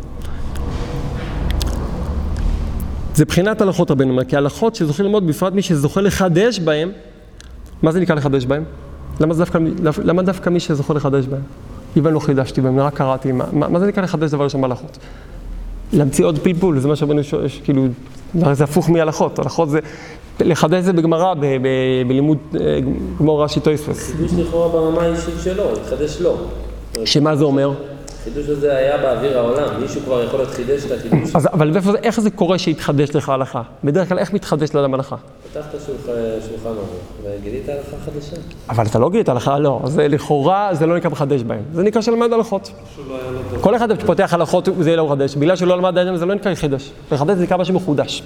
זה 3.19 3.25
בחינת 3.25 3.61
הלכות 3.61 3.91
רבנו 3.91 4.21
כי 4.27 4.35
הלכות 4.37 4.75
שזוכים 4.75 5.05
ללמוד, 5.05 5.27
בפרט 5.27 5.53
מי 5.53 5.61
שזוכה 5.61 6.01
לחדש 6.01 6.59
בהם, 6.59 6.91
מה 7.81 7.91
זה 7.91 7.99
נקרא 7.99 8.15
לחדש 8.15 8.45
בהם? 8.45 8.63
למה 9.19 9.33
דווקא, 9.33 9.59
למה 10.03 10.21
דווקא 10.21 10.49
מי 10.49 10.59
שזוכה 10.59 10.93
לחדש 10.93 11.25
בהם? 11.25 11.41
אם 11.97 12.07
לא 12.07 12.19
חידשתי 12.19 12.61
בהם, 12.61 12.79
רק 12.79 12.93
קראתי, 12.93 13.31
מה, 13.31 13.45
מה, 13.51 13.67
מה 13.67 13.79
זה 13.79 13.87
נקרא 13.87 14.03
לחדש 14.03 14.31
דבר 14.31 14.43
ראשון 14.43 14.61
בהלכות? 14.61 14.97
להמציא 15.93 16.25
עוד 16.25 16.39
פלפול, 16.39 16.79
זה 16.79 16.87
מה 16.87 16.95
שרבנו, 16.95 17.21
כאילו, 17.63 17.87
זה 18.51 18.63
הפוך 18.63 18.89
מהלכות, 18.89 19.39
הלכות 19.39 19.69
זה 19.69 19.79
לחדש 20.39 20.83
זה 20.83 20.93
בגמרא, 20.93 21.33
ב- 21.33 21.39
ב- 21.39 22.07
בלימוד 22.07 22.37
אה, 22.59 22.79
גמור 23.19 23.43
רש"י 23.43 23.59
טויספוס. 23.59 24.11
חידוש 24.11 24.31
לכאורה 24.33 24.69
ברמה 24.69 25.01
האישית 25.01 25.33
שלו, 25.43 25.63
התחדש 25.73 26.21
לו. 26.21 26.37
שמה 27.05 27.35
זה 27.35 27.43
אומר? 27.43 27.71
החידוש 28.21 28.49
הזה 28.49 28.77
היה 28.77 28.97
באוויר 28.97 29.39
העולם, 29.39 29.81
מישהו 29.81 30.01
כבר 30.01 30.23
יכול 30.23 30.39
להיות 30.39 30.51
חידש 30.51 30.85
את 30.85 30.91
החידוש. 30.91 31.35
אז, 31.35 31.47
אבל 31.53 31.75
איפה 31.75 31.91
איך 32.03 32.19
זה 32.19 32.29
קורה 32.29 32.57
שהתחדש 32.57 33.15
לך 33.15 33.29
הלכה? 33.29 33.61
בדרך 33.83 34.09
כלל 34.09 34.19
איך 34.19 34.33
מתחדש 34.33 34.73
לאדם 34.73 34.93
הלכה? 34.93 35.15
פתחת 35.51 35.75
שולחן 35.85 36.11
ערוך 36.65 36.79
וגילית 37.23 37.69
הלכה 37.69 37.97
חדשה. 38.05 38.35
אבל 38.69 38.85
אתה 38.85 38.99
לא 38.99 39.09
גילית 39.09 39.29
הלכה, 39.29 39.59
לא. 39.59 39.81
זה 39.85 40.07
לכאורה, 40.07 40.69
זה 40.73 40.85
לא 40.85 40.97
נקרא 40.97 41.09
מחדש 41.09 41.43
בהם. 41.43 41.61
זה 41.73 41.83
נקרא 41.83 42.01
שלמד 42.01 42.33
הלכות. 42.33 42.71
כל 43.61 43.75
אחד 43.75 43.99
שפותח 44.01 44.33
הלכות 44.33 44.69
זה 44.79 44.89
יהיה 44.89 44.97
לו 44.97 45.05
מחדש. 45.05 45.35
בגלל 45.35 45.55
שהוא 45.55 45.67
לא 45.67 45.77
למד 45.77 45.97
עליהם 45.97 46.17
זה 46.17 46.25
לא 46.25 46.35
נקרא 46.35 46.55
חידש. 46.55 46.91
לחדש 47.11 47.37
זה 47.37 47.43
נקרא 47.43 47.57
משהו 47.57 47.73
מחודש. 47.73 48.23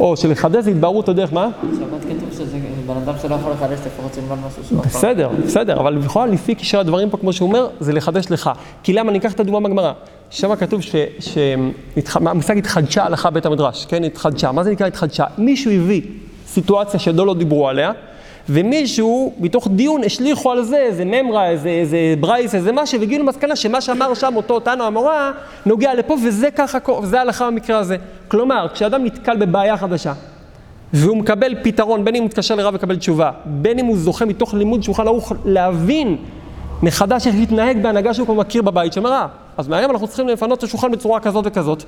או 0.00 0.16
שלחדש 0.16 0.64
זה 0.64 0.70
התבהרות 0.70 1.08
הדרך, 1.08 1.32
מה? 1.32 1.48
בשבת 1.48 2.04
כתוב 2.04 2.32
שזה 2.32 2.58
בן 2.86 2.96
אדם 2.96 3.14
שלא 3.22 3.34
יכול 3.34 3.52
לחדש, 3.52 3.78
לפחות 3.86 4.14
שילמד 4.14 4.36
משהו 4.46 4.64
שהוא 4.64 4.82
פעם. 4.82 4.88
בסדר, 4.88 5.28
בסדר, 5.46 5.80
אבל 5.80 5.98
בכל 5.98 6.28
לפי 6.32 6.54
קשרי 6.54 6.80
הדברים 6.80 7.10
פה, 7.10 7.16
כמו 7.16 7.31
שהוא 7.32 7.48
אומר, 7.48 7.68
זה 7.80 7.92
לחדש 7.92 8.26
לך. 8.30 8.50
כי 8.82 8.92
למה? 8.92 9.10
אני 9.10 9.18
אקח 9.18 9.32
את 9.32 9.40
הדוגמה 9.40 9.60
מהגמרא. 9.60 9.92
שם 10.30 10.56
כתוב 10.56 10.80
שהמושג 11.20 12.58
התחדשה 12.58 13.04
הלכה 13.04 13.30
בית 13.30 13.46
המדרש, 13.46 13.86
כן? 13.86 14.04
התחדשה. 14.04 14.52
מה 14.52 14.64
זה 14.64 14.70
נקרא 14.70 14.86
התחדשה? 14.86 15.24
מישהו 15.38 15.70
הביא 15.70 16.02
סיטואציה 16.46 17.00
שעוד 17.00 17.16
לא 17.16 17.34
דיברו 17.34 17.68
עליה, 17.68 17.92
ומישהו, 18.48 19.34
מתוך 19.40 19.68
דיון, 19.70 20.04
השליכו 20.04 20.52
על 20.52 20.62
זה 20.62 20.76
איזה 20.76 21.04
ממרה, 21.04 21.48
איזה, 21.48 21.68
איזה 21.68 21.96
ברייס, 22.20 22.54
איזה 22.54 22.72
משהו, 22.72 23.00
והגיעו 23.00 23.22
למסקנה 23.22 23.56
שמה 23.56 23.80
שאמר 23.80 24.14
שם 24.14 24.32
אותו 24.36 24.60
תנא 24.60 24.82
המורה, 24.82 25.32
נוגע 25.66 25.94
לפה, 25.94 26.16
וזה 26.26 26.50
ככה, 26.50 26.78
וזה 27.02 27.18
ההלכה 27.18 27.46
במקרה 27.46 27.78
הזה. 27.78 27.96
כלומר, 28.28 28.66
כשאדם 28.74 29.04
נתקל 29.04 29.36
בבעיה 29.36 29.76
חדשה, 29.76 30.12
והוא 30.92 31.16
מקבל 31.16 31.54
פתרון, 31.62 32.04
בין 32.04 32.14
אם 32.14 32.22
הוא 32.22 32.28
מתקשר 32.28 32.54
לרב 32.54 32.74
לקבל 32.74 32.96
תשובה, 32.96 33.30
בין 33.44 33.78
אם 33.78 33.86
הוא 33.86 33.96
זוכה 33.96 34.24
מתוך 34.24 34.54
לימוד 34.54 34.82
שולחן 34.82 35.06
ערוך 35.06 35.32
להבין 35.44 36.16
מחדש 36.82 37.26
איך 37.26 37.36
להתנהג 37.36 37.82
בהנהגה 37.82 38.14
שהוא 38.14 38.26
כבר 38.26 38.34
מכיר 38.34 38.62
בבית 38.62 38.98
רע. 38.98 39.26
אז 39.56 39.68
מהיום 39.68 39.90
אנחנו 39.90 40.06
צריכים 40.06 40.28
לפנות 40.28 40.58
את 40.58 40.64
השולחן 40.64 40.92
בצורה 40.92 41.20
כזאת 41.20 41.44
וכזאת. 41.46 41.84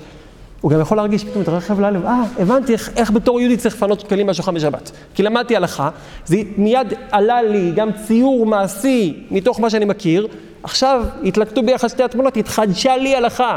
הוא 0.60 0.70
גם 0.70 0.80
יכול 0.80 0.96
להרגיש 0.96 1.24
פתאום 1.24 1.42
את 1.42 1.48
הרחב 1.48 1.80
ללב, 1.80 2.06
אה, 2.06 2.22
הבנתי 2.38 2.72
איך, 2.72 2.90
איך 2.96 3.10
בתור 3.10 3.40
יהודי 3.40 3.56
צריך 3.56 3.74
לפנות 3.74 4.08
כלים 4.08 4.26
מהשולחן 4.26 4.54
בשבת. 4.54 4.90
כי 5.14 5.22
למדתי 5.22 5.56
הלכה, 5.56 5.90
זה 6.24 6.36
מיד 6.56 6.92
עלה 7.10 7.42
לי 7.42 7.72
גם 7.74 7.88
ציור 8.06 8.46
מעשי 8.46 9.24
מתוך 9.30 9.60
מה 9.60 9.70
שאני 9.70 9.84
מכיר, 9.84 10.26
עכשיו 10.62 11.04
התלקטו 11.24 11.62
ביחד 11.62 11.88
שתי 11.88 12.02
התמונות, 12.02 12.36
התחדשה 12.36 12.96
לי 12.96 13.16
הלכה. 13.16 13.56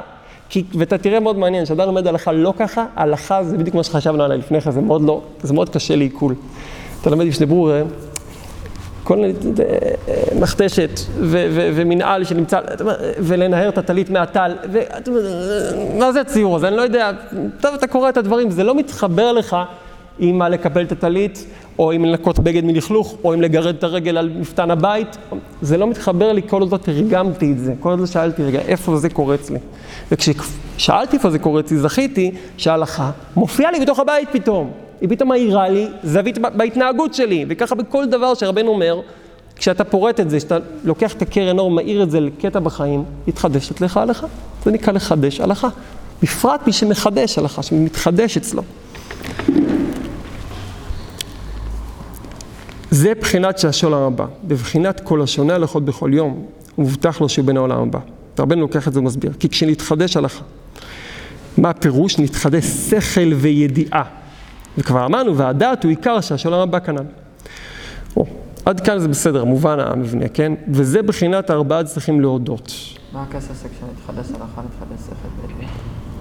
כי, 0.50 0.64
ואתה 0.74 0.98
תראה 0.98 1.20
מאוד 1.20 1.38
מעניין, 1.38 1.66
כשאדם 1.66 1.88
לומד 1.88 2.08
הלכה 2.08 2.32
לא 2.32 2.54
ככה, 2.58 2.86
הלכה 2.96 3.44
זה 3.44 3.58
בדיוק 3.58 3.76
מה 3.76 3.84
שחשבנו 3.84 4.24
עליה 4.24 4.38
לפני 4.38 4.62
כן, 4.62 4.72
זה 4.72 4.82
מאוד 4.82 5.02
לא, 5.02 5.22
זה 5.42 5.54
מאוד 5.54 5.70
קשה 5.70 5.96
לעיכול. 5.96 6.36
אתה 7.02 7.10
לומד 7.10 7.26
משנה 7.26 7.46
ברורה, 7.46 7.82
כל 9.08 9.18
מיני 9.18 9.34
אה, 9.60 10.40
מכתשת 10.40 11.00
ומנעל 11.76 12.24
שנמצא, 12.24 12.60
ולנער 13.20 13.70
את 13.70 13.78
הטלית 13.78 14.10
מהטל, 14.10 14.56
אומר, 15.08 15.22
מה 15.98 16.12
זה 16.12 16.22
הציור 16.22 16.56
הזה? 16.56 16.68
אני 16.68 16.78
לא 16.78 16.82
יודע, 16.82 17.12
טוב, 17.62 17.74
אתה 17.74 17.88
קורא 17.88 18.10
את 18.10 18.18
הדברים, 18.18 18.52
זה 18.52 18.64
לא 18.64 18.76
מתחבר 18.76 19.32
לך 19.32 19.58
עם 20.20 20.38
מה 20.38 20.50
לקפל 20.50 20.82
את 20.82 20.92
הטלית, 20.92 21.46
או 21.80 21.92
עם 21.92 22.06
לנקות 22.06 22.40
בגד 22.40 22.66
מלכלוך, 22.66 23.16
או 23.24 23.34
עם 23.34 23.42
לגרד 23.42 23.76
את 23.76 23.84
הרגל 23.84 24.18
על 24.18 24.30
מפתן 24.40 24.72
הבית, 24.72 25.18
זה 25.62 25.78
לא 25.78 25.88
מתחבר 25.88 26.34
לי 26.34 26.42
כל 26.48 26.62
עוד 26.62 26.72
לא 26.72 26.78
תרגמתי 26.78 27.52
את 27.52 27.60
זה, 27.60 27.74
כל 27.80 27.90
עוד 27.90 28.00
לא 28.00 28.06
שאלתי, 28.06 28.44
רגע, 28.44 28.60
איפה 28.60 28.98
זה 28.98 29.10
קורץ 29.10 29.50
לי? 29.50 29.60
וכששאלתי 30.12 31.18
איפה 31.18 31.30
זה 31.30 31.40
קורץ 31.40 31.72
לי, 31.72 31.78
זכיתי 31.78 32.32
שההלכה 32.58 33.12
מופיעה 33.36 33.72
לי 33.72 33.80
בתוך 33.80 34.00
הבית 34.00 34.30
פתאום. 34.32 34.87
היא 35.02 35.10
פתאום 35.10 35.30
מאירה 35.30 35.70
לי 35.70 35.88
זווית 36.04 36.38
בהתנהגות 36.38 37.14
שלי, 37.14 37.46
וככה 37.50 37.76
בכל 37.76 38.06
דבר 38.06 38.34
שרבנו 38.34 38.70
אומר, 38.70 39.02
כשאתה 39.56 39.84
פורט 39.84 40.20
את 40.20 40.30
זה, 40.30 40.38
כשאתה 40.38 40.58
לוקח 40.84 41.14
את 41.14 41.22
הקרן 41.22 41.60
אור, 41.60 41.72
מאיר 41.72 42.04
את 42.04 42.12
זה 42.12 42.20
לקטע 42.20 42.60
בחיים, 42.60 43.04
מתחדשת 43.28 43.82
לך 43.82 43.98
הלכה. 43.98 44.28
זה 44.66 44.72
נקרא 44.72 44.94
לחדש 44.94 45.40
הלכה. 45.40 45.68
בפרט 46.24 46.68
מי 46.68 46.74
שמחדש 46.74 47.38
הלכה, 47.38 47.64
שמתחדש 47.64 48.38
אצלו. 48.38 48.64
זה 52.92 53.14
בחינת 53.20 53.60
שהשול 53.60 53.94
הרבה, 53.94 54.26
בבחינת 54.44 55.00
כל 55.00 55.22
השונה 55.22 55.56
הלכות 55.56 55.86
בכל 55.86 56.12
יום, 56.14 56.46
ומובטח 56.78 57.22
לו 57.22 57.30
שהוא 57.30 57.46
בן 57.46 57.58
העולם 57.58 57.82
הבא. 57.82 58.00
רבנו 58.40 58.62
לוקח 58.62 58.88
את 58.88 58.94
זה 58.94 59.00
ומסביר, 59.00 59.32
כי 59.40 59.50
כשנתחדש 59.50 60.18
הלכה, 60.18 60.44
מה 61.58 61.70
הפירוש? 61.70 62.20
נתחדש 62.20 62.64
שכל 62.66 63.34
וידיעה. 63.34 64.04
וכבר 64.78 65.06
אמרנו, 65.06 65.38
והדעת 65.38 65.84
הוא 65.84 65.90
עיקר 65.90 66.22
שהשולם 66.22 66.60
הבא 66.60 66.80
כנ"ל. 66.80 67.04
או, 68.18 68.26
עד 68.66 68.80
כאן 68.80 69.00
זה 69.00 69.08
בסדר, 69.08 69.44
מובן 69.44 69.80
המבנה, 69.80 70.28
כן? 70.34 70.54
וזה 70.72 71.02
בחינת 71.02 71.50
הארבעה 71.50 71.84
צריכים 71.84 72.22
להודות. 72.22 72.72
מה 73.14 73.24
הקשר 73.24 73.54
שכשנתחדש 73.54 74.26
הלכה 74.30 74.62
נתחדש 74.62 75.06
שכל? 75.06 75.66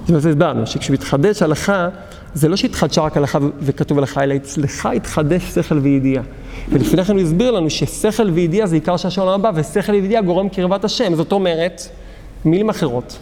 זאת 0.07 0.09
אומרת, 0.09 0.25
הסברנו, 0.25 0.67
שכשמתחדש 0.67 1.43
הלכה, 1.43 1.89
זה 2.35 2.49
לא 2.49 2.57
שהתחדשה 2.57 3.01
רק 3.01 3.17
הלכה 3.17 3.39
וכתוב 3.61 3.99
הלכה, 3.99 4.23
אלא 4.23 4.37
אצלך 4.37 4.87
התחדש 4.87 5.43
שכל 5.43 5.79
וידיעה. 5.79 6.23
ולפני 6.69 7.05
כן 7.05 7.13
הוא 7.13 7.23
הסביר 7.23 7.51
לנו 7.51 7.71
ששכל 7.71 8.31
וידיעה 8.31 8.67
זה 8.67 8.75
עיקר 8.77 8.97
של 8.97 9.09
השעון 9.09 9.29
הבא, 9.29 9.51
ושכל 9.55 9.93
וידיעה 9.93 10.23
גורם 10.23 10.49
קרבת 10.49 10.85
השם. 10.85 11.15
זאת 11.15 11.33
אומרת, 11.33 11.83
מילים 12.45 12.69
אחרות, 12.69 13.19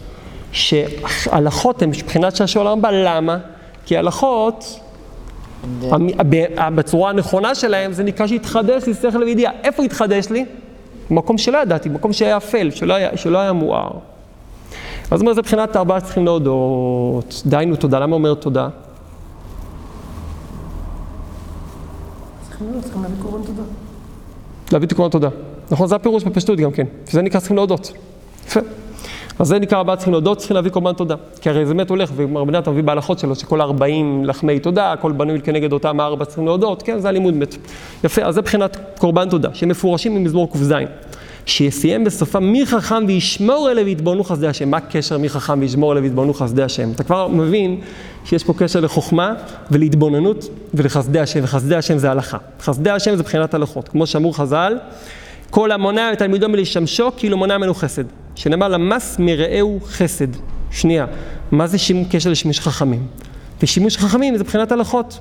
שהלכות 0.51 1.81
הן 1.81 1.89
מבחינת 1.89 2.35
של 2.35 2.43
השעון 2.43 2.67
הבא, 2.67 2.91
למה? 2.91 3.37
כי 3.85 3.97
הלכות, 3.97 4.79
בצורה 6.75 7.09
הנכונה 7.09 7.55
שלהם, 7.55 7.93
זה 7.93 8.03
נקרא 8.03 8.27
שהתחדש 8.27 8.85
לי 8.85 8.93
שכל 8.93 9.23
וידיעה. 9.23 9.51
איפה 9.63 9.83
התחדש 9.83 10.29
לי? 10.29 10.45
במקום 11.09 11.37
שלא 11.37 11.57
ידעתי, 11.57 11.89
במקום 11.89 12.13
שהיה 12.13 12.37
אפל, 12.37 12.71
שלא 12.71 12.93
היה, 12.93 13.17
שלא 13.17 13.37
היה 13.37 13.53
מואר. 13.53 13.89
אז 15.11 15.21
אומר, 15.21 15.33
זה 15.33 15.41
מבחינת 15.41 15.75
ארבעה 15.75 16.01
צריכים 16.01 16.25
להודות. 16.25 17.43
דהיינו 17.45 17.75
תודה, 17.75 17.99
למה 17.99 18.15
אומר 18.15 18.33
תודה? 18.33 18.67
צריכים 22.81 23.01
להביא 23.03 23.17
קורבן 23.21 23.45
תודה. 23.45 23.61
להביא 24.71 24.87
קורבן 24.95 25.11
תודה. 25.11 25.29
נכון, 25.71 25.87
זה 25.87 25.95
הפירוש 25.95 26.23
בפשטות 26.23 26.59
גם 26.59 26.71
כן. 26.71 26.85
וזה 27.09 27.21
נקרא 27.21 27.39
צריכים 27.39 27.57
להודות. 27.57 27.91
יפה. 28.47 28.59
אז 29.39 29.47
זה 29.47 29.59
נקרא 29.59 29.77
ארבעה 29.77 29.95
צריכים 29.95 30.13
להודות, 30.13 30.37
צריכים 30.37 30.55
להביא 30.55 30.71
קורבן 30.71 30.93
תודה. 30.93 31.15
כי 31.41 31.49
הרי 31.49 31.65
זה 31.65 31.73
באמת 31.73 31.89
הולך, 31.89 32.11
ורבי 32.15 32.51
נתן 32.51 32.71
מביא 32.71 32.83
בהלכות 32.83 33.19
שלו, 33.19 33.35
שכל 33.35 33.61
ארבעים 33.61 34.25
לחמי 34.25 34.59
תודה, 34.59 34.91
הכל 34.91 35.11
בנוי 35.11 35.41
כנגד 35.41 35.73
אותם 35.73 35.99
הארבע 35.99 36.25
צריכים 36.25 36.45
להודות, 36.45 36.83
כן, 36.83 36.99
זה 36.99 37.07
הלימוד 37.07 37.33
מת. 37.33 37.55
יפה, 38.03 38.21
אז 38.21 38.35
זה 38.35 38.41
מבחינת 38.41 38.77
קורבן 38.97 39.29
תודה, 39.29 39.49
שמפורשים 39.53 40.15
ממזמור 40.15 40.51
ק"ז. 40.51 40.73
שיסיים 41.45 42.03
בסופה 42.03 42.39
מי 42.39 42.65
חכם 42.65 43.03
וישמור 43.07 43.71
אלה 43.71 43.83
ויתבונו 43.83 44.23
חסדי 44.23 44.47
השם. 44.47 44.71
מה 44.71 44.77
הקשר 44.77 45.17
מי 45.17 45.29
חכם 45.29 45.59
וישמור 45.59 45.91
אלה 45.91 46.01
ויתבונו 46.01 46.33
חסדי 46.33 46.63
השם? 46.63 46.91
אתה 46.91 47.03
כבר 47.03 47.27
מבין 47.27 47.81
שיש 48.25 48.43
פה 48.43 48.53
קשר 48.57 48.79
לחוכמה 48.79 49.33
ולהתבוננות 49.71 50.45
ולחסדי 50.73 51.19
השם, 51.19 51.39
וחסדי 51.43 51.75
השם 51.75 51.97
זה 51.97 52.11
הלכה. 52.11 52.37
חסדי 52.61 52.89
השם 52.89 53.15
זה 53.15 53.23
מבחינת 53.23 53.53
הלכות. 53.53 53.89
כמו 53.89 54.07
שאמרו 54.07 54.33
חז"ל, 54.33 54.77
כל 55.49 55.71
המונע 55.71 56.13
את 56.13 56.19
תלמידו 56.19 56.49
מלשמשו 56.49 57.09
כאילו 57.17 57.37
מונע 57.37 57.57
ממנו 57.57 57.73
חסד. 57.73 58.03
שנאמר 58.35 58.67
למס 58.67 59.15
מרעהו 59.19 59.79
חסד. 59.85 60.27
שנייה, 60.71 61.05
מה 61.51 61.67
זה 61.67 61.77
שימוש 61.77 62.07
קשר 62.11 62.29
לשימוש 62.29 62.59
חכמים? 62.59 63.07
ושימוש 63.63 63.97
חכמים 63.97 64.37
זה 64.37 64.43
מבחינת 64.43 64.71
הלכות. 64.71 65.19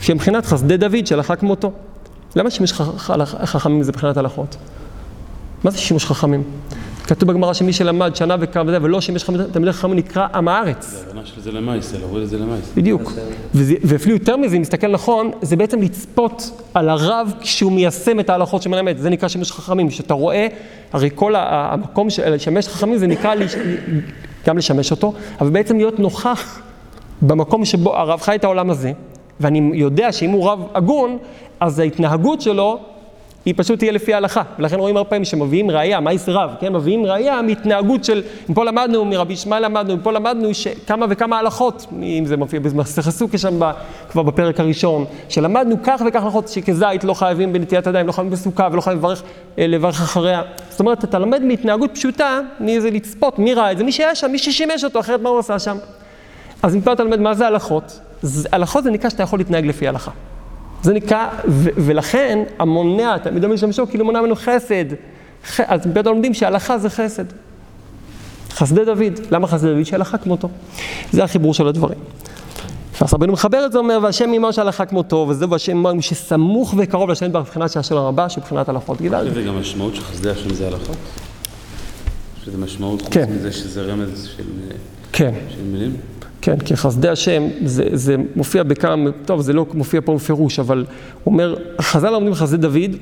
שמבחינת 0.00 0.46
חסדי 0.46 0.76
דוד 0.76 1.06
שהלכה 1.06 1.36
כמותו. 1.36 1.72
למה 2.36 2.50
שימוש 2.50 2.72
חכמים 3.44 3.82
זה 3.82 3.92
מבחינת 3.92 4.16
הלכות? 4.16 4.56
מה 5.64 5.70
זה 5.70 5.78
שימוש 5.78 6.04
חכמים? 6.04 6.42
כתוב 7.06 7.28
בגמרא 7.28 7.52
שמי 7.52 7.72
שלמד 7.72 8.16
שנה 8.16 8.36
וזה, 8.40 8.78
ולא 8.82 9.00
שימש 9.00 9.22
תלמידי 9.52 9.72
חכמים 9.72 9.96
נקרא 9.96 10.26
עם 10.34 10.48
הארץ. 10.48 10.90
זה 10.90 11.06
הבנה 11.10 11.26
של 11.26 11.40
זה 11.40 11.52
למעשה, 11.52 11.98
להוריד 11.98 12.22
את 12.22 12.28
זה 12.28 12.38
למעשה. 12.38 12.72
בדיוק. 12.76 13.12
ואפילו 13.54 14.14
יותר 14.14 14.36
מזה, 14.36 14.56
אם 14.56 14.60
נסתכל 14.60 14.86
נכון, 14.88 15.30
זה 15.42 15.56
בעצם 15.56 15.82
לצפות 15.82 16.50
על 16.74 16.88
הרב 16.88 17.32
כשהוא 17.40 17.72
מיישם 17.72 18.20
את 18.20 18.30
ההלכות 18.30 18.62
שמלמד. 18.62 18.98
זה 18.98 19.10
נקרא 19.10 19.28
שימוש 19.28 19.52
חכמים. 19.52 19.90
שאתה 19.90 20.14
רואה, 20.14 20.46
הרי 20.92 21.10
כל 21.14 21.34
המקום 21.36 22.10
של 22.10 22.34
לשמש 22.34 22.68
חכמים 22.68 22.98
זה 22.98 23.06
נקרא 23.06 23.34
גם 24.46 24.58
לשמש 24.58 24.90
אותו, 24.90 25.12
אבל 25.40 25.50
בעצם 25.50 25.76
להיות 25.76 25.98
נוכח 25.98 26.60
במקום 27.22 27.64
שבו 27.64 27.96
הרב 27.96 28.20
חי 28.20 28.34
את 28.34 28.44
העולם 28.44 28.70
הזה, 28.70 28.92
ואני 29.40 29.70
יודע 29.74 30.12
שאם 30.12 30.30
הוא 30.30 30.50
רב 30.50 30.62
הגון, 30.74 31.18
אז 31.60 31.78
ההתנהגות 31.78 32.40
שלו 32.40 32.78
היא 33.46 33.54
פשוט 33.56 33.78
תהיה 33.78 33.92
לפי 33.92 34.14
ההלכה. 34.14 34.42
ולכן 34.58 34.78
רואים 34.78 34.96
הרבה 34.96 35.10
פעמים 35.10 35.24
שמביאים 35.24 35.70
ראייה, 35.70 36.00
מה 36.00 36.10
רב, 36.28 36.50
כן? 36.60 36.72
מביאים 36.72 37.06
ראייה 37.06 37.42
מהתנהגות 37.42 38.04
של, 38.04 38.22
אם 38.50 38.54
פה 38.54 38.64
למדנו, 38.64 39.04
מרבי 39.04 39.32
ישמעאל 39.32 39.64
למדנו, 39.64 39.94
אם 39.94 40.00
פה 40.00 40.12
למדנו 40.12 40.48
כמה 40.86 41.06
וכמה 41.08 41.38
הלכות, 41.38 41.86
אם 42.02 42.24
זה 42.26 42.36
מופיע 42.36 42.60
במסכת 42.60 43.10
סוכה 43.10 43.38
שם 43.38 43.60
כבר 44.10 44.22
בפרק 44.22 44.60
הראשון, 44.60 45.04
שלמדנו 45.28 45.76
כך 45.82 46.02
וכך 46.06 46.22
הלכות 46.22 46.48
שכזית 46.48 47.04
לא 47.04 47.14
חייבים 47.14 47.52
בנטיית 47.52 47.86
ידיים, 47.86 48.06
לא 48.06 48.12
חייבים 48.12 48.32
בסוכה 48.32 48.68
ולא 48.72 48.80
חייבים 48.80 49.02
לברך, 49.02 49.22
לברך 49.58 50.00
אחריה. 50.02 50.42
זאת 50.70 50.80
אומרת, 50.80 51.04
אתה 51.04 51.18
לומד 51.18 51.42
מהתנהגות 51.42 51.90
פשוטה, 51.94 52.40
מי 52.60 52.80
זה 52.80 52.90
לצפות, 52.90 53.38
מי 53.38 53.54
ראה 53.54 53.72
את 53.72 53.78
זה, 53.78 53.84
מי 53.84 53.92
שהיה 53.92 54.14
שם, 54.14 54.30
מי 54.32 54.38
ששימש 54.38 54.84
אותו, 54.84 55.00
אחרת 55.00 55.20
מה 55.20 55.28
הוא 55.28 55.38
עשה 55.38 55.58
שם. 55.58 55.76
אז 56.62 56.76
מפה 56.76 56.92
אתה 56.92 57.02
לומד 57.02 57.20
מה 57.20 57.34
זה 57.34 57.46
הלכות. 57.46 58.00
הלכות 58.52 58.84
זה 58.84 58.90
נקרא 58.90 59.10
שאתה 59.10 59.22
יכול 59.22 59.38
להתנהג 59.38 59.66
לפי 59.66 59.88
הלכה. 59.88 60.10
זה 60.82 60.92
נקרא, 60.94 61.28
ו- 61.48 61.68
ולכן 61.76 62.38
המונע, 62.58 63.18
תלמיד 63.18 63.44
אומר 63.44 63.54
משתמשו, 63.54 63.86
כאילו 63.86 64.04
מונע 64.04 64.20
ממנו 64.20 64.36
חסד. 64.36 64.84
ח- 65.46 65.60
אז 65.60 65.80
אתה 65.80 66.10
לומדים 66.10 66.34
שהלכה 66.34 66.78
זה 66.78 66.90
חסד. 66.90 67.24
חסדי 68.50 68.84
דוד. 68.84 69.20
למה 69.30 69.46
חסדי 69.46 69.74
דוד? 69.74 69.84
שהלכה 69.84 70.18
כמותו. 70.18 70.48
זה 71.12 71.24
החיבור 71.24 71.54
של 71.54 71.68
הדברים. 71.68 71.98
ואז 73.00 73.14
רבנו 73.14 73.32
מחבר 73.32 73.66
את 73.66 73.72
זה, 73.72 73.78
אומר, 73.78 73.98
והשם 74.02 74.30
עמו 74.34 74.52
שהלכה 74.52 74.84
כמותו, 74.86 75.26
וזהו 75.28 75.50
והשם 75.50 75.86
עמו 75.86 76.02
שסמוך 76.02 76.74
וקרוב 76.78 77.10
לשם 77.10 77.26
דבר 77.26 77.40
מבחינת 77.40 77.70
שהשם 77.70 77.96
הרבה, 77.96 78.28
שבחינת 78.28 78.68
הלכות. 78.68 79.00
גילה, 79.00 79.34
זה 79.34 79.42
גם 79.42 79.60
משמעות 79.60 79.94
שחסדי 79.94 80.30
השם 80.30 80.54
זה 80.54 80.66
הלכות? 80.66 80.96
יש 82.42 82.48
לזה 82.48 82.58
משמעות 82.58 83.02
חוץ 83.02 83.12
כן. 83.12 83.26
מזה 83.32 83.52
שזה 83.52 83.82
רמז 83.82 84.28
של, 84.36 84.42
כן. 85.12 85.34
של 85.48 85.62
מילים? 85.62 85.96
כן, 86.46 86.58
כי 86.58 86.76
חסדי 86.76 87.08
השם, 87.08 87.42
זה, 87.64 87.88
זה 87.92 88.16
מופיע 88.36 88.62
בכמה, 88.62 89.10
טוב, 89.24 89.40
זה 89.40 89.52
לא 89.52 89.66
מופיע 89.74 90.00
פה 90.04 90.14
בפירוש, 90.14 90.58
אבל 90.58 90.84
הוא 91.24 91.32
אומר, 91.32 91.56
חז"ל 91.80 92.10
לומדים 92.10 92.34
חסדי 92.34 92.56
דוד, 92.56 92.96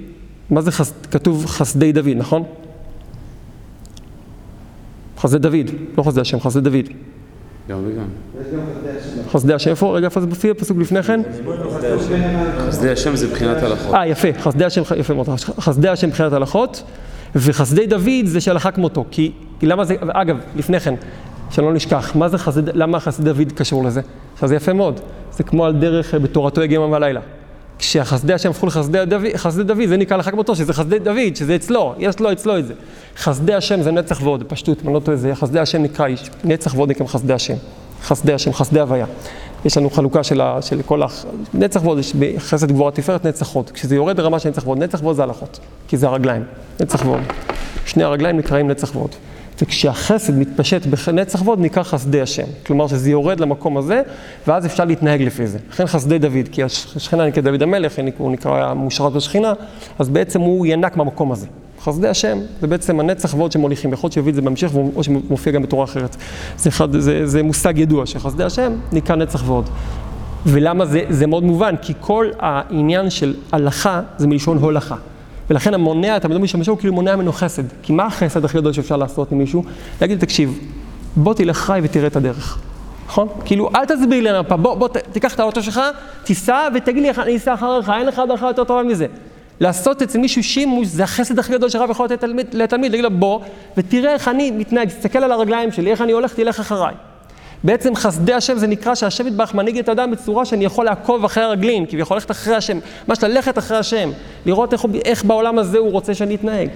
מה 0.50 0.60
זה 0.60 0.72
חס, 0.72 0.92
כתוב 1.10 1.46
חסדי 1.46 1.92
דוד, 1.92 2.16
נכון? 2.16 2.42
חסדי 5.18 5.38
דוד, 5.38 5.70
לא 5.98 6.02
חסדי 6.02 6.20
השם, 6.20 6.40
חסדי 6.40 6.60
דוד. 6.60 6.88
גם 7.68 7.78
וגם. 7.86 8.04
חסדי 9.30 9.54
השם, 9.54 9.70
איפה, 9.70 9.96
רגע, 9.96 10.04
איפה 10.04 10.20
זה 10.20 10.26
מופיע? 10.26 10.54
פסוק 10.54 10.78
לפני 10.78 11.02
כן? 11.02 11.20
חסדי 12.68 12.90
השם 12.90 13.16
זה 13.16 13.26
מבחינת 13.26 13.62
הלכות. 13.62 13.94
אה, 13.94 14.06
יפה, 14.06 14.28
חסדי 14.40 14.64
השם, 14.64 14.82
יפה 14.96 15.14
מאוד, 15.14 15.28
חסדי 15.38 15.88
השם 15.88 16.08
מבחינת 16.08 16.32
הלכות, 16.32 16.82
וחסדי 17.36 17.86
דוד 17.86 18.24
זה 18.24 18.40
שהלכה 18.40 18.70
כמותו, 18.70 19.04
כי, 19.10 19.32
כי 19.60 19.66
למה 19.66 19.84
זה, 19.84 19.94
אגב, 20.00 20.36
לפני 20.56 20.80
כן, 20.80 20.94
שלא 21.50 21.72
נשכח, 21.72 22.16
מה 22.16 22.28
זה 22.28 22.38
חסד, 22.38 22.76
למה 22.76 23.00
חסדי 23.00 23.32
דוד 23.32 23.52
קשור 23.52 23.84
לזה? 23.84 24.00
עכשיו 24.34 24.48
זה 24.48 24.54
יפה 24.54 24.72
מאוד, 24.72 25.00
זה 25.32 25.42
כמו 25.42 25.64
על 25.64 25.72
דרך 25.72 26.14
אה, 26.14 26.18
בתורתו 26.18 26.62
יגיע 26.62 26.74
יומם 26.74 26.92
ולילה. 26.92 27.20
כשהחסדי 27.78 28.32
השם 28.32 28.50
הפכו 28.50 28.66
לחסדי 28.66 29.04
דוד, 29.04 29.36
חסדי 29.36 29.64
דוד, 29.64 29.86
זה 29.88 29.96
נקרא 29.96 30.16
הלכה 30.16 30.30
כמותו, 30.30 30.56
שזה 30.56 30.72
חסדי 30.72 30.98
דוד, 30.98 31.36
שזה 31.36 31.56
אצלו, 31.56 31.94
יש 31.98 32.20
לו 32.20 32.32
אצלו 32.32 32.58
את 32.58 32.66
זה. 32.66 32.74
חסדי 33.16 33.54
השם 33.54 33.82
זה 33.82 33.90
נצח 33.90 34.22
ועוד, 34.22 34.40
בפשטות, 34.40 34.82
אם 34.82 34.86
אני 34.86 34.94
לא 34.94 35.00
טועה, 35.00 35.16
זה 35.16 35.34
חסדי 35.34 35.58
השם 35.58 35.82
נקרא 35.82 36.06
איש, 36.06 36.30
נצח 36.44 36.74
ועוד 36.74 36.90
נקרא 36.90 37.06
חסדי 37.06 37.32
השם. 37.32 37.54
חסדי 38.02 38.32
השם, 38.32 38.52
חסדי 38.52 38.80
הוויה. 38.80 39.06
יש 39.64 39.76
לנו 39.76 39.90
חלוקה 39.90 40.22
של, 40.22 40.40
ה, 40.40 40.62
של 40.62 40.82
כל 40.82 41.02
ה... 41.02 41.06
נצח 41.54 41.84
ועוד, 41.84 41.98
יש 41.98 42.14
בחסד 42.14 42.72
גבורה 42.72 42.90
תפארת 42.90 43.26
נצח 43.26 43.56
ועוד. 43.56 43.70
כשזה 43.70 43.96
יורד 43.96 44.20
לרמה 44.20 44.38
של 44.38 44.48
נצח 44.48 44.66
ועוד, 44.66 44.78
נצח 44.78 45.02
ועוד 45.02 45.16
זה 45.16 45.22
הלכות, 45.22 45.60
כי 45.88 45.96
זה 45.96 46.06
הרגליים, 46.06 46.44
נצח 46.80 47.06
ועוד. 47.06 47.20
שני 47.86 48.04
הרגליים 48.04 48.36
נקראים 48.36 48.68
נצח 48.68 48.96
ועוד. 48.96 49.14
וכשהחסד 49.62 50.38
מתפשט 50.38 50.86
בנצח 50.86 51.42
ועוד 51.44 51.60
נקרא 51.60 51.82
חסדי 51.82 52.20
השם. 52.20 52.46
כלומר 52.66 52.88
שזה 52.88 53.10
יורד 53.10 53.40
למקום 53.40 53.76
הזה, 53.76 54.02
ואז 54.46 54.66
אפשר 54.66 54.84
להתנהג 54.84 55.22
לפי 55.22 55.46
זה. 55.46 55.58
לכן 55.70 55.86
חסדי 55.86 56.18
דוד, 56.18 56.48
כי 56.52 56.62
השכינה 56.62 57.26
נקרא 57.26 57.42
דוד 57.42 57.62
המלך, 57.62 57.94
הוא 58.18 58.32
נקרא 58.32 58.74
מושרת 58.74 59.12
בשכינה, 59.12 59.52
אז 59.98 60.08
בעצם 60.08 60.40
הוא 60.40 60.66
ינק 60.66 60.96
מהמקום 60.96 61.32
הזה. 61.32 61.46
חסדי 61.80 62.08
השם, 62.08 62.38
זה 62.60 62.66
בעצם 62.66 63.00
הנצח 63.00 63.34
ועוד 63.34 63.52
שמוליכים, 63.52 63.92
יכול 63.92 64.06
להיות 64.06 64.12
שיביא 64.12 64.30
את 64.30 64.34
זה 64.34 64.42
בהמשך, 64.42 64.70
או 64.96 65.04
שמופיע 65.04 65.52
גם 65.52 65.62
בתורה 65.62 65.84
אחרת. 65.84 66.16
זה, 66.56 66.68
אחד, 66.68 66.92
זה, 66.96 67.26
זה 67.26 67.42
מושג 67.42 67.78
ידוע, 67.78 68.06
שחסדי 68.06 68.44
השם 68.44 68.72
נקרא 68.92 69.16
נצח 69.16 69.42
ועוד. 69.46 69.68
ולמה 70.46 70.86
זה, 70.86 71.00
זה 71.08 71.26
מאוד 71.26 71.44
מובן? 71.44 71.74
כי 71.82 71.92
כל 72.00 72.30
העניין 72.38 73.10
של 73.10 73.34
הלכה 73.52 74.00
זה 74.18 74.26
מלשון 74.26 74.58
הולכה. 74.58 74.96
ולכן 75.50 75.74
המונע, 75.74 76.16
אתה 76.16 76.28
מדבר 76.28 76.40
משתמשו, 76.40 76.70
הוא 76.70 76.78
כאילו 76.78 76.94
מונע 76.94 77.16
ממנו 77.16 77.32
חסד. 77.32 77.62
כי 77.82 77.92
מה 77.92 78.04
החסד 78.04 78.44
הכי 78.44 78.58
גדול 78.58 78.72
שאפשר 78.72 78.96
לעשות 78.96 79.32
עם 79.32 79.38
מישהו? 79.38 79.64
להגיד, 80.00 80.20
תקשיב, 80.20 80.58
בוא 81.16 81.34
תלך 81.34 81.58
חי 81.58 81.80
ותראה 81.82 82.06
את 82.06 82.16
הדרך. 82.16 82.58
נכון? 83.06 83.28
כאילו, 83.44 83.70
אל 83.74 83.84
תסביר 83.84 84.08
לי 84.08 84.32
למפה, 84.32 84.56
בוא, 84.56 84.74
בוא, 84.74 84.88
ת, 84.88 84.96
תיקח 84.96 85.34
את 85.34 85.40
האוטו 85.40 85.62
שלך, 85.62 85.80
תיסע 86.24 86.68
ותגיד 86.74 87.02
לי, 87.02 87.10
אני 87.10 87.36
אסע 87.36 87.54
אחריך, 87.54 87.90
אין 87.90 88.06
לך 88.06 88.18
הדרכה 88.18 88.46
יותר 88.46 88.64
טובה 88.64 88.82
מזה. 88.82 89.06
לעשות 89.60 90.02
אצל 90.02 90.18
מישהו 90.18 90.42
שימוש, 90.42 90.86
זה 90.86 91.04
החסד 91.04 91.38
הכי 91.38 91.52
גדול 91.52 91.68
שרב 91.68 91.90
יכול 91.90 92.06
לתת 92.06 92.24
לתלמיד, 92.52 92.90
להגיד 92.90 93.04
לו, 93.04 93.10
בוא, 93.10 93.40
ותראה 93.76 94.12
איך 94.12 94.28
אני 94.28 94.50
מתנהג, 94.50 94.88
תסתכל 94.88 95.18
על 95.18 95.32
הרגליים 95.32 95.72
שלי, 95.72 95.90
איך 95.90 96.00
אני 96.00 96.12
הולך, 96.12 96.34
תלך 96.34 96.60
אחריי. 96.60 96.94
בעצם 97.64 97.94
חסדי 97.94 98.32
השם 98.32 98.58
זה 98.58 98.66
נקרא 98.66 98.94
שהשם 98.94 99.26
יתברך 99.26 99.54
מנהיג 99.54 99.78
את 99.78 99.88
האדם 99.88 100.10
בצורה 100.10 100.44
שאני 100.44 100.64
יכול 100.64 100.84
לעקוב 100.84 101.24
אחרי 101.24 101.42
הרגלין, 101.44 101.86
כביכול 101.86 102.16
ללכת 102.16 102.30
אחרי 102.30 102.54
השם, 102.54 102.78
ממש 103.08 103.22
ללכת 103.22 103.58
אחרי 103.58 103.76
השם, 103.76 104.10
לראות 104.46 104.72
איך, 104.72 104.84
איך 105.04 105.24
בעולם 105.24 105.58
הזה 105.58 105.78
הוא 105.78 105.92
רוצה 105.92 106.14
שאני 106.14 106.34
אתנהג. 106.34 106.68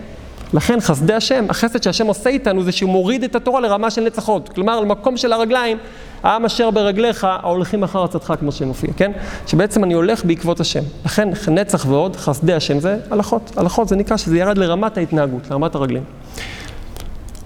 לכן 0.53 0.81
חסדי 0.81 1.15
השם, 1.15 1.47
החסד 1.49 1.83
שהשם 1.83 2.07
עושה 2.07 2.31
איתנו 2.31 2.63
זה 2.63 2.73
שהוא 2.73 2.91
מוריד 2.91 3.25
את 3.25 3.37
התורה 3.37 3.61
לרמה 3.61 3.91
של 3.91 4.05
נצחות. 4.05 4.49
כלומר, 4.49 4.81
למקום 4.81 5.17
של 5.17 5.33
הרגליים, 5.33 5.79
העם 6.23 6.45
אשר 6.45 6.71
ברגליך, 6.71 7.25
ההולכים 7.25 7.83
אחר 7.83 8.05
עצתך, 8.05 8.35
כמו 8.41 8.53
שמופיע, 8.53 8.91
כן? 8.97 9.13
שבעצם 9.47 9.85
אני 9.85 9.95
הולך 9.95 10.25
בעקבות 10.25 10.61
השם. 10.61 10.83
לכן 11.05 11.29
נצח 11.49 11.87
ועוד, 11.89 12.17
חסדי 12.17 12.53
השם 12.53 12.81
זה 12.81 12.99
הלכות. 13.11 13.53
הלכות 13.57 13.89
זה 13.89 13.97
נקרא 13.97 14.17
שזה 14.17 14.39
ירד 14.39 14.59
לרמת 14.59 14.99
ההתנהגות, 14.99 15.51
לרמת 15.51 15.75
הרגלים. 15.75 16.03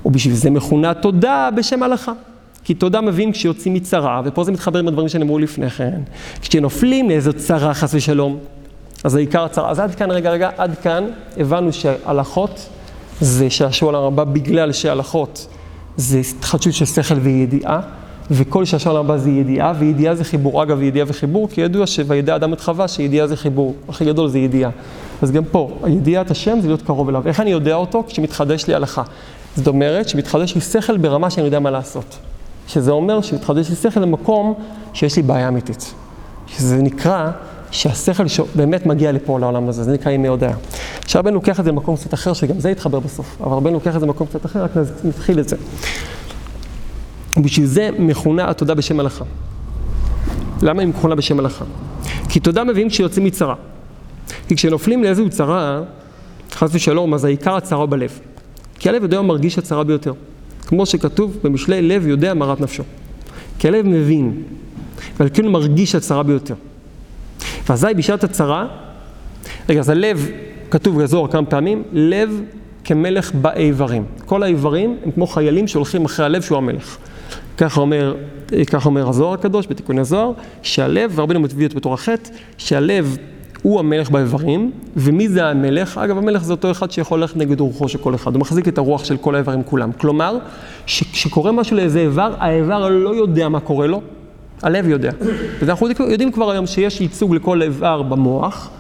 ובשביל 0.05 0.35
זה 0.35 0.51
מכונה 0.51 0.95
תודה 0.95 1.49
בשם 1.55 1.83
הלכה. 1.83 2.13
כי 2.65 2.75
תודה 2.75 3.01
מבין 3.01 3.33
כשיוצאים 3.33 3.75
מצרה, 3.75 4.23
ופה 4.25 4.45
זה 4.45 4.53
מתחבר 4.53 4.79
עם 4.79 4.89
הדברים 4.89 5.09
שנאמרו 5.09 5.39
לפני 5.39 5.71
כן. 5.71 6.01
כשנופלים 6.41 7.09
לאיזו 7.09 7.33
צרה 7.33 7.75
חס 7.75 7.95
ושלום, 7.95 8.39
אז 9.05 9.15
העיקר 9.15 9.45
הצרה. 9.45 9.71
אז 9.71 9.79
עד 9.79 9.95
כאן, 9.95 10.11
רגע, 10.11 10.31
רגע, 10.31 10.51
עד 10.57 10.79
כאן 10.83 11.05
הבנו 11.37 11.73
שהלכות 11.73 12.69
זה 13.21 13.51
שעשוע 13.51 14.07
הבא 14.07 14.25
בגלל 14.25 14.73
שהלכות 14.73 15.47
זה 15.97 16.19
התחדשות 16.19 16.73
של 16.73 16.85
שכל 16.85 17.15
וידיעה, 17.15 17.81
וכל 18.31 18.65
שעשוע 18.65 18.99
הבא 18.99 19.17
זה 19.17 19.31
ידיעה, 19.31 19.73
וידיעה 19.79 20.15
זה 20.15 20.25
חיבור. 20.25 20.63
אגב, 20.63 20.83
ידיעה 20.83 21.07
וחיבור, 21.09 21.49
כי 21.49 21.61
ידוע 21.61 21.87
שוידע 21.87 22.37
אדם 22.37 22.53
את 22.53 22.61
חווה 22.61 22.89
שידיעה 22.89 23.27
זה 23.27 23.37
חיבור. 23.37 23.75
הכי 23.89 24.05
גדול 24.05 24.29
זה 24.29 24.39
ידיעה. 24.39 24.71
אז 25.23 25.33
גם 25.33 25.45
פה, 25.45 25.79
ידיעת 25.87 26.31
השם 26.31 26.61
זה 26.61 26.67
להיות 26.69 26.83
קרוב 26.83 27.09
אליו. 27.09 27.23
איך 27.27 27.41
אני 27.41 27.51
יודע 27.51 27.75
אותו? 27.75 28.05
כשמתחדש 28.09 28.67
לי 28.67 28.75
הלכה. 28.75 29.03
זאת 29.57 29.67
אומרת 29.67 30.09
שמתחדש 30.09 30.55
לי 30.55 30.61
שכל 30.61 30.97
ברמה 30.97 31.31
שאני 31.31 31.47
יודע 31.47 31.61
מה 31.61 31.71
לעשות. 31.71 32.19
שזה 32.69 32.91
אומר 32.91 33.21
שמתחדש 33.21 33.71
לי 33.71 33.77
שכל 33.77 34.01
למקום 34.01 34.55
שיש 34.93 35.17
לי 35.17 35.23
בעיה 35.23 35.49
אמיתית. 35.49 35.95
שזה 36.47 36.77
נקרא 36.77 37.31
שהשכל 37.71 38.25
באמת 38.55 38.87
מגיע 38.87 39.13
לפה 39.13 39.39
לעולם 39.39 39.69
הזה, 39.69 39.85
זה 39.85 39.93
נקרא 39.93 40.13
ימי 40.13 40.29
הודעה. 40.29 40.53
עכשיו 41.05 41.21
רבנו 41.21 41.35
לוקח 41.35 41.61
את 41.61 41.65
זה 41.65 41.71
למקום 41.71 41.97
קצת 41.97 42.15
אחר, 42.15 42.33
שגם 42.33 42.61
זה 42.61 42.71
יתחבר 42.71 43.01
בסוף, 43.01 43.37
אבל 43.41 43.53
רבנו 43.53 43.75
לוקח 43.75 43.95
את 43.95 44.01
זה 44.01 44.07
למקום 44.07 44.27
קצת 44.27 44.47
אחר, 44.47 44.65
רק 44.65 44.71
נתחיל 45.05 45.41
את 45.41 45.49
זה. 45.49 45.57
בשביל 47.37 47.67
זה 47.67 47.91
מכונה 47.99 48.51
התודה 48.51 48.75
בשם 48.75 49.01
הלכה. 49.01 49.25
למה 50.63 50.83
היא 50.83 50.89
מכונה 50.89 51.15
בשם 51.15 51.39
הלכה? 51.39 51.65
כי 52.29 52.41
תודה 52.41 52.65
מביאים 52.65 52.89
כשיוצאים 52.89 53.25
מצרה. 53.25 53.55
כי 54.49 54.57
כשנופלים 54.57 55.03
לאיזו 55.03 55.31
צרה, 55.31 55.81
חס 56.53 56.71
ושלום, 56.73 57.15
אז 57.15 57.25
העיקר 57.25 57.57
הצרה 57.57 57.87
בלב. 57.87 58.19
כי 58.79 58.89
הלב 58.89 59.03
יודע 59.03 59.23
מרגיש 59.23 59.59
הצרה 59.59 59.85
ביותר. 59.85 60.13
כמו 60.73 60.87
שכתוב 60.87 61.39
במשלי 61.43 61.83
לב 61.83 62.07
יודע 62.07 62.35
מרת 62.35 62.61
נפשו. 62.61 62.83
כי 63.59 63.69
הלב 63.69 63.87
מבין, 63.87 64.43
ועל 65.19 65.29
כן 65.35 65.49
מרגיש 65.49 65.95
הצרה 65.95 66.23
ביותר. 66.23 66.55
ואזי 67.69 67.87
בשעת 67.97 68.25
הצרה, 68.25 68.67
רגע, 69.69 69.81
אז 69.81 69.89
הלב, 69.89 70.31
כתוב 70.71 71.03
בזוהר 71.03 71.29
כמה 71.29 71.47
פעמים, 71.47 71.83
לב 71.93 72.43
כמלך 72.85 73.35
באיברים. 73.35 74.05
כל 74.27 74.43
האיברים 74.43 74.97
הם 75.05 75.11
כמו 75.11 75.27
חיילים 75.27 75.69
שהולכים 75.69 76.05
אחרי 76.05 76.27
הלב 76.27 76.43
שהוא 76.43 76.59
המלך. 76.59 76.97
ככה 77.57 77.81
אומר, 77.81 78.17
ככה 78.67 78.89
אומר 78.89 79.09
הזוהר 79.09 79.35
הקדוש 79.35 79.67
בתיקוני 79.67 80.01
הזוהר, 80.01 80.33
שהלב, 80.63 81.13
והרבנו 81.15 81.41
מביא 81.41 81.67
את 81.67 81.75
בתור 81.75 81.95
החטא, 81.95 82.31
שהלב 82.59 83.17
הוא 83.63 83.79
המלך 83.79 84.11
באיברים, 84.11 84.71
ומי 84.97 85.29
זה 85.29 85.47
המלך? 85.47 85.99
אגב, 85.99 86.19
המלך 86.19 86.45
זה 86.45 86.53
אותו 86.53 86.71
אחד 86.71 86.91
שיכול 86.91 87.21
ללכת 87.21 87.37
נגד 87.37 87.61
רוחו 87.61 87.89
של 87.89 87.99
כל 87.99 88.15
אחד, 88.15 88.35
הוא 88.35 88.41
מחזיק 88.41 88.69
את 88.69 88.79
הרוח 88.79 89.05
של 89.05 89.17
כל 89.17 89.35
האיברים 89.35 89.63
כולם. 89.63 89.93
כלומר, 89.93 90.39
כשקורה 90.87 91.53
משהו 91.53 91.77
לאיזה 91.77 92.01
איבר, 92.01 92.35
האיבר 92.39 92.89
לא 92.89 93.15
יודע 93.15 93.49
מה 93.49 93.61
קורה 93.61 93.87
לו, 93.87 94.01
הלב 94.63 94.89
יודע. 94.89 95.11
ואנחנו 95.61 95.89
יודעים 96.01 96.33
כבר 96.33 96.51
היום 96.51 96.67
שיש 96.67 97.01
ייצוג 97.01 97.35
לכל 97.35 97.63
איבר 97.63 98.03
במוח, 98.03 98.71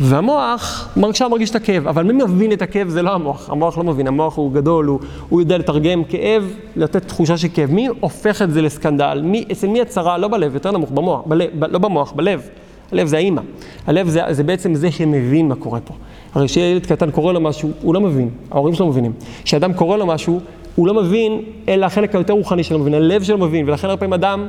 והמוח 0.00 0.88
עכשיו 1.08 1.30
מרגיש 1.30 1.50
את 1.50 1.56
הכאב, 1.56 1.88
אבל 1.88 2.02
מי 2.02 2.12
מבין 2.12 2.52
את 2.52 2.62
הכאב 2.62 2.88
זה 2.88 3.02
לא 3.02 3.14
המוח, 3.14 3.50
המוח 3.50 3.78
לא 3.78 3.84
מבין, 3.84 4.06
המוח 4.06 4.36
הוא 4.36 4.52
גדול, 4.52 4.86
הוא, 4.86 5.00
הוא 5.28 5.40
יודע 5.40 5.58
לתרגם 5.58 6.04
כאב, 6.04 6.54
לתת 6.76 7.08
תחושה 7.08 7.36
של 7.36 7.48
כאב. 7.54 7.70
מי 7.70 7.88
הופך 8.00 8.42
את 8.42 8.50
זה 8.50 8.62
לסקנדל? 8.62 9.20
מי, 9.24 9.44
אצל 9.52 9.66
מי 9.66 9.80
הצרה? 9.80 10.18
לא 10.18 10.28
בלב, 10.28 10.54
יותר 10.54 10.70
נמוך, 10.70 10.90
במוח, 10.90 11.22
בלב, 11.26 11.64
לא 11.64 11.78
במוח, 11.78 12.12
בלב. 12.12 12.48
הלב 12.92 13.06
זה 13.06 13.16
האימא. 13.16 13.42
הלב 13.86 14.08
זה, 14.08 14.20
זה 14.30 14.42
בעצם 14.42 14.74
זה 14.74 14.90
שמבין 14.90 15.48
מה 15.48 15.54
קורה 15.54 15.80
פה. 15.80 15.94
הרי 16.34 16.46
כשילד 16.48 16.86
קטן 16.86 17.10
קורא 17.10 17.32
לו 17.32 17.40
משהו, 17.40 17.70
הוא 17.82 17.94
לא 17.94 18.00
מבין, 18.00 18.30
ההורים 18.50 18.74
שלו 18.74 18.86
מבינים. 18.86 19.12
כשאדם 19.44 19.72
קורא 19.72 19.96
לו 19.96 20.06
משהו, 20.06 20.40
הוא 20.74 20.86
לא 20.86 20.94
מבין, 20.94 21.42
אלא 21.68 21.86
החלק 21.86 22.14
היותר 22.14 22.32
רוחני 22.32 22.64
שלו 22.64 22.78
מבין, 22.78 22.94
הלב 22.94 23.22
שלו 23.22 23.38
מבין, 23.38 23.68
ולכן 23.68 23.88
הרבה 23.88 23.98
פעמים 23.98 24.12
אדם 24.12 24.48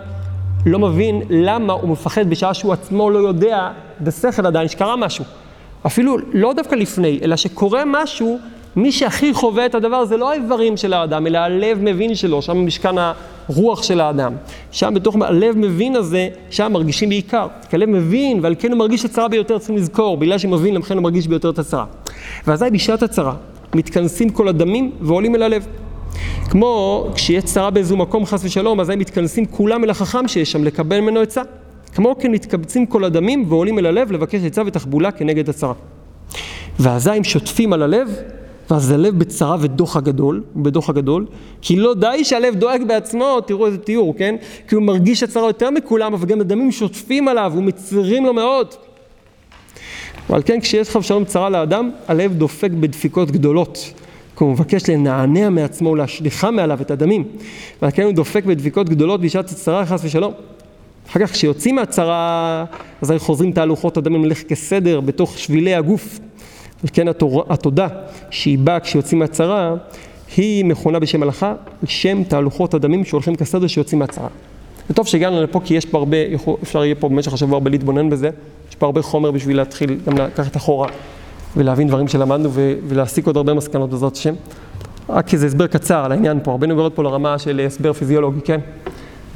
לא 0.66 0.80
מבין 0.80 1.22
למה 1.30 1.74
הוא 1.74 1.90
מפחד 1.90 2.30
בשעה 2.30 2.54
שהוא 2.54 2.74
עצמו 2.74 3.10
לא 3.10 3.20
יודע, 3.20 3.72
בשכל 4.02 4.46
עדיין, 4.46 4.68
שקרה 4.68 4.96
משהו. 4.96 5.26
אפילו 5.86 6.18
לא 6.34 6.54
דווקא 6.54 6.76
לפני, 6.76 7.20
אלא 7.24 7.36
שקורה 7.36 7.84
משהו, 7.86 8.40
מי 8.78 8.92
שהכי 8.92 9.34
חווה 9.34 9.66
את 9.66 9.76
הדבר 9.76 10.06
זה 10.06 10.18
לא 10.18 10.32
האיברים 10.32 10.78
של 10.78 10.94
האדם, 10.94 11.28
אלא 11.28 11.38
הלב 11.38 11.78
מבין 11.82 12.16
שלו, 12.16 12.42
שם 12.42 12.66
משכן 12.66 12.96
הרוח 12.98 13.84
של 13.84 14.02
האדם. 14.02 14.34
שם 14.72 14.94
בתוך 14.94 15.16
הלב 15.22 15.58
מבין 15.58 15.96
הזה, 15.96 16.28
שם 16.50 16.72
מרגישים 16.74 17.10
בעיקר. 17.10 17.48
כי 17.70 17.76
הלב 17.76 17.90
מבין, 17.90 18.40
ועל 18.42 18.56
כן 18.60 18.72
הוא 18.72 18.80
מרגיש 18.80 19.06
את 19.06 19.10
הצרה 19.10 19.28
ביותר, 19.28 19.58
צריכים 19.58 19.78
לזכור, 19.78 20.18
בגלל 20.18 20.38
שמבין, 20.38 20.76
לכן 20.76 20.96
הוא 20.96 21.04
מרגיש 21.04 21.28
ביותר 21.28 21.50
את 21.50 21.60
הצרה. 21.60 21.86
ואזי 22.48 22.66
בשעת 22.72 23.04
הצרה, 23.04 23.34
מתכנסים 23.76 24.30
כל 24.30 24.48
הדמים 24.48 24.92
ועולים 25.02 25.36
אל 25.36 25.44
הלב. 25.44 25.68
כמו 26.50 27.08
כשיש 27.16 27.44
צרה 27.44 27.70
באיזו 27.70 27.98
מקום 27.98 28.26
חס 28.26 28.46
ושלום, 28.46 28.80
אזי 28.80 28.96
מתכנסים 28.96 29.46
כולם 29.46 29.84
אל 29.84 29.90
החכם 29.90 30.28
שיש 30.28 30.52
שם 30.52 30.64
לקבל 30.64 31.00
ממנו 31.00 31.20
עצה. 31.20 31.42
כמו 31.96 32.16
כן 32.20 32.32
מתקבצים 32.32 32.86
כל 32.86 33.04
הדמים 33.04 33.46
ועולים 33.48 33.80
אל 33.80 33.86
הלב 33.86 34.12
לבקש 34.12 34.40
עצה 34.46 34.62
ותחבולה 34.66 35.12
כנגד 35.12 35.50
הצרה. 35.50 35.74
ואזי 36.80 37.12
הם 37.12 37.24
שוטפים 37.24 37.74
על 37.74 37.84
הלב, 37.84 38.10
ואז 38.72 38.92
הלב 38.92 39.20
בצרה 39.20 39.56
ודוח 39.60 39.98
הגדול, 39.98 40.44
בדוח 40.56 40.90
הגדול, 40.90 41.26
כי 41.62 41.76
לא 41.76 41.94
די 41.94 42.24
שהלב 42.24 42.56
דואג 42.56 42.84
בעצמו, 42.88 43.42
תראו 43.42 43.66
איזה 43.66 43.78
תיאור, 43.78 44.16
כן? 44.18 44.36
כי 44.68 44.76
הוא 44.76 44.84
מרגיש 44.84 45.24
הצרה 45.24 45.48
יותר 45.48 45.72
מכולם, 45.72 46.14
אבל 46.14 46.26
גם 46.26 46.42
הדמים 46.42 46.72
שוטפים 46.72 47.28
עליו 47.28 47.54
ומצרים 47.56 48.26
לו 48.26 48.34
מאוד. 48.34 48.68
ועל 50.30 50.42
כן 50.46 50.60
כשיש 50.60 50.90
לך 50.90 51.04
שלום 51.04 51.26
צרה 51.26 51.50
לאדם, 51.50 51.92
הלב 52.08 52.34
דופק 52.34 52.72
בדפיקות 52.72 53.32
גדולות. 53.32 53.94
כי 54.38 54.44
הוא 54.44 54.52
מבקש 54.52 54.90
לנענע 54.90 55.50
מעצמו 55.50 55.90
ולהשליכה 55.90 56.52
מעליו 56.52 56.82
את 56.82 56.92
הדמים. 56.92 57.24
ועל 57.82 57.92
כן 57.92 58.04
הוא 58.04 58.12
דופק 58.12 58.46
בדפיקות 58.46 58.90
גדולות 58.90 59.22
בשעת 59.22 59.50
הצרה 59.50 59.86
חס 59.86 60.02
ושלום. 60.04 60.34
אחר 61.10 61.20
כך 61.20 61.32
כשיוצאים 61.32 61.76
מהצרה, 61.76 62.66
אז 63.02 63.14
חוזרים 63.18 63.52
תהלוכות 63.52 63.98
הדמים 63.98 64.26
ללך 64.26 64.44
כסדר 64.44 65.02
בתוך 65.02 65.38
שבילי 65.38 65.76
הגוף. 65.76 66.20
וכן 66.84 67.08
התודה 67.50 67.88
שהיא 68.30 68.58
באה 68.58 68.80
כשיוצאים 68.80 69.20
מהצרה, 69.20 69.76
היא 70.38 70.66
מכונה 70.66 71.00
בשם 71.00 71.24
הלכה, 71.24 71.54
שם 71.86 72.24
תהלוכות 72.24 72.74
הדמים 72.74 73.06
שהולכים 73.06 73.36
כסדר 73.36 73.68
שיוצאים 73.68 74.00
מהצרה. 74.00 74.28
זה 74.88 74.94
טוב 74.94 75.08
שהגענו 75.08 75.44
לפה 75.44 75.60
כי 75.66 75.74
יש 75.74 75.86
פה 75.86 75.98
הרבה, 75.98 76.18
אפשר 76.64 76.86
יהיה 76.86 76.96
פה 76.96 77.10
במשך 77.10 77.34
השבוע 77.34 77.58
הרבה 77.58 77.70
להתבונן 77.70 78.10
בזה, 78.10 78.30
יש 78.70 78.76
פה 78.76 78.86
הרבה 78.86 79.02
חומר 79.02 79.32
בשביל 79.32 79.58
להתחיל 79.58 80.00
גם 80.06 80.18
לקחת 80.18 80.58
אחורה 80.58 80.88
ולהבין 81.58 81.88
דברים 81.88 82.08
שלמדנו 82.08 82.50
ולהסיק 82.88 83.28
עוד 83.28 83.38
הרבה 83.38 83.54
מסקנות 83.54 83.90
בעזרת 83.90 84.16
השם. 84.16 84.34
רק 85.10 85.34
איזה 85.34 85.46
הסבר 85.46 85.68
קצר 85.68 86.06
על 86.06 86.12
העניין 86.12 86.40
פה, 86.44 86.52
הרבה 86.52 86.68
נגורות 86.68 86.96
פה 86.96 87.04
לרמה 87.04 87.40
של 87.40 87.62
הסבר 87.68 87.94
פיזיולוגי, 87.94 88.42
כן? 88.42 88.60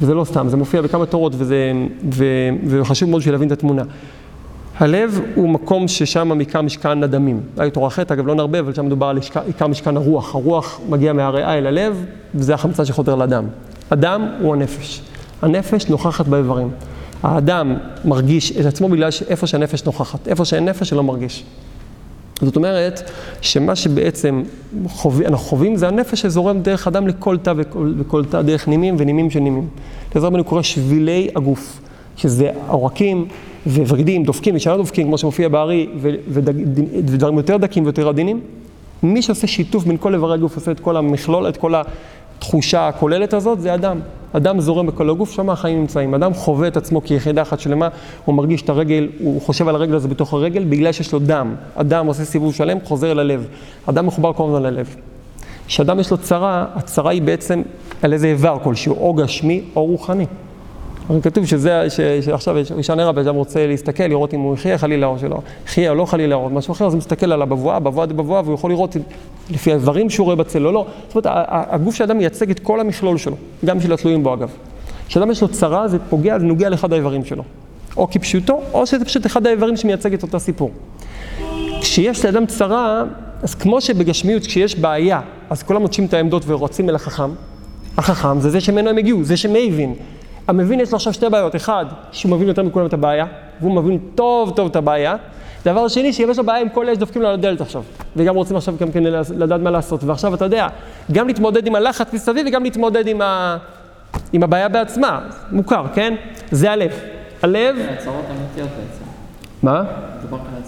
וזה 0.00 0.14
לא 0.14 0.24
סתם, 0.24 0.48
זה 0.48 0.56
מופיע 0.56 0.82
בכמה 0.82 1.06
תורות 1.06 1.32
וזה, 1.36 1.72
ו, 2.12 2.24
וחשוב 2.66 3.10
מאוד 3.10 3.20
בשביל 3.20 3.34
להבין 3.34 3.48
את 3.48 3.52
התמונה. 3.52 3.82
הלב 4.82 5.20
הוא 5.34 5.48
מקום 5.48 5.88
ששם 5.88 6.38
עיקר 6.38 6.62
משכן 6.62 7.02
הדמים. 7.02 7.40
היה 7.58 7.70
תורה 7.70 7.90
ח', 7.90 7.98
אגב 7.98 8.26
לא 8.26 8.34
נרבה, 8.34 8.58
אבל 8.58 8.74
שם 8.74 8.86
מדובר 8.86 9.06
על 9.06 9.18
עיקר 9.46 9.66
משכן 9.66 9.96
הרוח. 9.96 10.34
הרוח 10.34 10.80
מגיע 10.88 11.12
מהריאה 11.12 11.58
אל 11.58 11.66
הלב, 11.66 12.04
וזה 12.34 12.54
החמצן 12.54 12.84
שחותר 12.84 13.14
לדם. 13.14 13.44
הדם 13.90 14.28
הוא 14.40 14.54
הנפש. 14.54 15.02
הנפש 15.42 15.88
נוכחת 15.88 16.26
באיברים. 16.26 16.70
האדם 17.22 17.76
מרגיש 18.04 18.52
את 18.52 18.66
עצמו 18.66 18.88
בגלל 18.88 19.10
שאיפה 19.10 19.46
שהנפש 19.46 19.84
נוכחת. 19.84 20.28
איפה 20.28 20.44
שאין 20.44 20.64
נפש, 20.64 20.88
שלא 20.88 21.02
מרגיש. 21.02 21.44
זאת 22.42 22.56
אומרת, 22.56 23.10
שמה 23.40 23.76
שבעצם 23.76 24.42
חוו, 24.86 25.26
אנחנו 25.26 25.46
חווים 25.46 25.76
זה 25.76 25.88
הנפש 25.88 26.20
שזורם 26.20 26.62
דרך 26.62 26.86
אדם 26.86 27.08
לכל 27.08 27.38
תא 27.38 27.52
וכל, 27.56 27.92
וכל 27.98 28.24
תא, 28.24 28.42
דרך 28.42 28.68
נימים 28.68 28.96
ונימים 28.98 29.30
של 29.30 29.40
נימים. 29.40 29.68
לזה 30.16 30.26
רבנו 30.26 30.44
קורא 30.44 30.62
שבילי 30.62 31.28
הגוף, 31.36 31.80
שזה 32.16 32.50
עורקים 32.68 33.26
וורידים, 33.66 34.24
דופקים, 34.24 34.56
ושאר 34.56 34.76
דופקים, 34.76 35.06
כמו 35.06 35.18
שמופיע 35.18 35.48
בארי, 35.48 35.88
ודברים 35.98 37.36
יותר 37.36 37.56
דקים 37.56 37.84
ויותר 37.84 38.08
עדינים. 38.08 38.40
מי 39.02 39.22
שעושה 39.22 39.46
שיתוף 39.46 39.84
בין 39.84 39.96
כל 39.96 40.14
איברי 40.14 40.34
הגוף, 40.34 40.56
עושה 40.56 40.70
את 40.70 40.80
כל 40.80 40.96
המכלול, 40.96 41.48
את 41.48 41.56
כל 41.56 41.74
התחושה 42.38 42.88
הכוללת 42.88 43.34
הזאת, 43.34 43.60
זה 43.60 43.74
אדם. 43.74 44.00
אדם 44.32 44.60
זורם 44.60 44.86
בכל 44.86 45.10
הגוף, 45.10 45.32
שם 45.32 45.50
החיים 45.50 45.80
נמצאים. 45.80 46.14
אדם 46.14 46.34
חווה 46.34 46.68
את 46.68 46.76
עצמו 46.76 47.02
כיחידה 47.04 47.42
אחת 47.42 47.60
שלמה, 47.60 47.88
הוא 48.24 48.34
מרגיש 48.34 48.62
את 48.62 48.68
הרגל, 48.68 49.08
הוא 49.18 49.42
חושב 49.42 49.68
על 49.68 49.74
הרגל 49.74 49.94
הזה 49.94 50.08
בתוך 50.08 50.32
הרגל, 50.32 50.64
בגלל 50.64 50.92
שיש 50.92 51.12
לו 51.12 51.18
דם. 51.18 51.54
אדם 51.74 52.06
עושה 52.06 52.24
סיבוב 52.24 52.54
שלם, 52.54 52.78
חוזר 52.84 53.12
אל 53.12 53.18
הלב. 53.18 53.46
אדם 53.86 54.06
מחובר 54.06 54.32
כל 54.32 54.44
הזמן 54.44 54.62
ללב. 54.62 54.96
כשאדם 55.66 56.00
יש 56.00 56.10
לו 56.10 56.18
צרה, 56.18 56.66
הצרה 56.74 57.10
היא 57.10 57.22
בעצם 57.22 57.62
על 58.02 58.12
איזה 58.12 58.26
איבר 58.26 58.56
כלשהו, 58.62 58.96
או 58.96 59.14
גשמי 59.14 59.62
או 59.76 59.84
רוחני. 59.84 60.26
הרי 61.08 61.22
כתוב 61.22 61.46
שזה, 61.46 61.90
ש, 61.90 62.00
שעכשיו 62.24 62.56
ראשון 62.76 63.00
ערב 63.00 63.18
אדם 63.18 63.34
רוצה 63.34 63.66
להסתכל, 63.66 64.04
לראות 64.04 64.34
אם 64.34 64.40
הוא 64.40 64.54
יחיה 64.54 64.78
חלילה 64.78 65.06
או 65.06 65.18
שלא, 65.18 65.38
יחיה 65.66 65.90
או 65.90 65.94
לא 65.94 66.04
חלילה 66.04 66.34
או 66.34 66.50
משהו 66.50 66.72
אחר, 66.72 66.86
אז 66.86 66.92
הוא 66.92 66.98
מסתכל 66.98 67.32
על 67.32 67.42
הבבואה, 67.42 67.78
בבואה 67.78 68.06
דבבואה, 68.06 68.40
והוא 68.44 68.54
יכול 68.54 68.70
לראות 68.70 68.96
לפי 69.50 69.70
האיברים 69.70 70.10
שהוא 70.10 70.24
רואה 70.24 70.36
בצל 70.36 70.66
או 70.66 70.72
לא. 70.72 70.86
זאת 71.08 71.26
אומרת, 71.26 71.46
הגוף 71.48 71.94
של 71.94 72.04
האדם 72.04 72.18
מייצג 72.18 72.50
את 72.50 72.58
כל 72.60 72.80
המכלול 72.80 73.18
שלו, 73.18 73.36
גם 73.64 73.80
של 73.80 73.92
התלויים 73.92 74.22
בו 74.22 74.34
אגב. 74.34 74.50
כשאדם 75.08 75.30
יש 75.30 75.42
לו 75.42 75.48
צרה, 75.48 75.88
זה 75.88 75.98
פוגע, 76.10 76.38
זה 76.38 76.44
נוגע 76.44 76.68
לאחד 76.68 76.92
האיברים 76.92 77.24
שלו. 77.24 77.42
או 77.96 78.08
כפשוטו, 78.10 78.60
או 78.72 78.86
שזה 78.86 79.04
פשוט 79.04 79.26
אחד 79.26 79.46
האיברים 79.46 79.76
שמייצג 79.76 80.14
את 80.14 80.22
אותו 80.22 80.40
סיפור. 80.40 80.70
כשיש 81.80 82.24
לאדם 82.24 82.46
צרה, 82.46 83.04
אז 83.42 83.54
כמו 83.54 83.80
שבגשמיות, 83.80 84.46
כשיש 84.46 84.76
בעיה, 84.76 85.20
אז 85.50 85.62
כולם 85.62 85.82
נוטשים 85.82 86.04
את 86.04 86.14
העמדות 86.14 86.42
ורוצים 86.46 86.88
אל 86.88 86.94
החכם. 86.94 87.30
החכם 87.96 88.40
זה 88.40 88.50
זה 88.50 88.60
שממנו 88.60 88.90
הם 88.90 88.98
הגיעו, 88.98 89.24
זה 89.24 89.36
שמבין. 89.36 89.94
המבין 90.48 90.80
יש 90.80 90.90
לו 90.90 90.96
עכשיו 90.96 91.12
שתי 91.12 91.28
בעיות, 91.28 91.56
אחד, 91.56 91.86
שהוא 92.12 92.32
מבין 92.32 92.48
יותר 92.48 92.62
מכולם 92.62 92.86
את 92.86 92.92
הבעיה, 92.92 93.26
והוא 93.60 93.72
מבין 93.72 93.98
טוב 94.14 94.52
טוב 94.56 94.70
את 94.70 94.76
הבעיה. 94.76 95.16
דבר 95.64 95.88
שני, 95.88 96.12
שאם 96.12 96.28
יש 96.30 96.38
לו 96.38 96.44
בעיה 96.44 96.60
עם 96.60 96.68
כל 96.68 96.86
אלה 96.86 96.94
שדופקים 96.94 97.22
לו 97.22 97.28
על 97.28 97.34
הדלת 97.34 97.60
עכשיו, 97.60 97.82
וגם 98.16 98.34
רוצים 98.34 98.56
עכשיו 98.56 98.74
גם 98.80 98.92
כן 98.92 99.02
לדעת 99.36 99.60
מה 99.60 99.70
לעשות, 99.70 100.04
ועכשיו 100.04 100.34
אתה 100.34 100.44
יודע, 100.44 100.68
גם 101.12 101.26
להתמודד 101.26 101.66
עם 101.66 101.74
הלחץ 101.74 102.12
מסביב 102.12 102.46
וגם 102.48 102.62
להתמודד 102.62 103.06
עם, 103.06 103.20
ה... 103.20 103.56
עם 104.32 104.42
הבעיה 104.42 104.68
בעצמה, 104.68 105.20
מוכר, 105.52 105.84
כן? 105.94 106.14
זה 106.50 106.72
הלב. 106.72 106.92
הלב... 107.42 107.76
הצהרות 107.90 108.24
אמיתיות 108.30 108.68
בעצם. 108.68 109.04
מה? 109.62 109.82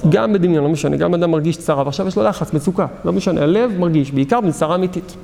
גם 0.08 0.32
בדמיון, 0.32 0.64
לא 0.64 0.70
משנה, 0.70 0.96
גם 0.96 1.14
אדם 1.14 1.30
מרגיש 1.30 1.56
צרה, 1.56 1.82
ועכשיו 1.84 2.08
יש 2.08 2.16
לו 2.16 2.22
לחץ, 2.22 2.52
מצוקה, 2.52 2.86
לא 3.04 3.12
משנה, 3.12 3.42
הלב 3.42 3.78
מרגיש, 3.78 4.10
בעיקר 4.10 4.40
מצרה 4.40 4.74
אמיתית. 4.74 5.16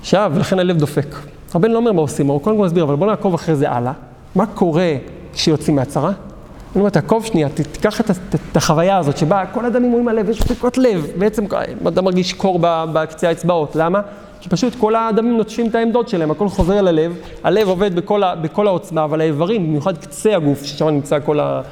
עכשיו, 0.00 0.32
ולכן 0.34 0.58
הלב 0.58 0.76
דופק. 0.76 1.06
רבנו 1.54 1.72
לא 1.72 1.78
אומר 1.78 1.92
מה 1.92 2.00
עושים, 2.00 2.26
הוא 2.26 2.40
קודם 2.40 2.56
כל 2.56 2.64
מסביר, 2.64 2.84
אבל 2.84 2.96
בוא 2.96 3.06
נעקוב 3.06 3.34
אחרי 3.34 3.56
זה 3.56 3.70
הלאה. 3.70 3.92
מה 4.34 4.46
קורה 4.46 4.92
כשיוצאים 5.32 5.76
מהצרה? 5.76 6.08
אני 6.08 6.80
אומר, 6.80 6.90
תעקוב 6.90 7.24
שנייה, 7.24 7.48
תיקח 7.48 8.00
את, 8.00 8.56
החוויה 8.56 8.98
הזאת 8.98 9.16
שבה 9.16 9.44
כל 9.46 9.64
הדמים 9.64 9.92
רואים 9.92 10.08
הלב, 10.08 10.28
יש 10.28 10.40
דפיקות 10.40 10.78
לב, 10.78 11.06
בעצם 11.18 11.44
אדם 11.88 12.04
מרגיש 12.04 12.32
קור 12.32 12.58
בקצה 12.62 13.28
האצבעות, 13.28 13.76
למה? 13.76 14.00
כי 14.40 14.48
פשוט 14.48 14.74
כל 14.78 14.94
הדמים 14.96 15.36
נוטשים 15.36 15.66
את 15.66 15.74
העמדות 15.74 16.08
שלהם, 16.08 16.30
הכל 16.30 16.48
חוזר 16.48 16.78
אל 16.78 16.88
הלב, 16.88 17.16
הלב 17.44 17.68
עובד 17.68 17.96
בכל, 17.96 18.22
ה, 18.22 18.34
בכל 18.34 18.66
העוצמה, 18.66 19.04
אבל 19.04 19.20
האיברים, 19.20 19.66
במיוחד 19.66 19.98
קצה 19.98 20.36
הגוף, 20.36 20.64
ששם 20.64 20.88
נמצא 20.88 21.18
כל, 21.24 21.40
ה, 21.40 21.62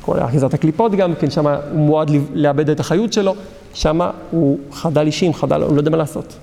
כל 0.00 0.18
אחיזת 0.18 0.54
הקליפות 0.54 0.92
גם 0.92 1.14
כן, 1.14 1.30
שם 1.30 1.46
הוא 1.46 1.56
מועד 1.72 2.10
לאבד 2.34 2.70
את 2.70 2.80
החיות 2.80 3.12
שלו, 3.12 3.34
שם 3.74 4.00
הוא 4.30 4.58
חדל 4.72 5.06
אישים, 5.06 5.34
חדל, 5.34 5.62
הוא 5.62 5.72
לא 5.72 5.80
יודע 5.80 5.90
מה 5.90 5.96
לעשות. 5.96 6.34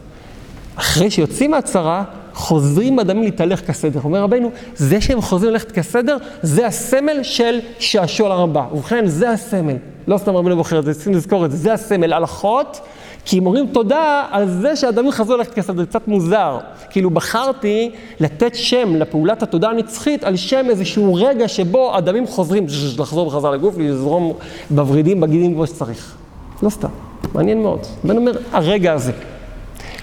אחרי 0.75 1.11
שיוצאים 1.11 1.51
מהצרה, 1.51 2.03
חוזרים 2.33 2.99
הדמים 2.99 3.23
להתהלך 3.23 3.67
כסדר. 3.67 3.99
אומר 4.03 4.21
רבנו, 4.21 4.51
זה 4.75 5.01
שהם 5.01 5.21
חוזרים 5.21 5.51
ללכת 5.53 5.71
כסדר, 5.71 6.17
זה 6.41 6.67
הסמל 6.67 7.23
של 7.23 7.59
שעשוע 7.79 8.29
לרמב"ם. 8.29 8.65
ובכן, 8.73 9.07
זה 9.07 9.29
הסמל. 9.29 9.75
לא 10.07 10.17
סתם 10.17 10.35
רבנו 10.35 10.55
בוחר 10.55 10.79
את 10.79 10.85
זה, 10.85 10.93
צריכים 10.93 11.13
לזכור 11.13 11.45
את 11.45 11.51
זה. 11.51 11.57
זה 11.57 11.73
הסמל. 11.73 12.13
הלכות, 12.13 12.79
כי 13.25 13.37
הם 13.37 13.45
אומרים 13.45 13.67
תודה 13.67 14.25
על 14.31 14.49
זה 14.49 14.75
שהדמים 14.75 15.11
חזרו 15.11 15.37
ללכת 15.37 15.53
כסדר. 15.53 15.77
זה 15.77 15.85
קצת 15.85 16.07
מוזר. 16.07 16.57
כאילו 16.89 17.09
בחרתי 17.09 17.91
לתת 18.19 18.55
שם 18.55 18.95
לפעולת 18.95 19.43
התודה 19.43 19.69
הנצחית 19.69 20.23
על 20.23 20.35
שם 20.35 20.65
איזשהו 20.69 21.13
רגע 21.13 21.47
שבו 21.47 21.95
הדמים 21.95 22.27
חוזרים 22.27 22.65
לחזור 22.99 23.29
בחזרה 23.29 23.51
לגוף, 23.51 23.77
לזרום 23.77 24.33
בוורידים, 24.69 25.21
בגידים 25.21 25.53
כמו 25.53 25.67
שצריך. 25.67 26.15
לא 26.63 26.69
סתם. 26.69 26.87
מעניין 27.33 27.61
מאוד. 27.61 27.79
רבנו 28.03 28.17
אומר, 28.17 28.31
הרגע 28.51 28.93
הזה. 28.93 29.11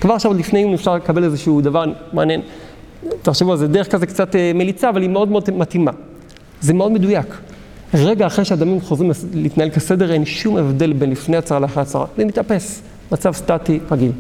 כבר 0.01 0.15
עכשיו 0.15 0.35
לפני 0.35 0.65
אם 0.65 0.75
אפשר 0.75 0.95
לקבל 0.95 1.25
איזשהו 1.25 1.61
דבר 1.61 1.85
מעניין. 2.13 2.41
תחשבו 3.23 3.53
על 3.53 3.59
זה, 3.59 3.69
דרך 3.69 3.89
כזה 3.89 4.07
קצת 4.07 4.37
אה, 4.37 4.53
מליצה, 4.55 4.89
אבל 4.91 5.03
היא 5.03 5.11
מאוד 5.11 5.31
מאוד 5.31 5.51
מתאימה. 5.51 5.91
זה 6.61 6.75
מאוד 6.75 6.93
מדויק. 6.93 7.39
רגע 7.95 8.27
אחרי 8.27 8.45
שהדמים 8.45 8.81
חוזרים 8.81 9.11
להתנהל 9.35 9.71
כסדר, 9.71 10.13
אין 10.13 10.25
שום 10.25 10.57
הבדל 10.57 10.93
בין 10.93 11.11
לפני 11.11 11.37
הצהרה 11.37 11.61
לאחרי 11.61 11.83
הצהרה. 11.83 12.07
זה 12.17 12.25
מתאפס, 12.25 12.83
מצב 13.13 13.33
סטטי 13.33 13.81
רגיל. 13.91 14.13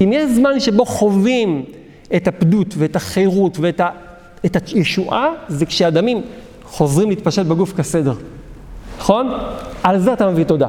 אם 0.00 0.10
יש 0.12 0.30
זמן 0.30 0.60
שבו 0.60 0.84
חווים 0.84 1.64
את 2.16 2.28
הפדות 2.28 2.74
ואת 2.78 2.96
החירות 2.96 3.58
ואת 3.60 3.80
ה, 3.80 3.88
את 4.46 4.56
הישועה, 4.66 5.28
זה 5.48 5.66
כשהדמים 5.66 6.22
חוזרים 6.64 7.10
להתפשט 7.10 7.46
בגוף 7.46 7.72
כסדר. 7.72 8.14
נכון? 8.98 9.32
על 9.82 9.98
זה 9.98 10.12
אתה 10.12 10.30
מביא 10.30 10.44
תודה. 10.44 10.68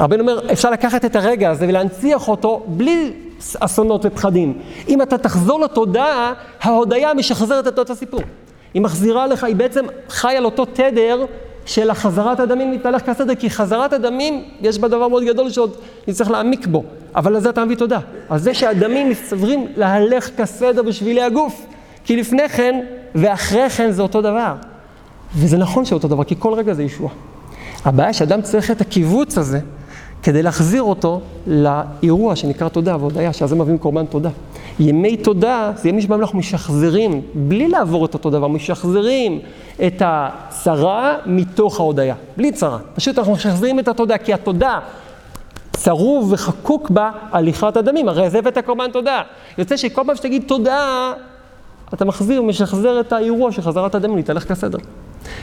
רבנו 0.00 0.20
אומר, 0.20 0.52
אפשר 0.52 0.70
לקחת 0.70 1.04
את 1.04 1.16
הרגע 1.16 1.50
הזה 1.50 1.68
ולהנציח 1.68 2.28
אותו 2.28 2.64
בלי 2.68 3.12
אסונות 3.60 4.04
ופחדים. 4.04 4.58
אם 4.88 5.02
אתה 5.02 5.18
תחזור 5.18 5.60
לתודעה, 5.60 6.32
ההודיה 6.62 7.14
משחזרת 7.14 7.68
את 7.68 7.78
אותו 7.78 7.94
סיפור. 7.94 8.20
היא 8.74 8.82
מחזירה 8.82 9.26
לך, 9.26 9.44
היא 9.44 9.56
בעצם 9.56 9.84
חיה 10.08 10.38
על 10.38 10.44
אותו 10.44 10.64
תדר 10.64 11.24
של 11.66 11.90
החזרת 11.90 12.40
הדמים 12.40 12.72
להתהלך 12.72 13.02
כסדר, 13.02 13.34
כי 13.34 13.50
חזרת 13.50 13.92
הדמים, 13.92 14.44
יש 14.60 14.78
בה 14.78 14.88
דבר 14.88 15.08
מאוד 15.08 15.24
גדול 15.24 15.50
שעוד 15.50 15.76
נצטרך 16.08 16.30
להעמיק 16.30 16.66
בו, 16.66 16.84
אבל 17.16 17.36
לזה 17.36 17.50
אתה 17.50 17.64
מביא 17.64 17.76
תודה. 17.76 17.98
על 18.28 18.38
זה 18.38 18.54
שהדמים 18.54 19.10
מסתברים 19.10 19.66
להלך 19.76 20.30
כסדר 20.36 20.82
בשבילי 20.82 21.22
הגוף, 21.22 21.66
כי 22.04 22.16
לפני 22.16 22.48
כן 22.48 22.80
ואחרי 23.14 23.70
כן 23.70 23.90
זה 23.90 24.02
אותו 24.02 24.22
דבר. 24.22 24.54
וזה 25.36 25.58
נכון 25.58 25.84
שאותו 25.84 26.08
דבר, 26.08 26.24
כי 26.24 26.34
כל 26.38 26.54
רגע 26.54 26.74
זה 26.74 26.82
ישועה. 26.82 27.12
הבעיה 27.84 28.12
שאדם 28.12 28.42
צריך 28.42 28.70
את 28.70 28.80
הקיבוץ 28.80 29.38
הזה 29.38 29.60
כדי 30.24 30.42
להחזיר 30.42 30.82
אותו 30.82 31.20
לאירוע 31.46 32.36
שנקרא 32.36 32.68
תודה 32.68 32.96
והודיה, 33.00 33.32
שעל 33.32 33.48
זה 33.48 33.56
מביאים 33.56 33.78
קורבן 33.78 34.06
תודה. 34.06 34.30
ימי 34.80 35.16
תודה 35.16 35.72
זה 35.76 35.88
ימים 35.88 36.00
שבהם 36.00 36.20
אנחנו 36.20 36.38
משחזרים, 36.38 37.20
בלי 37.34 37.68
לעבור 37.68 38.04
את 38.04 38.14
אותו 38.14 38.30
דבר, 38.30 38.48
משחזרים 38.48 39.40
את 39.86 40.02
הצרה 40.04 41.14
מתוך 41.26 41.80
ההודיה, 41.80 42.14
בלי 42.36 42.52
צרה. 42.52 42.78
פשוט 42.94 43.18
אנחנו 43.18 43.32
משחזרים 43.32 43.78
את 43.78 43.88
התודה, 43.88 44.18
כי 44.18 44.34
התודה 44.34 44.78
צרוב 45.72 46.32
וחקוק 46.32 46.90
בה 46.90 47.10
הליכת 47.32 47.76
הדמים, 47.76 48.08
הרי 48.08 48.30
זה 48.30 48.38
הבאת 48.38 48.58
קורבן 48.58 48.90
תודה. 48.90 49.22
יוצא 49.58 49.76
שכל 49.76 50.02
פעם 50.06 50.16
שתגיד 50.16 50.44
תודה, 50.46 51.12
אתה 51.94 52.04
מחזיר, 52.04 52.42
משחזר 52.42 53.00
את 53.00 53.12
האירוע 53.12 53.52
של 53.52 53.62
חזרת 53.62 53.94
הדמים, 53.94 54.16
להתהלך 54.16 54.48
כסדר. 54.48 54.78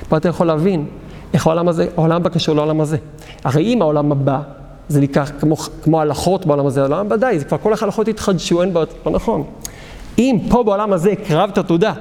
פה 0.10 0.18
אתה 0.18 0.30
יכול 0.30 0.48
להבין 0.48 0.86
איך 1.34 1.48
העולם 1.48 1.68
הזה, 1.68 1.88
העולם 1.98 2.16
הבא 2.16 2.30
קשור 2.30 2.56
לעולם 2.56 2.82
הזה. 2.82 2.98
הרי 3.44 3.64
אם 3.64 3.82
העולם 3.82 4.12
הבא, 4.12 4.40
זה 4.92 5.02
נקרא 5.02 5.26
כמו, 5.26 5.56
כמו 5.56 6.02
הלכות 6.02 6.46
בעולם 6.46 6.66
הזה, 6.66 6.82
העולם 6.82 7.14
די, 7.14 7.40
זה 7.40 7.46
כבר 7.46 7.58
כל 7.58 7.74
ההלכות 7.82 8.08
התחדשו, 8.08 8.62
אין 8.62 8.74
בעיות, 8.74 8.94
לא 9.06 9.12
נכון. 9.12 9.44
אם 10.18 10.38
פה 10.50 10.64
בעולם 10.64 10.94
הזה 10.94 11.12
הקרבת 11.12 11.60
תודה, 11.60 11.94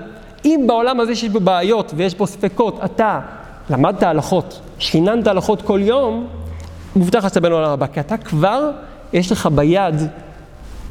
אם 0.44 0.64
בעולם 0.66 1.00
הזה 1.00 1.14
שיש 1.14 1.30
בו 1.30 1.40
בעיות 1.40 1.92
ויש 1.96 2.14
בו 2.14 2.26
ספקות, 2.26 2.78
אתה 2.84 3.20
למדת 3.70 4.02
הלכות, 4.02 4.60
שיננת 4.78 5.26
הלכות 5.26 5.62
כל 5.62 5.80
יום, 5.82 6.26
מובטח 6.96 7.36
בין 7.38 7.52
העולם 7.52 7.70
הבא, 7.70 7.86
כי 7.86 8.00
אתה 8.00 8.16
כבר, 8.16 8.70
יש 9.12 9.32
לך 9.32 9.46
ביד 9.46 9.94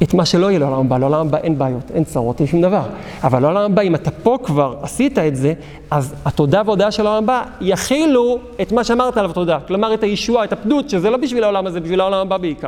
את 0.03 0.13
מה 0.13 0.25
שלא 0.25 0.47
יהיה 0.49 0.59
לעולם 0.59 0.79
הבא, 0.79 0.97
לעולם 0.97 1.27
הבא 1.27 1.37
אין 1.37 1.57
בעיות, 1.57 1.91
אין 1.93 2.03
צרות, 2.03 2.39
אין 2.39 2.47
שום 2.47 2.61
דבר. 2.61 2.81
אבל 3.23 3.39
לעולם 3.41 3.71
הבא, 3.71 3.81
אם 3.81 3.95
אתה 3.95 4.11
פה 4.11 4.37
כבר 4.43 4.75
עשית 4.81 5.17
את 5.19 5.35
זה, 5.35 5.53
אז 5.91 6.15
התודה 6.25 6.61
וההודעה 6.65 6.91
של 6.91 7.07
העולם 7.07 7.23
הבא 7.23 7.43
יכילו 7.61 8.39
את 8.61 8.71
מה 8.71 8.83
שאמרת 8.83 9.17
עליו 9.17 9.33
תודה. 9.33 9.57
כלומר, 9.67 9.93
את 9.93 10.03
הישועה, 10.03 10.43
את 10.43 10.53
הפדות, 10.53 10.89
שזה 10.89 11.09
לא 11.09 11.17
בשביל 11.17 11.43
העולם 11.43 11.67
הזה, 11.67 11.79
בשביל 11.79 12.01
העולם 12.01 12.17
הבא 12.19 12.37
בעיקר. 12.37 12.67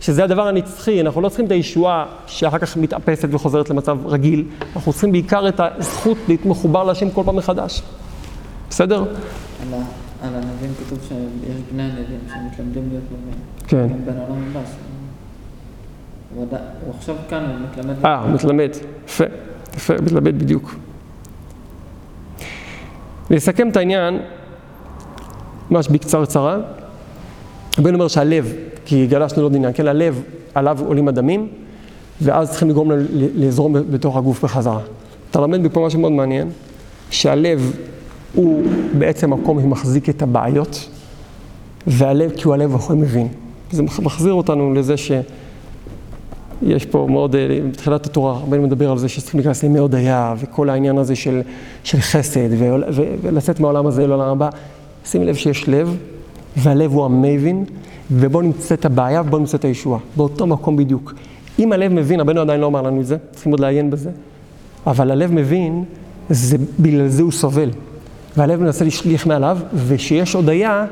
שזה 0.00 0.24
הדבר 0.24 0.48
הנצחי, 0.48 1.00
אנחנו 1.00 1.20
לא 1.20 1.28
צריכים 1.28 1.46
את 1.46 1.50
הישועה 1.50 2.06
שאחר 2.26 2.58
כך 2.58 2.76
מתאפסת 2.76 3.28
וחוזרת 3.32 3.70
למצב 3.70 3.98
רגיל, 4.06 4.44
אנחנו 4.76 4.92
צריכים 4.92 5.12
בעיקר 5.12 5.48
את 5.48 5.60
הזכות 5.60 6.16
להיות 6.28 6.46
מחובר 6.46 6.84
להשם 6.84 7.10
כל 7.10 7.22
פעם 7.24 7.36
מחדש. 7.36 7.82
בסדר? 8.70 9.04
על 10.22 10.28
הנביאים 10.34 10.72
כתוב 10.86 10.98
שיש 11.08 11.56
בני 11.72 11.82
הנביאים 11.82 12.20
שמתלמדים 12.28 12.88
להיות 12.90 13.04
נביאים. 13.04 13.38
כן. 13.66 13.88
גם 13.94 14.04
בין 14.06 14.16
העולם 14.18 14.42
הבא. 14.50 14.60
ש- 14.66 14.88
הוא 16.36 16.46
עכשיו 16.98 17.14
כאן, 17.28 17.44
הוא 17.44 17.54
מתלמד. 17.70 18.04
אה, 18.04 18.26
מתלמד. 18.26 18.68
יפה, 19.06 19.24
יפה, 19.76 19.94
מתלמד 20.02 20.38
בדיוק. 20.38 20.74
לסכם 23.30 23.68
את 23.68 23.76
העניין, 23.76 24.18
ממש 25.70 25.88
בקצרצרה, 25.88 26.58
רבנו 27.78 27.94
אומר 27.94 28.08
שהלב, 28.08 28.52
כי 28.84 29.06
גלשנו 29.06 29.40
לעוד 29.42 29.54
עניין, 29.56 29.72
כן, 29.74 29.86
הלב, 29.86 30.22
עליו 30.54 30.78
עולים 30.86 31.08
הדמים, 31.08 31.48
ואז 32.22 32.50
צריכים 32.50 32.68
לגרום 32.70 32.90
לזרום 33.34 33.72
בתוך 33.90 34.16
הגוף 34.16 34.44
בחזרה. 34.44 34.80
אתה 35.30 35.40
למד 35.40 35.60
מפה 35.60 35.86
משהו 35.86 36.00
מאוד 36.00 36.12
מעניין, 36.12 36.50
שהלב 37.10 37.72
הוא 38.34 38.62
בעצם 38.98 39.32
מקום 39.32 39.62
שמחזיק 39.62 40.08
את 40.08 40.22
הבעיות, 40.22 40.88
והלב, 41.86 42.30
כי 42.36 42.42
הוא 42.44 42.54
הלב 42.54 42.74
הכי 42.74 42.92
מבין. 42.92 43.28
זה 43.70 43.82
מח- 43.82 44.00
מחזיר 44.00 44.32
אותנו 44.32 44.74
לזה 44.74 44.96
ש... 44.96 45.12
יש 46.62 46.86
פה 46.86 47.06
מאוד, 47.10 47.36
אה, 47.36 47.58
בתחילת 47.70 48.06
התורה, 48.06 48.32
הרבה 48.32 48.58
מדבר 48.58 48.90
על 48.90 48.98
זה 48.98 49.08
שצריכים 49.08 49.40
להיכנס 49.40 49.62
לימי 49.62 49.78
הודיה, 49.78 50.34
וכל 50.38 50.70
העניין 50.70 50.98
הזה 50.98 51.16
של, 51.16 51.40
של 51.84 52.00
חסד, 52.00 52.48
ו, 52.58 52.74
ו, 52.92 53.02
ולצאת 53.22 53.60
מהעולם 53.60 53.86
הזה 53.86 54.06
לעולם 54.06 54.28
הבא. 54.28 54.48
שים 55.04 55.22
לב 55.22 55.34
שיש 55.34 55.68
לב, 55.68 55.96
והלב 56.56 56.92
הוא 56.92 57.04
המבין, 57.04 57.64
ובו 58.10 58.40
נמצאת 58.40 58.84
הבעיה 58.84 59.20
ובו 59.20 59.38
נמצאת 59.38 59.64
הישועה, 59.64 60.00
באותו 60.16 60.46
מקום 60.46 60.76
בדיוק. 60.76 61.14
אם 61.58 61.72
הלב 61.72 61.92
מבין, 61.92 62.20
רבנו 62.20 62.40
עדיין 62.40 62.60
לא 62.60 62.66
אמר 62.66 62.82
לנו 62.82 63.00
את 63.00 63.06
זה, 63.06 63.16
צריכים 63.32 63.52
עוד 63.52 63.60
לעיין 63.60 63.90
בזה, 63.90 64.10
אבל 64.86 65.10
הלב 65.10 65.32
מבין, 65.32 65.84
זה, 66.30 66.56
בגלל 66.80 67.08
זה 67.08 67.22
הוא 67.22 67.32
סובל. 67.32 67.70
והלב 68.36 68.60
מנסה 68.60 68.84
להשליך 68.84 69.26
מעליו, 69.26 69.58
ושיש 69.86 70.32
הודיה, 70.32 70.86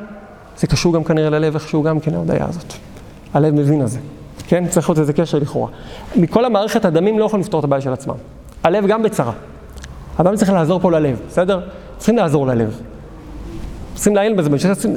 זה 0.59 0.67
קשור 0.67 0.95
גם 0.95 1.05
כנראה 1.05 1.31
ללב 1.31 1.55
איכשהו 1.55 1.83
גם 1.83 2.01
כן 2.01 2.15
ההודיה 2.15 2.47
הזאת. 2.49 2.73
הלב 3.35 3.55
מבין 3.55 3.81
על 3.81 3.87
זה. 3.87 3.99
כן? 4.49 4.69
צריך 4.69 4.89
להיות 4.89 4.99
איזה 4.99 5.13
קשר 5.13 5.39
לכאורה. 5.39 5.69
מכל 6.17 6.45
המערכת 6.45 6.85
הדמים 6.85 7.19
לא 7.19 7.25
יכולים 7.25 7.41
לפתור 7.41 7.61
את 7.61 7.65
הבעיה 7.65 7.81
של 7.81 7.93
עצמם. 7.93 8.15
הלב 8.65 8.87
גם 8.87 9.03
בצרה. 9.03 9.33
אדם 10.17 10.37
צריך 10.37 10.51
לעזור 10.53 10.81
פה 10.81 10.91
ללב, 10.93 11.21
בסדר? 11.29 11.61
צריכים 11.97 12.17
לעזור 12.17 12.47
ללב. 12.47 12.81
צריכים 13.95 14.17
לעיין 14.17 14.37
בזה, 14.37 14.51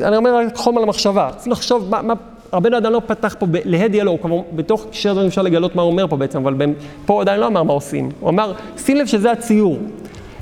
אני 0.04 0.18
אומר 0.18 0.36
רק 0.36 0.56
חום 0.56 0.78
על 0.78 0.84
המחשבה. 0.84 1.30
צריכים 1.36 1.52
לחשוב 1.52 1.90
מה, 1.90 2.02
מה 2.02 2.14
רבנו 2.54 2.78
עדיין 2.78 2.94
לא 2.94 3.02
פתח 3.06 3.36
פה, 3.40 3.46
להד 3.66 3.96
לו, 3.96 4.12
הוא 4.12 4.20
כבר 4.20 4.42
בתוך 4.56 4.86
שיר 4.92 5.14
דברים 5.14 5.28
אפשר 5.28 5.42
לגלות 5.42 5.76
מה 5.76 5.82
הוא 5.82 5.92
אומר 5.92 6.08
פה 6.08 6.18
בעצם, 6.18 6.46
אבל 6.46 6.56
פה 7.06 7.14
הוא 7.14 7.22
עדיין 7.22 7.40
לא 7.40 7.48
אמר 7.48 7.64
מה 7.64 7.74
עושים. 7.74 8.10
הוא 8.20 8.30
אמר, 8.30 8.54
שים 8.78 8.98
לב 8.98 9.06
שזה 9.06 9.32
הציור. 9.32 9.78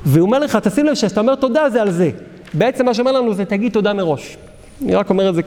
והוא 0.04 0.26
אומר 0.26 0.38
לך, 0.38 0.56
תשים 0.56 0.86
לב 0.86 0.94
שכשאתה 0.94 1.20
אומר 1.20 1.34
תודה 1.34 1.70
זה 1.70 1.82
על 1.82 1.90
זה. 1.90 2.10
בעצם 2.54 2.86
מה 2.86 2.94
שאומר 2.94 3.12
לנו 3.12 3.34
זה 3.34 3.44
תגיד 3.44 3.72
תודה 3.72 3.92
מראש. 3.92 4.36
אני 4.84 4.94
רק 4.94 5.10
אומר 5.10 5.28
את 5.28 5.34
זה 5.34 5.42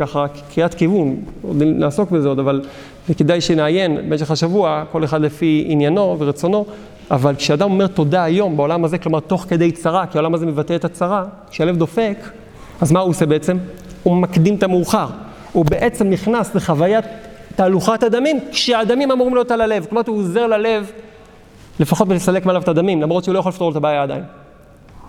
ככה, 0.00 0.26
קריאת 0.54 0.74
כיוון, 0.74 1.16
עוד 1.42 1.62
נעסוק 1.62 2.10
בזה 2.10 2.28
עוד, 2.28 2.38
אבל 2.38 2.62
וכדאי 3.08 3.40
שנעיין 3.40 3.96
במשך 3.96 4.30
השבוע, 4.30 4.84
כל 4.92 5.04
אחד 5.04 5.20
לפי 5.20 5.64
עניינו 5.68 6.16
ורצונו, 6.18 6.64
אבל 7.10 7.34
כשאדם 7.34 7.70
אומר 7.70 7.86
תודה 7.86 8.24
היום 8.24 8.56
בעולם 8.56 8.84
הזה, 8.84 8.98
כלומר 8.98 9.20
תוך 9.20 9.46
כדי 9.48 9.72
צרה, 9.72 10.06
כי 10.06 10.18
העולם 10.18 10.34
הזה 10.34 10.46
מבטא 10.46 10.76
את 10.76 10.84
הצרה, 10.84 11.24
כשהלב 11.50 11.76
דופק, 11.76 12.16
אז 12.80 12.92
מה 12.92 13.00
הוא 13.00 13.10
עושה 13.10 13.26
בעצם? 13.26 13.58
הוא 14.02 14.16
מקדים 14.16 14.54
את 14.54 14.62
המאוחר. 14.62 15.06
הוא 15.52 15.64
בעצם 15.64 16.10
נכנס 16.10 16.54
לחוויית 16.54 17.04
תהלוכת 17.56 18.02
הדמים, 18.02 18.38
כשהדמים 18.50 19.10
אמורים 19.10 19.34
להיות 19.34 19.50
על 19.50 19.60
הלב. 19.60 19.86
כלומר, 19.88 20.02
הוא 20.06 20.18
עוזר 20.18 20.46
ללב 20.46 20.90
לפחות 21.80 22.08
בלסלק 22.08 22.46
מעליו 22.46 22.62
את 22.62 22.68
הדמים, 22.68 23.02
למרות 23.02 23.24
שהוא 23.24 23.34
לא 23.34 23.38
יכול 23.38 23.50
לפתור 23.50 23.70
את 23.70 23.76
הבעיה 23.76 24.02
עדיין. 24.02 24.22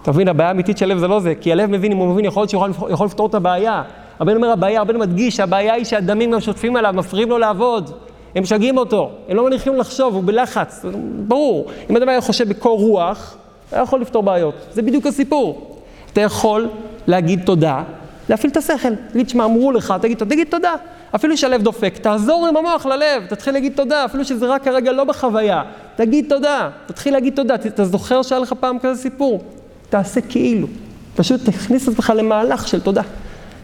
אתה 0.01 0.11
מבין, 0.11 0.27
הבעיה 0.27 0.49
האמיתית 0.49 0.77
של 0.77 0.91
הלב 0.91 0.97
זה 0.97 1.07
לא 1.07 1.19
זה, 1.19 1.33
כי 1.35 1.51
הלב 1.51 1.69
מבין, 1.69 1.91
אם 1.91 1.97
הוא 1.97 2.13
מבין, 2.13 2.25
יכול 2.25 2.41
להיות 2.41 2.49
שהוא 2.49 2.67
יכול, 2.89 3.05
לפתור 3.05 3.27
את 3.27 3.35
הבעיה. 3.35 3.83
הבן 4.19 4.35
אומר 4.35 4.49
הבעיה, 4.49 4.81
הבן 4.81 4.99
מדגיש 4.99 5.35
שהבעיה 5.35 5.73
היא 5.73 5.85
שהדמים 5.85 6.31
גם 6.31 6.39
שוטפים 6.39 6.75
עליו, 6.75 6.93
מפריעים 6.95 7.29
לו 7.29 7.37
לעבוד, 7.37 7.91
הם 8.35 8.43
משגעים 8.43 8.77
אותו, 8.77 9.11
הם 9.29 9.37
לא 9.37 9.45
מניחים 9.45 9.75
לחשוב, 9.75 10.15
הוא 10.15 10.23
בלחץ, 10.25 10.85
ברור. 11.27 11.65
אם 11.89 11.97
אדם 11.97 12.09
היה 12.09 12.21
חושב 12.21 12.49
בקור 12.49 12.79
רוח, 12.79 13.37
היה 13.71 13.81
יכול 13.81 14.01
לפתור 14.01 14.23
בעיות. 14.23 14.55
זה 14.71 14.81
בדיוק 14.81 15.05
הסיפור. 15.05 15.77
אתה 16.13 16.21
יכול 16.21 16.69
להגיד 17.07 17.41
תודה, 17.45 17.83
להפעיל 18.29 18.51
את 18.51 18.57
השכל, 18.57 18.89
להגיד, 19.13 19.29
שמע, 19.29 19.45
אמרו 19.45 19.71
לך, 19.71 19.93
תגיד, 20.01 20.17
תגיד 20.17 20.47
תודה. 20.49 20.75
אפילו 21.15 21.37
שהלב 21.37 21.61
דופק, 21.61 21.97
תעזור 21.97 22.47
עם 22.47 22.57
המוח 22.57 22.85
ללב, 22.85 23.25
תתחיל 23.29 23.53
להגיד 23.53 23.73
תודה, 23.75 24.05
אפילו 24.05 24.25
שזה 24.25 24.47
רק 24.47 24.63
כרגע 24.63 24.91
לא 24.91 25.03
בחוויה. 25.03 25.63
תגיד 25.95 26.25
תודה, 26.29 26.69
תתחיל 26.85 27.13
להגיד 27.13 27.35
תודה. 27.35 27.55
אתה 27.55 27.85
זוכר 27.85 28.21
שהיה 28.21 28.41
לך 28.41 28.53
פעם 28.59 28.79
כזה 28.79 29.01
סיפור? 29.01 29.41
תעשה 29.89 30.21
כאילו. 30.21 30.67
פשוט 31.15 31.41
תכניס 31.45 31.87
עצמך 31.87 32.13
למהלך 32.15 32.67
של 32.67 32.81
תודה. 32.81 33.01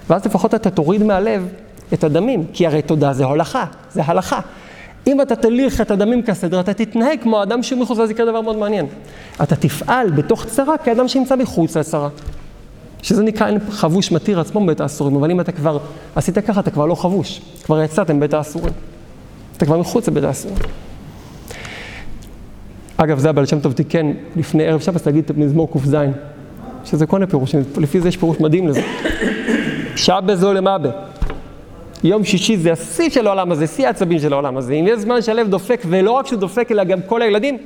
ואז 0.09 0.25
לפחות 0.25 0.55
אתה 0.55 0.69
תוריד 0.69 1.03
מהלב 1.03 1.47
את 1.93 2.03
הדמים, 2.03 2.45
כי 2.53 2.67
הרי 2.67 2.81
תודה 2.81 3.13
זה 3.13 3.25
הולכה, 3.25 3.65
זה 3.91 4.01
הלכה. 4.05 4.39
אם 5.07 5.21
אתה 5.21 5.35
תליך 5.35 5.81
את 5.81 5.91
הדמים 5.91 6.23
כסדר, 6.23 6.59
אתה 6.59 6.73
תתנהג 6.73 7.21
כמו 7.21 7.43
אדם 7.43 7.63
שהוא 7.63 7.81
מחוץ, 7.81 7.97
ואז 7.97 8.11
יקרה 8.11 8.25
דבר 8.25 8.41
מאוד 8.41 8.57
מעניין. 8.57 8.85
אתה 9.43 9.55
תפעל 9.55 10.09
בתוך 10.09 10.45
צרה 10.45 10.77
כאדם 10.77 11.07
שנמצא 11.07 11.35
מחוץ 11.35 11.77
לצרה. 11.77 12.09
שזה 13.01 13.23
נקרא 13.23 13.47
אין 13.47 13.59
חבוש 13.69 14.11
מתיר 14.11 14.39
עצמו 14.39 14.61
מבית 14.61 14.81
האסורים, 14.81 15.15
אבל 15.15 15.31
אם 15.31 15.41
אתה 15.41 15.51
כבר 15.51 15.77
עשית 16.15 16.37
ככה, 16.37 16.59
אתה 16.59 16.71
כבר 16.71 16.85
לא 16.85 16.95
חבוש, 16.95 17.41
כבר 17.63 17.81
יצאת 17.83 18.11
מבית 18.11 18.33
האסורים. 18.33 18.73
אתה 19.57 19.65
כבר 19.65 19.77
מחוץ 19.77 20.07
לבית 20.07 20.23
האסורים. 20.23 20.57
אגב, 22.97 23.19
זה 23.19 23.29
הבעל 23.29 23.45
שם 23.45 23.59
טוב 23.59 23.73
תיקן 23.73 24.11
לפני 24.35 24.65
ערב 24.65 24.79
שבת, 24.79 25.05
להגיד 25.05 25.23
את 25.25 25.37
מזמור 25.37 25.69
ק"ז, 25.73 25.95
שזה 26.85 27.05
כל 27.05 27.19
מיני 27.19 27.31
פירושים, 27.31 27.63
לפי 27.77 28.01
זה 28.01 28.07
יש 28.07 28.17
פירוש 28.17 28.39
מדהים 28.39 28.67
לזה. 28.67 28.81
שעה 30.09 30.21
בזו 30.21 30.53
למאבה. 30.53 30.89
יום 32.03 32.23
שישי 32.23 32.57
זה 32.57 32.71
השיא 32.71 33.09
של 33.09 33.27
העולם 33.27 33.51
הזה, 33.51 33.67
שיא 33.67 33.87
העצבים 33.87 34.19
של 34.19 34.33
העולם 34.33 34.57
הזה. 34.57 34.73
אם 34.73 34.85
יש 34.87 34.99
זמן 34.99 35.21
שהלב 35.21 35.47
דופק, 35.47 35.81
ולא 35.89 36.11
רק 36.11 36.27
שהוא 36.27 36.39
דופק, 36.39 36.71
אלא 36.71 36.83
גם 36.83 36.99
כל 37.01 37.21
הילדים, 37.21 37.57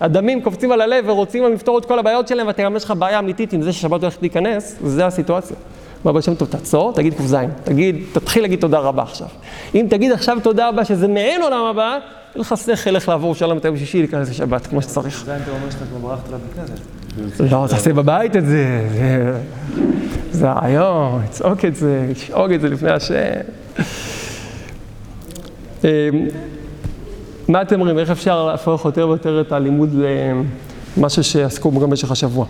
הדמים 0.00 0.42
קופצים 0.42 0.72
על 0.72 0.80
הלב 0.80 1.04
ורוצים 1.08 1.52
לפתור 1.52 1.78
את 1.78 1.84
כל 1.84 1.98
הבעיות 1.98 2.28
שלהם, 2.28 2.46
ואתה 2.46 2.62
גם 2.62 2.76
יש 2.76 2.84
לך 2.84 2.90
בעיה 2.98 3.18
אמיתית 3.18 3.52
עם 3.52 3.62
זה 3.62 3.72
ששבת 3.72 4.02
הולכת 4.02 4.22
להיכנס, 4.22 4.76
זה 4.84 5.06
הסיטואציה. 5.06 5.56
אומר 6.04 6.12
בעל 6.12 6.22
שם 6.22 6.34
טוב, 6.34 6.48
תעצור, 6.48 6.92
תגיד 6.92 7.14
ק"ז, 7.14 7.36
תגיד, 7.64 7.96
תתחיל 8.12 8.42
להגיד 8.42 8.60
תודה 8.60 8.78
רבה 8.78 9.02
עכשיו. 9.02 9.28
אם 9.74 9.86
תגיד 9.90 10.12
עכשיו 10.12 10.38
תודה 10.42 10.68
רבה 10.68 10.84
שזה 10.84 11.08
מעין 11.08 11.42
עולם 11.42 11.64
הבא, 11.64 11.98
אין 12.34 12.40
לך 12.40 12.54
שכל 12.56 12.96
איך 12.96 13.08
לעבור 13.08 13.34
שלום 13.34 13.58
את 13.58 13.64
היום 13.64 13.76
שישי 13.76 13.98
להיכנס 13.98 14.30
לשבת, 14.30 14.66
כמו 14.66 14.82
שצריך. 14.82 15.24
זה 15.26 15.36
אתה 15.36 15.50
אומר 15.50 15.70
שאתה 15.70 15.84
כבר 15.84 15.98
ברחת 15.98 16.28
לבית 16.28 16.54
כנסת. 16.56 16.95
לא, 17.50 17.66
תעשה 17.68 17.92
בבית 17.92 18.36
את 18.36 18.46
זה. 18.46 18.88
זה- 20.30 20.50
הרעיון, 20.50 21.22
לצעוק 21.24 21.64
את 21.64 21.76
זה, 21.76 22.06
לשאוג 22.10 22.52
את 22.52 22.60
זה 22.60 22.68
לפני 22.68 22.90
השם. 22.90 23.14
אמ, 25.84 25.88
מה 27.48 27.62
אתם 27.62 27.80
אומרים, 27.80 27.98
איך 27.98 28.10
אפשר 28.10 28.46
להפוך 28.46 28.84
יותר 28.84 29.08
ויותר 29.08 29.40
את 29.40 29.52
הלימוד 29.52 29.90
למשהו 30.96 31.24
שעסקו 31.24 31.70
בו 31.70 31.80
גם 31.80 31.90
במשך 31.90 32.10
השבוע? 32.10 32.46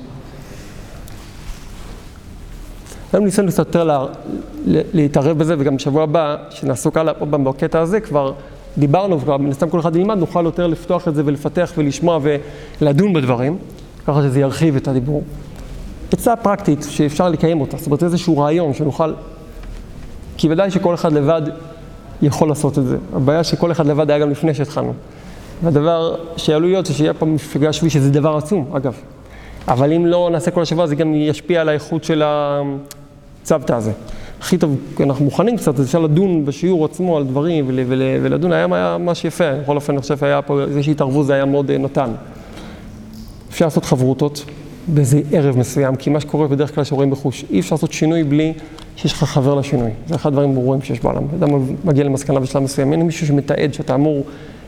היום 3.12 3.24
ניסינו 3.24 3.48
קצת 3.48 3.58
יותר 3.58 3.84
לה, 3.84 4.04
להתערב 4.66 5.38
בזה, 5.38 5.54
וגם 5.58 5.76
בשבוע 5.76 6.02
הבא, 6.02 6.36
שנעסוק 6.50 6.96
הלאה 6.96 7.14
עוד 7.18 7.28
פעם 7.30 7.44
בקטע 7.44 7.80
הזה, 7.80 8.00
כבר 8.00 8.32
דיברנו, 8.78 9.20
וכבר 9.20 9.36
מן 9.36 9.50
הסתם 9.50 9.70
כל 9.70 9.80
אחד 9.80 9.96
ילמד, 9.96 10.18
נוכל 10.18 10.44
יותר 10.44 10.66
לפתוח 10.66 11.08
את 11.08 11.14
זה 11.14 11.22
ולפתח 11.24 11.72
ולשמוע 11.76 12.18
ולדון 12.80 13.12
בדברים, 13.12 13.58
ככה 14.06 14.22
שזה 14.22 14.40
ירחיב 14.40 14.76
את 14.76 14.88
הדיבור. 14.88 15.22
עצה 16.12 16.36
פרקטית 16.36 16.86
שאפשר 16.88 17.28
לקיים 17.28 17.60
אותה, 17.60 17.76
זאת 17.76 17.86
אומרת 17.86 18.02
איזשהו 18.02 18.38
רעיון 18.38 18.74
שנוכל, 18.74 19.12
כי 20.36 20.48
ודאי 20.48 20.70
שכל 20.70 20.94
אחד 20.94 21.12
לבד 21.12 21.42
יכול 22.22 22.48
לעשות 22.48 22.78
את 22.78 22.86
זה. 22.86 22.96
הבעיה 23.12 23.44
שכל 23.44 23.72
אחד 23.72 23.86
לבד 23.86 24.10
היה 24.10 24.18
גם 24.18 24.30
לפני 24.30 24.54
שהתחלנו. 24.54 24.92
והדבר 25.62 26.16
שעלול 26.36 26.70
להיות 26.70 26.86
זה 26.86 26.94
שיהיה 26.94 27.14
פעם 27.14 27.34
מפגש 27.34 27.76
שביעי, 27.76 27.90
שזה 27.90 28.10
דבר 28.10 28.36
עצום, 28.36 28.70
אגב. 28.76 28.94
אבל 29.68 29.92
אם 29.92 30.06
לא 30.06 30.28
נעשה 30.32 30.50
כל 30.50 30.62
השבוע, 30.62 30.86
זה 30.86 30.94
גם 30.94 31.14
ישפיע 31.14 31.60
על 31.60 31.68
האיכות 31.68 32.04
של 32.04 32.22
הצוותא 32.24 33.72
הזה. 33.72 33.92
הכי 34.40 34.58
טוב, 34.58 34.76
אנחנו 35.00 35.24
מוכנים 35.24 35.56
קצת, 35.56 35.80
אפשר 35.80 35.98
לדון 35.98 36.44
בשיעור 36.44 36.84
עצמו 36.84 37.16
על 37.16 37.24
דברים 37.24 37.64
ול, 37.68 37.80
ול, 37.86 38.02
ולדון, 38.22 38.52
היה 38.52 38.66
ממש 38.66 39.24
יפה, 39.24 39.54
בכל 39.62 39.76
אופן 39.76 39.92
אני 39.92 40.02
חושב 40.02 40.24
היה 40.24 40.42
פה 40.42 40.60
איזושהי 40.60 40.92
התערבות, 40.92 41.26
זה 41.26 41.34
היה 41.34 41.44
מאוד 41.44 41.70
אה, 41.70 41.78
נתן. 41.78 42.10
אפשר 43.56 43.64
לעשות 43.64 43.84
חברותות 43.84 44.44
באיזה 44.88 45.20
ערב 45.32 45.58
מסוים, 45.58 45.96
כי 45.96 46.10
מה 46.10 46.20
שקורה 46.20 46.48
בדרך 46.48 46.74
כלל 46.74 46.84
שרואים 46.84 47.10
בחוש, 47.10 47.44
אי 47.50 47.60
אפשר 47.60 47.74
לעשות 47.74 47.92
שינוי 47.92 48.24
בלי 48.24 48.52
שיש 48.96 49.12
לך 49.12 49.24
חבר 49.24 49.54
לשינוי. 49.54 49.90
זה 50.06 50.14
אחד 50.14 50.30
הדברים 50.30 50.54
ברורים 50.54 50.82
שיש 50.82 51.00
בעולם. 51.00 51.22
אדם 51.38 51.48
מגיע 51.84 52.04
למסקנה 52.04 52.40
בשלב 52.40 52.62
מסוים, 52.62 52.92
אין 52.92 53.02
מישהו 53.02 53.26
שמתעד 53.26 53.74
שאתה 53.74 53.94
אמור, 53.94 54.24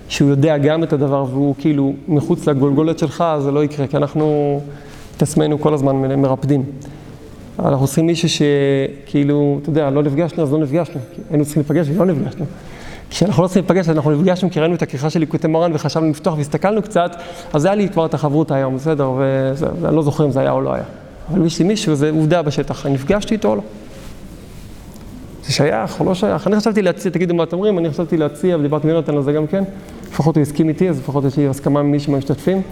שהוא 0.08 0.30
יודע 0.30 0.58
גם 0.58 0.82
את 0.82 0.92
הדבר 0.92 1.24
והוא 1.30 1.54
כאילו 1.58 1.92
מחוץ 2.08 2.48
לגולגולת 2.48 2.98
שלך, 2.98 3.24
זה 3.38 3.50
לא 3.50 3.64
יקרה, 3.64 3.86
כי 3.86 3.96
אנחנו 3.96 4.60
את 5.16 5.22
עצמנו 5.22 5.60
כל 5.60 5.74
הזמן 5.74 5.96
מרפדים. 5.96 6.64
אנחנו 7.58 7.86
צריכים 7.86 8.06
מישהו 8.06 8.28
שכאילו, 8.28 9.58
אתה 9.62 9.70
יודע, 9.70 9.90
לא 9.90 10.02
נפגשנו, 10.02 10.42
אז 10.42 10.52
לא 10.52 10.58
נפגשנו. 10.58 11.00
היינו 11.30 11.44
צריכים 11.44 11.62
להיפגש 11.62 11.88
ולא 11.94 12.06
נפגשנו. 12.06 12.44
כשאנחנו 13.10 13.42
לא 13.42 13.48
צריכים 13.48 13.64
להיפגש, 13.68 13.88
אנחנו 13.88 14.10
נפגשנו 14.10 14.50
כי 14.50 14.60
ראינו 14.60 14.74
את 14.74 14.82
הכריכה 14.82 15.10
של 15.10 15.20
ליקוטי 15.20 15.46
מרן 15.46 15.70
וחשבנו 15.74 16.10
לפתוח 16.10 16.36
והסתכלנו 16.36 16.82
קצת, 16.82 17.16
אז 17.52 17.64
היה 17.64 17.74
לי 17.74 17.88
כבר 17.88 18.06
את 18.06 18.14
החברות 18.14 18.50
היום, 18.50 18.76
בסדר, 18.76 19.10
ואני 19.80 19.96
לא 19.96 20.02
זוכר 20.02 20.24
אם 20.24 20.30
זה 20.30 20.40
היה 20.40 20.50
או 20.50 20.60
לא 20.60 20.74
היה. 20.74 20.84
אבל 21.32 21.46
יש 21.46 21.58
לי 21.58 21.64
מישהו, 21.64 21.94
זה 21.94 22.10
עובדה 22.10 22.42
בשטח, 22.42 22.86
אני 22.86 22.94
נפגשתי 22.94 23.34
איתו 23.34 23.48
או 23.48 23.56
לא. 23.56 23.62
זה 25.46 25.52
שייך 25.52 26.00
או 26.00 26.04
לא 26.04 26.14
שייך? 26.14 26.46
אני 26.46 26.56
חשבתי 26.56 26.82
להציע, 26.82 27.10
תגידו 27.10 27.34
מה 27.34 27.42
אתם 27.42 27.56
אומרים, 27.56 27.78
אני 27.78 27.90
חשבתי 27.90 28.16
להציע, 28.16 28.56
ודיברתי 28.58 28.86
עם 28.86 28.94
יונתן 28.94 29.16
על 29.16 29.22
זה 29.22 29.32
גם 29.32 29.46
כן, 29.46 29.64
לפחות 30.12 30.36
הוא 30.36 30.42
הסכים 30.42 30.68
איתי, 30.68 30.88
אז 30.88 30.98
לפחות 30.98 31.24
יש 31.24 31.36
לי 31.36 31.48
הסכמה 31.48 31.82
ממישהו 31.82 32.12
מהמשתתפים. 32.12 32.62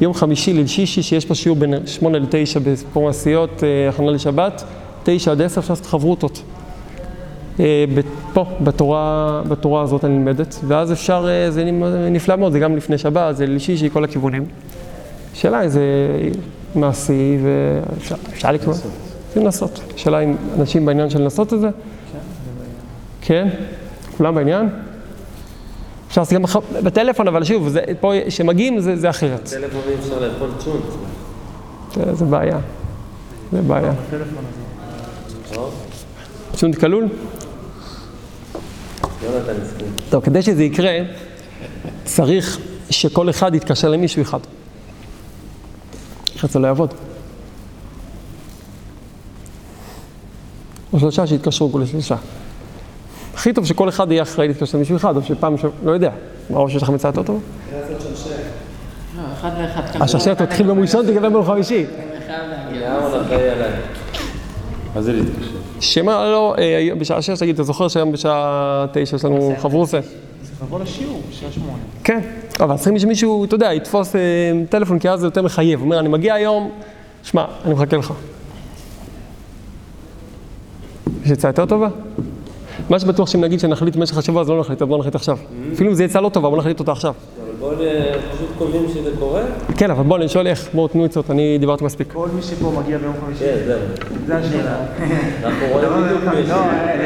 יום 0.00 0.14
חמישי 0.14 0.52
ליל 0.52 0.66
שישי, 0.66 1.02
שיש 1.02 1.24
פה 1.24 1.34
שיעור 1.34 1.58
בין 1.58 1.86
שמונה 1.86 2.18
לתשע 2.18 2.60
בפורום 2.62 3.08
הסיעות, 3.08 3.62
הכנה 3.88 4.10
לשבת, 4.10 4.64
תשע 5.04 5.30
עד 5.30 5.42
עשר, 5.42 5.60
אפשר 5.60 5.72
לעשות 5.72 5.86
חברותות. 5.86 6.42
פה, 8.32 8.44
בתורה, 8.60 9.42
בתורה 9.48 9.82
הזאת 9.82 10.04
הנלמדת, 10.04 10.60
ואז 10.66 10.92
אפשר, 10.92 11.26
זה 11.50 11.64
נפלא 12.10 12.36
מאוד, 12.36 12.52
זה 12.52 12.58
גם 12.58 12.76
לפני 12.76 12.98
שבת, 12.98 13.36
זה 13.36 13.46
ליל 13.46 13.58
שישי, 13.58 13.90
כל 13.90 14.04
הכיוונים. 14.04 14.44
השאלה 15.32 15.64
אם 15.64 15.68
זה 15.68 15.82
מעשי 16.74 17.38
ואפשר 17.42 18.52
לקרוא, 18.52 18.74
זה 18.74 19.40
לנסות. 19.40 19.80
השאלה 19.94 20.20
אם 20.20 20.36
אנשים 20.58 20.86
בעניין 20.86 21.10
של 21.10 21.20
לנסות 21.22 21.52
את 21.52 21.60
זה? 21.60 21.70
כן? 23.20 23.48
כולם 24.16 24.34
בעניין? 24.34 24.68
אפשר 26.08 26.20
לעשות 26.20 26.34
גם 26.34 26.42
בטלפון, 26.84 27.28
אבל 27.28 27.44
שוב, 27.44 27.68
זה, 27.68 27.80
פה 28.00 28.12
שמגיעים 28.28 28.80
זה, 28.80 28.96
זה 28.96 29.10
אחרת. 29.10 29.46
בטלפון 29.46 29.80
אי 29.88 29.94
אפשר 29.94 30.20
לאכול 30.20 30.48
צ'ונט. 30.58 30.84
זה, 31.94 32.14
זה 32.14 32.24
בעיה, 32.24 32.58
זה 33.52 33.62
בעיה. 33.62 33.92
צ'ונט 36.56 36.74
כלול? 36.74 37.08
טוב, 40.10 40.24
כדי 40.24 40.42
שזה 40.42 40.64
יקרה, 40.64 40.98
צריך 42.04 42.58
שכל 42.90 43.30
אחד 43.30 43.54
יתקשר 43.54 43.88
למישהו 43.88 44.22
אחד. 44.22 44.38
אחרת 46.36 46.50
זה 46.50 46.58
לא 46.58 46.66
יעבוד. 46.66 46.94
או 50.92 51.00
שלושה 51.00 51.26
שיתקשרו 51.26 51.72
כולי 51.72 51.86
שלושה. 51.86 52.16
הכי 53.34 53.52
טוב 53.52 53.66
שכל 53.66 53.88
אחד 53.88 54.12
יהיה 54.12 54.22
אחראי 54.22 54.48
להתקשר 54.48 54.78
למישהו 54.78 54.96
אחד, 54.96 55.16
או 55.16 55.22
שפעם, 55.22 55.58
ש... 55.58 55.64
לא 55.84 55.92
יודע, 55.92 56.10
מה 56.50 56.68
שיש 56.68 56.82
לכם 56.82 56.94
עצה 56.94 57.08
יותר 57.08 57.22
טובה? 57.22 57.38
לא, 59.16 59.22
אחד 59.32 59.50
ואחד. 59.58 60.02
השרשרת 60.02 60.42
תתחיל 60.42 60.66
ביום 60.66 60.80
ראשון, 60.80 61.06
תגמר 61.06 61.28
ביום 61.28 61.46
חמישי. 61.46 61.86
מה 64.94 65.02
זה 65.02 65.12
להתקשר? 65.12 65.53
שמה 65.84 66.30
לא, 66.30 66.54
אה, 66.58 66.88
בשעה 66.98 67.22
שש 67.22 67.38
תגיד, 67.38 67.54
אתה 67.54 67.62
זוכר 67.62 67.88
שהיום 67.88 68.12
בשעה 68.12 68.86
תשע 68.92 69.16
יש 69.16 69.24
לנו 69.24 69.54
חברוסה? 69.58 70.00
צריך 70.42 70.62
לבוא 70.62 70.80
לשיעור, 70.80 71.22
בשעה 71.30 71.52
שמונה. 71.52 71.72
כן, 72.04 72.20
אבל 72.60 72.76
צריכים 72.76 72.98
שמישהו, 72.98 73.44
אתה 73.44 73.54
יודע, 73.54 73.74
יתפוס 73.74 74.16
אה, 74.16 74.20
טלפון, 74.68 74.98
כי 74.98 75.10
אז 75.10 75.20
זה 75.20 75.26
יותר 75.26 75.42
מחייב. 75.42 75.78
הוא 75.80 75.84
אומר, 75.84 76.00
אני 76.00 76.08
מגיע 76.08 76.34
היום, 76.34 76.70
שמע, 77.22 77.44
אני 77.64 77.74
מחכה 77.74 77.96
לך. 77.96 78.12
יש 81.24 81.30
עצה 81.30 81.48
יותר 81.48 81.66
טובה? 81.66 81.88
מה 82.90 83.00
שבטוח 83.00 83.28
שאם 83.28 83.40
נגיד 83.40 83.60
שנחליט 83.60 83.96
במשך 83.96 84.18
השבוע, 84.18 84.40
אז 84.42 84.48
לא 84.48 84.60
נחליט, 84.60 84.82
אז 84.82 84.88
בוא 84.88 84.98
נחליט 84.98 85.14
עכשיו. 85.14 85.38
אפילו 85.72 85.90
אם 85.90 85.94
זו 85.94 86.04
עצה 86.04 86.20
לא 86.20 86.28
טובה, 86.28 86.50
בוא 86.50 86.58
נחליט 86.58 86.80
אותה 86.80 86.92
עכשיו. 86.92 87.14
בואו 87.64 87.76
פשוט 88.34 88.48
קובעים 88.58 88.88
שזה 88.88 89.10
קורה. 89.18 89.42
כן, 89.76 89.90
אבל 89.90 90.02
בוא, 90.02 90.16
אני 90.16 90.28
שואל 90.28 90.46
איך, 90.46 90.68
בואו 90.74 90.88
תנו 90.88 91.04
עצות, 91.04 91.30
אני 91.30 91.58
דיברתי 91.58 91.84
מספיק. 91.84 92.12
כל 92.12 92.28
מי 92.34 92.42
שפה 92.42 92.72
מגיע 92.82 92.98
ביום 92.98 93.14
חמישי, 93.24 93.44
כן, 93.44 93.56
זהו. 93.66 93.78
זה 94.26 94.36
השאלה. 94.36 94.76
אנחנו 95.44 95.66
רואים 95.72 95.88
בדיוק 96.04 96.24
מי 96.24 96.42
לא, 96.48 96.56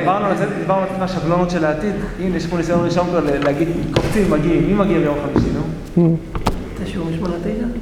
דיברנו 0.00 0.26
על 0.26 0.36
זה, 0.36 0.46
דיברנו 0.58 0.86
על 0.96 1.02
השבלונות 1.02 1.50
של 1.50 1.64
העתיד. 1.64 1.94
הנה, 2.20 2.36
יש 2.36 2.46
פה 2.46 2.56
ניסיון 2.56 2.84
ראשון 2.84 3.06
כבר 3.06 3.20
להגיד, 3.44 3.68
קופצים, 3.92 4.30
מגיעים, 4.30 4.66
מי 4.66 4.74
מגיע 4.74 4.98
ביום 4.98 5.14
חמישי, 5.24 5.48
נו? 5.54 6.16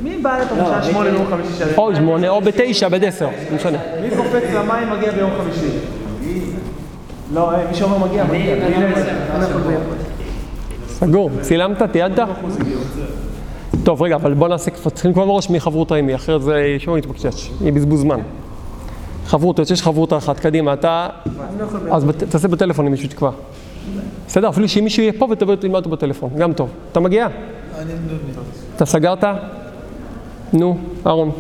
מי 0.02 0.16
בא 0.22 0.38
לפה 0.38 0.54
בשעה 0.54 0.82
שמונה 0.82 1.10
ביום 1.10 1.26
חמישי. 1.30 1.74
או 1.76 1.96
שמונה, 1.96 2.28
או 2.28 2.40
בתשע, 2.40 2.88
בעשר, 2.88 3.26
לא 3.50 3.56
משנה. 3.56 3.78
מי 4.02 4.10
קופץ 4.16 4.44
למים 4.54 4.90
מגיע 4.90 5.12
ביום 5.12 5.30
חמישי? 5.38 5.68
לא, 7.34 7.52
אה, 7.52 7.68
מי 7.70 7.74
שאומר 7.74 7.98
מגיע, 7.98 8.24
מגיע. 8.24 8.54
סגור, 10.99 11.30
צילמת, 11.40 11.82
תיעדת? 11.82 12.28
טוב, 13.84 14.03
רגע, 14.03 14.16
אבל 14.16 14.34
בוא 14.34 14.49
נעשה, 14.49 14.70
כבר 14.70 14.90
צריכים 14.90 15.11
לקבוע 15.11 15.26
מראש 15.26 15.51
מי 15.51 15.61
חברותא 15.61 15.94
עם 15.94 16.07
מי, 16.07 16.14
אחרת 16.14 16.42
זה 16.42 16.76
שוב 16.78 16.97
מתפקשש, 16.97 17.51
יהיה 17.61 17.72
בזבוז 17.72 18.01
זמן. 18.01 18.20
חברותא, 19.26 19.62
יש 19.72 19.82
חברותא 19.82 20.14
אחת, 20.16 20.40
קדימה, 20.40 20.72
אתה... 20.72 21.09
אז 21.90 22.07
תעשה 22.30 22.49
בטלפון 22.49 22.86
אם 22.86 22.92
מישהו 22.92 23.09
תקבע. 23.09 23.30
בסדר, 24.26 24.49
אפילו 24.49 24.68
שאם 24.68 24.84
מישהו 24.84 25.03
יהיה 25.03 25.12
פה 25.18 25.28
ותדבר 25.30 25.57
תלמד 25.57 25.76
אותו 25.76 25.90
בטלפון, 25.90 26.30
גם 26.38 26.53
טוב. 26.53 26.68
אתה 26.92 27.01
מגיע? 27.01 27.28
אתה 28.76 28.86
סגרת? 28.86 29.24
נו, 30.53 30.78
אהרון. 31.07 31.30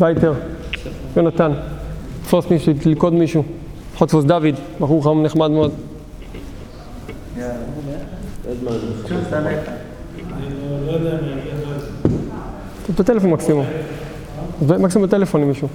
וייטר, 0.00 0.32
יונתן, 1.16 1.52
תפוס 2.22 2.50
מישהו, 2.50 2.72
תלכוד 2.80 3.12
מישהו. 3.12 3.42
יכול 3.94 4.04
לתפוס 4.04 4.24
דוד, 4.24 4.54
בחור 4.80 5.04
חם 5.04 5.22
נחמד 5.22 5.50
מאוד. 5.50 5.72
בטלפון 12.98 13.30
מקסימום. 13.30 13.66
מקסימום 14.62 15.08
בטלפון 15.08 15.42
עם 15.42 15.48
מישהו. 15.48 15.68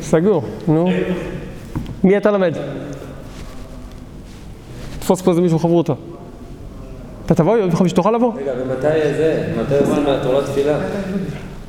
סגור, 0.00 0.44
נו. 0.68 0.88
מי 2.04 2.16
אתה 2.16 2.30
למד? 2.30 2.54
תפוס 4.98 5.22
פה 5.22 5.30
איזה 5.30 5.40
מישהו 5.40 5.58
חברותא. 5.58 5.92
אתה 7.26 7.34
תבוא 7.34 7.56
יום 7.56 7.76
חמישי, 7.76 7.94
תוכל 7.94 8.10
לבוא? 8.10 8.32
רגע, 8.36 8.52
ומתי 8.58 9.14
זה? 9.16 9.52
מתי 9.62 9.78
עושים 9.78 10.04
מהתורה 10.04 10.44
תפילה? 10.44 10.78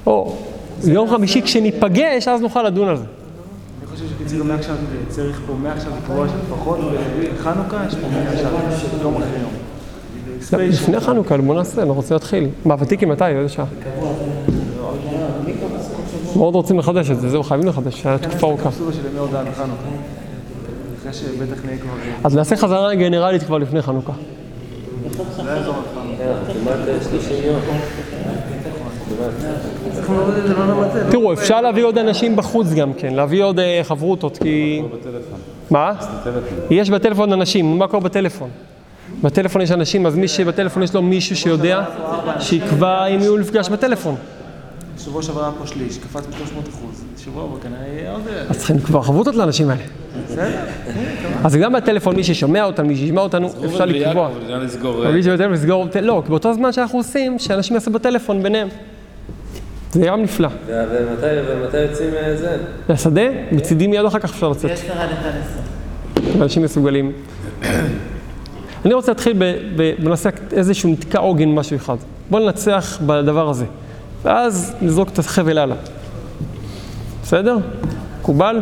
או, 0.08 0.36
יום 0.84 1.10
חמישי 1.10 1.41
כשניפגש, 1.41 2.28
אז 2.28 2.41
נוכל 2.41 2.64
לדון 2.64 2.88
על 2.88 2.98
זה. 2.98 3.04
שכאילו 4.28 4.45
מעכשיו, 4.45 4.75
צריך 5.09 5.41
פה 5.47 5.53
מעכשיו 5.53 5.91
לקבוע 5.97 6.28
שלפחות 6.30 6.80
בחנוכה 7.34 7.86
יש 7.88 7.95
פה 7.95 8.07
מעכשיו, 8.07 8.51
יום 9.01 9.15
אחרי 9.15 9.39
יום. 9.41 10.69
לפני 10.69 10.99
חנוכה, 10.99 11.38
בוא 11.38 11.55
נעשה, 11.55 11.82
אנחנו 11.82 11.93
רוצים 11.93 12.13
להתחיל. 12.13 12.49
מה, 12.65 12.75
ותיקי 12.80 13.05
מתי? 13.05 13.25
איזה 13.25 13.49
שעה? 13.49 13.65
מאוד 16.36 16.55
רוצים 16.55 16.80
לחדש 16.80 17.11
את 17.11 17.19
זה, 17.19 17.30
זהו, 17.30 17.43
חייבים 17.43 17.67
לחדש, 17.67 18.05
היה 18.05 18.17
תקופה 18.17 18.47
ארוכה. 18.47 18.69
נהיה 21.65 21.78
כבר... 21.78 21.91
אז 22.23 22.36
נעשה 22.36 22.55
חזרה 22.55 22.95
גנרלית 22.95 23.43
כבר 23.43 23.57
לפני 23.57 23.82
חנוכה. 23.82 24.13
תראו, 31.09 31.34
אפשר 31.34 31.61
להביא 31.61 31.84
עוד 31.84 31.97
אנשים 31.97 32.36
בחוץ 32.36 32.68
גם 32.74 32.93
כן, 32.93 33.13
להביא 33.13 33.43
עוד 33.43 33.59
אה, 33.59 33.82
חברותות, 33.84 34.38
כי... 34.38 34.82
מה? 35.70 35.93
יש 36.70 36.89
בטלפון 36.89 37.34
אנשים, 37.34 37.80
מה 37.80 37.88
קורה 37.88 38.03
בטלפון? 38.03 38.49
בטלפון 39.24 39.61
יש 39.61 39.72
אנשים, 39.72 40.05
אז 40.05 40.15
מי 40.15 40.28
שבטלפון 40.28 40.84
יש 40.84 40.93
לו 40.93 41.01
מישהו 41.01 41.36
שיודע, 41.36 41.84
שיקבע 42.39 43.05
אם 43.05 43.20
הוא 43.20 43.39
נפגש 43.39 43.70
בטלפון. 43.70 44.15
שבוע 44.97 45.24
שעבר 45.24 45.43
היה 45.43 45.51
פה 45.59 45.68
שליש, 45.68 45.97
קפץ 45.97 46.26
ב-300 46.26 46.70
אחוז. 46.70 47.03
שבוע 47.18 47.43
הבא 47.43 47.59
כנראה 47.61 47.88
יהיה 47.88 48.11
עוד... 48.11 48.22
אז 48.49 48.57
צריכים 48.57 48.76
לקבוע 48.76 49.03
חברותות 49.03 49.36
לאנשים 49.36 49.70
האלה. 49.70 49.82
בסדר? 50.28 50.59
אז 51.43 51.55
גם 51.55 51.74
בטלפון, 51.74 52.15
מי 52.15 52.24
ששומע 52.24 52.63
אותנו, 52.63 52.88
מי 52.88 52.95
שישמע 52.95 53.22
אותנו, 53.22 53.49
אפשר 53.65 53.86
לקבוע. 53.86 54.30
אבל 54.88 55.11
מי 55.11 55.24
שבטלפון 55.24 55.53
לסגור, 55.53 55.86
לא, 56.01 56.24
באותו 56.28 56.53
זמן 56.53 56.74
שאנחנו 56.74 56.99
עושים, 56.99 57.39
שאנשים 57.39 57.76
יעשו 57.76 57.91
בטלפון 57.91 58.43
ביניהם. 58.43 58.68
זה 59.92 60.06
גם 60.06 60.22
נפלא. 60.22 60.48
ומתי 60.68 61.26
ומתי 61.50 61.78
יוצאים 61.78 62.10
אה, 62.14 62.38
זה? 62.38 62.58
לשדה, 62.90 63.22
מצידי 63.52 63.88
מיד 63.88 64.06
אחר 64.06 64.20
כך 64.20 64.30
אפשר 64.30 64.50
לצאת. 64.50 64.72
יש 64.72 64.86
לך 64.86 64.92
עד 64.98 65.10
11. 65.10 66.42
אנשים 66.44 66.64
מסוגלים. 66.64 67.12
אני 68.86 68.94
רוצה 68.94 69.12
להתחיל 69.12 69.42
בנושא 70.00 70.30
איזשהו 70.52 70.90
נתקע 70.90 71.20
עוגן, 71.20 71.50
משהו 71.50 71.76
אחד. 71.78 71.96
בואו 72.30 72.46
ננצח 72.46 73.00
בדבר 73.06 73.50
הזה, 73.50 73.66
ואז 74.24 74.74
נזרוק 74.82 75.10
את 75.10 75.20
החבל 75.20 75.58
הלאה. 75.58 75.76
בסדר? 77.24 77.58
מקובל? 78.22 78.62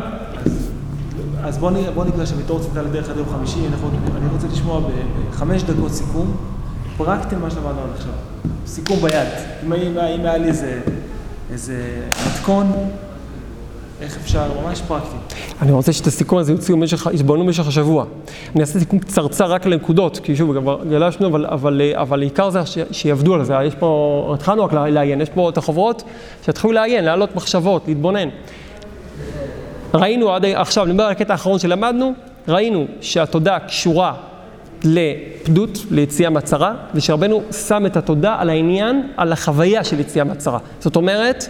אז 1.44 1.58
בוא, 1.58 1.72
נ- 1.72 1.94
בוא 1.96 2.06
נקרא 2.06 2.26
שבתור 2.26 2.60
צדקה 2.60 2.82
לדרך 2.82 3.10
עד 3.10 3.18
יום 3.18 3.26
חמישי, 3.38 3.60
אנחנו, 3.72 3.90
אני 4.18 4.28
רוצה 4.34 4.48
לשמוע 4.52 4.82
בחמש 5.32 5.64
דקות 5.64 5.92
סיכום, 5.92 6.36
פרקטי 6.98 7.36
מה 7.36 7.50
שלמדנו 7.52 7.70
עד 7.82 7.90
עכשיו. 7.98 8.12
סיכום 8.68 9.00
ביד. 9.00 9.28
אם 9.64 9.98
היה 9.98 10.38
לי 10.38 10.48
איזה, 10.48 10.80
איזה 11.52 12.02
מתכון, 12.28 12.72
איך 14.02 14.18
אפשר, 14.18 14.52
ממש 14.64 14.82
פרקטי. 14.88 15.16
אני 15.62 15.72
רוצה 15.72 15.94
שאת 15.94 16.08
הסיכום 16.08 16.40
הזה 16.40 16.52
יוציאו 16.52 16.78
במשך, 16.78 17.08
יתבוננו 17.14 17.46
במשך 17.46 17.68
השבוע. 17.68 18.06
אני 18.56 18.62
אעשה 18.62 18.80
סיכום 18.80 19.00
קצרצר 19.00 19.46
רק 19.46 19.66
לנקודות, 19.66 20.20
כי 20.24 20.36
שוב, 20.36 20.60
כבר 20.60 20.84
גלשנו, 20.90 21.28
אבל, 21.28 21.46
אבל, 21.46 21.82
אבל 21.94 22.20
העיקר 22.20 22.50
זה 22.50 22.66
ש, 22.66 22.78
שיעבדו 22.92 23.34
על 23.34 23.44
זה. 23.44 23.54
יש 23.64 23.76
פה, 23.76 24.32
התחלנו 24.36 24.66
רק 24.66 24.74
לעיין, 24.74 25.22
יש 25.22 25.30
פה 25.30 25.50
את 25.50 25.58
החוברות, 25.58 26.04
שיתחילו 26.46 26.74
לעיין, 26.74 27.06
להעלות 27.06 27.36
מחשבות, 27.36 27.88
להתבונן. 27.88 28.30
ראינו 29.94 30.34
עד 30.34 30.46
עכשיו, 30.46 30.84
אני 30.84 30.94
מדבר 30.94 31.04
על 31.04 31.12
הקטע 31.12 31.34
האחרון 31.34 31.60
שלמדנו, 31.60 32.14
ראינו 32.48 32.86
שהתודה 33.02 33.60
קשורה 33.60 34.14
לפדות, 34.86 35.78
ליציאה 35.92 36.30
מהצרה, 36.30 36.74
ושרבנו 36.94 37.42
שם 37.68 37.86
את 37.86 37.98
התודה 37.98 38.36
על 38.40 38.50
העניין, 38.50 39.08
על 39.18 39.32
החוויה 39.32 39.84
של 39.84 40.00
יציאה 40.00 40.26
מהצרה. 40.26 40.60
זאת 40.80 40.96
אומרת, 40.96 41.46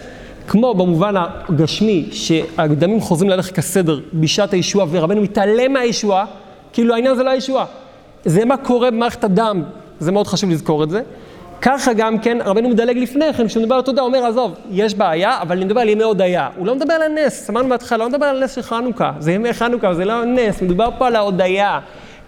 כמו 0.48 0.74
במובן 0.74 1.14
הגשמי, 1.16 2.08
שהקדמים 2.12 3.00
חוזרים 3.00 3.30
ללכת 3.30 3.54
כסדר 3.54 4.00
בשעת 4.14 4.52
הישועה, 4.52 4.86
ורבנו 4.90 5.22
מתעלם 5.22 5.72
מהישועה, 5.72 6.24
כאילו 6.72 6.94
העניין 6.94 7.16
זה 7.16 7.22
לא 7.22 7.30
הישועה. 7.30 7.64
זה 8.24 8.44
מה 8.44 8.56
קורה 8.56 8.90
במערכת 8.90 9.24
הדם, 9.24 9.62
זה 10.00 10.12
מאוד 10.12 10.26
חשוב 10.26 10.50
לזכור 10.50 10.84
את 10.84 10.90
זה. 10.90 11.02
ככה 11.62 11.92
גם 11.92 12.18
כן, 12.18 12.38
רבנו 12.44 12.68
מדלג 12.68 12.98
לפני 12.98 13.32
כן, 13.32 13.48
כשהוא 13.48 13.62
מדבר 13.62 13.74
על 13.74 13.82
תודה, 13.82 14.00
הוא 14.02 14.08
אומר, 14.08 14.26
עזוב, 14.26 14.54
יש 14.70 14.94
בעיה, 14.94 15.42
אבל 15.42 15.56
אני 15.56 15.64
מדבר 15.64 15.80
על 15.80 15.88
ימי 15.88 16.02
הודיה. 16.02 16.48
הוא 16.56 16.66
לא 16.66 16.74
מדבר 16.74 16.94
על 16.94 17.02
הנס, 17.02 17.50
אמרנו 17.50 17.68
בהתחלה, 17.68 17.98
לא 17.98 18.08
מדבר 18.08 18.26
על 18.26 18.42
הנס 18.42 18.54
של 18.54 18.62
חנוכה, 18.62 19.12
זה 19.18 19.32
ימי 19.32 19.52
חנוכה, 19.52 19.94
זה 19.94 20.04
לא 20.04 20.24
נס, 20.24 20.62
מדובר 20.62 20.88
פה 20.98 21.06
על 21.06 21.16
ההודיה. 21.16 21.78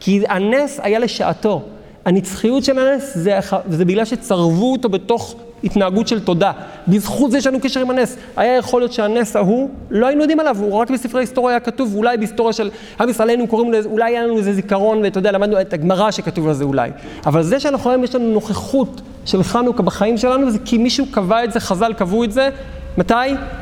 כי 0.00 0.24
הנס 0.28 0.80
היה 0.82 0.98
לשעתו. 0.98 1.62
הנצחיות 2.04 2.64
של 2.64 2.78
הנס 2.78 3.12
זה, 3.14 3.38
זה 3.68 3.84
בגלל 3.84 4.04
שצרבו 4.04 4.72
אותו 4.72 4.88
בתוך 4.88 5.34
התנהגות 5.64 6.08
של 6.08 6.20
תודה. 6.20 6.52
בזכות 6.88 7.30
זה 7.30 7.38
יש 7.38 7.46
לנו 7.46 7.60
קשר 7.60 7.80
עם 7.80 7.90
הנס. 7.90 8.16
היה 8.36 8.56
יכול 8.56 8.80
להיות 8.80 8.92
שהנס 8.92 9.36
ההוא, 9.36 9.70
לא 9.90 10.06
היינו 10.06 10.20
יודעים 10.20 10.40
עליו, 10.40 10.56
הוא 10.60 10.78
רק 10.78 10.90
בספרי 10.90 11.22
היסטוריה 11.22 11.54
היה 11.54 11.60
כתוב, 11.60 11.94
אולי 11.96 12.16
בהיסטוריה 12.16 12.52
של 12.52 12.70
עם 13.00 13.08
ישראל 13.08 13.28
היינו 13.28 13.46
קוראים 13.46 13.72
לזה, 13.72 13.88
אולי 13.88 14.12
היה 14.12 14.26
לנו 14.26 14.38
איזה 14.38 14.52
זיכרון, 14.52 14.98
ואתה 15.02 15.18
יודע, 15.18 15.32
למדנו 15.32 15.60
את 15.60 15.72
הגמרא 15.72 16.10
שכתוב 16.10 16.48
על 16.48 16.54
זה 16.54 16.64
אולי. 16.64 16.90
אבל 17.26 17.42
זה 17.42 17.60
שאנחנו 17.60 17.90
היום 17.90 18.04
יש 18.04 18.14
לנו 18.14 18.32
נוכחות 18.32 19.00
של 19.24 19.42
חנוכה 19.42 19.82
בחיים 19.82 20.16
שלנו, 20.16 20.50
זה 20.50 20.58
כי 20.64 20.78
מישהו 20.78 21.06
קבע 21.10 21.44
את 21.44 21.52
זה, 21.52 21.60
חז"ל 21.60 21.92
קבעו 21.92 22.24
את 22.24 22.32
זה, 22.32 22.50
מתי? 22.98 23.14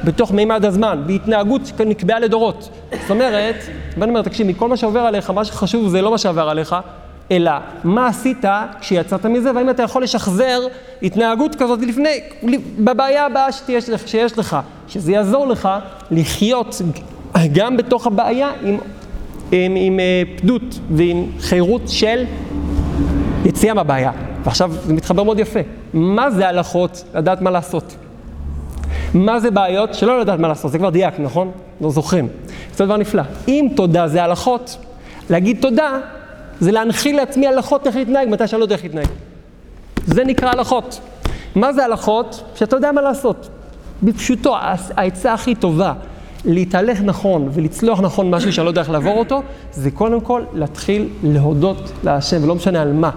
בתוך 0.05 0.33
מימד 0.33 0.65
הזמן, 0.65 1.03
בהתנהגות 1.07 1.61
שנקבעה 1.67 2.21
לדורות. 2.21 2.69
זאת 3.03 3.11
אומרת, 3.11 3.55
בן 3.97 4.09
אומר, 4.09 4.23
תקשיב, 4.23 4.47
מכל 4.47 4.69
מה 4.69 4.77
שעובר 4.77 5.01
עליך, 5.01 5.31
מה 5.31 5.45
שחשוב 5.45 5.89
זה 5.89 6.03
לא 6.03 6.11
מה 6.11 6.19
שעבר 6.19 6.49
עליך, 6.49 6.77
אלא 7.31 7.51
מה 7.85 8.07
עשית 8.07 8.45
כשיצאת 8.81 9.27
מזה, 9.27 9.51
והאם 9.55 9.71
אתה 9.71 9.83
יכול 9.83 10.03
לשחזר 10.03 10.61
התנהגות 11.03 11.55
כזאת 11.55 11.81
לפני, 11.83 12.21
בבעיה 12.79 13.27
הבאה 13.27 13.49
לך- 13.89 14.09
שיש 14.09 14.39
לך, 14.39 14.57
שזה 14.89 15.13
יעזור 15.13 15.47
לך 15.47 15.69
לחיות 16.11 16.83
גם 17.53 17.77
בתוך 17.77 18.07
הבעיה 18.07 18.51
עם, 18.63 18.79
עם, 19.53 19.75
עם 19.77 20.01
אה, 20.01 20.23
פדות 20.37 20.79
ועם 20.91 21.27
חירות 21.41 21.83
של 21.87 22.25
יציאה 23.45 23.75
מהבעיה. 23.75 24.11
ועכשיו 24.45 24.73
זה 24.73 24.95
מתחבר 24.95 25.23
מאוד 25.23 25.39
יפה. 25.39 25.61
מה 25.95 26.31
זה 26.31 26.49
הלכות? 26.49 27.05
לדעת 27.15 27.43
מה 27.43 27.51
לעשות. 27.51 27.97
מה 29.17 29.41
זה 29.41 29.51
בעיות? 29.51 29.95
שלא 29.95 30.21
לדעת 30.21 30.41
מה 30.41 30.49
לעשות, 30.49 30.73
זה 30.73 30.79
כבר 30.79 30.91
דייק, 30.91 31.15
נכון? 31.19 31.51
לא 31.81 31.91
זוכרים. 31.91 32.29
זה 32.77 32.85
דבר 32.85 32.97
נפלא. 32.97 33.23
אם 33.49 33.69
תודה 33.77 34.09
זה 34.09 34.25
הלכות, 34.25 34.77
להגיד 35.31 35.57
תודה 35.61 35.99
זה 36.61 36.73
להנחיל 36.73 37.17
לעצמי 37.17 37.47
הלכות 37.47 37.87
איך 37.87 37.97
להתנהג 37.97 38.29
מתי 38.29 38.47
שאני 38.47 38.61
לא 38.61 38.65
יודע 38.65 38.75
איך 38.75 38.85
להתנהג. 38.85 39.07
זה 40.07 40.25
נקרא 40.25 40.49
הלכות. 40.49 41.01
מה 41.55 41.73
זה 41.73 41.85
הלכות? 41.85 42.43
שאתה 42.55 42.77
יודע 42.77 42.93
מה 42.93 43.03
לעשות. 43.03 43.49
בפשוטו, 44.03 44.57
העצה 44.97 45.33
הכי 45.33 45.55
טובה 45.55 45.93
להתהלך 46.45 47.01
נכון 47.01 47.49
ולצלוח 47.53 48.01
נכון 48.01 48.31
משהו 48.31 48.53
שאני 48.53 48.65
לא 48.65 48.71
יודע 48.71 48.81
איך 48.81 48.91
לעבור 48.91 49.19
אותו, 49.19 49.43
זה 49.73 49.91
קודם 49.91 50.21
כל 50.21 50.43
להתחיל 50.55 51.09
להודות 51.23 51.93
להשם, 52.05 52.45
ולא 52.45 52.55
משנה 52.55 52.83
על 52.83 52.93
מה. 52.93 53.11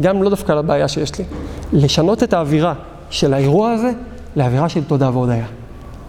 גם 0.00 0.22
לא 0.22 0.30
דווקא 0.30 0.52
על 0.52 0.58
הבעיה 0.58 0.88
שיש 0.88 1.18
לי. 1.18 1.24
לשנות 1.72 2.22
את 2.22 2.32
האווירה 2.32 2.74
של 3.10 3.34
האירוע 3.34 3.70
הזה 3.70 3.92
לאווירה 4.36 4.68
של 4.68 4.84
תודה 4.84 5.10
והודיה. 5.12 5.46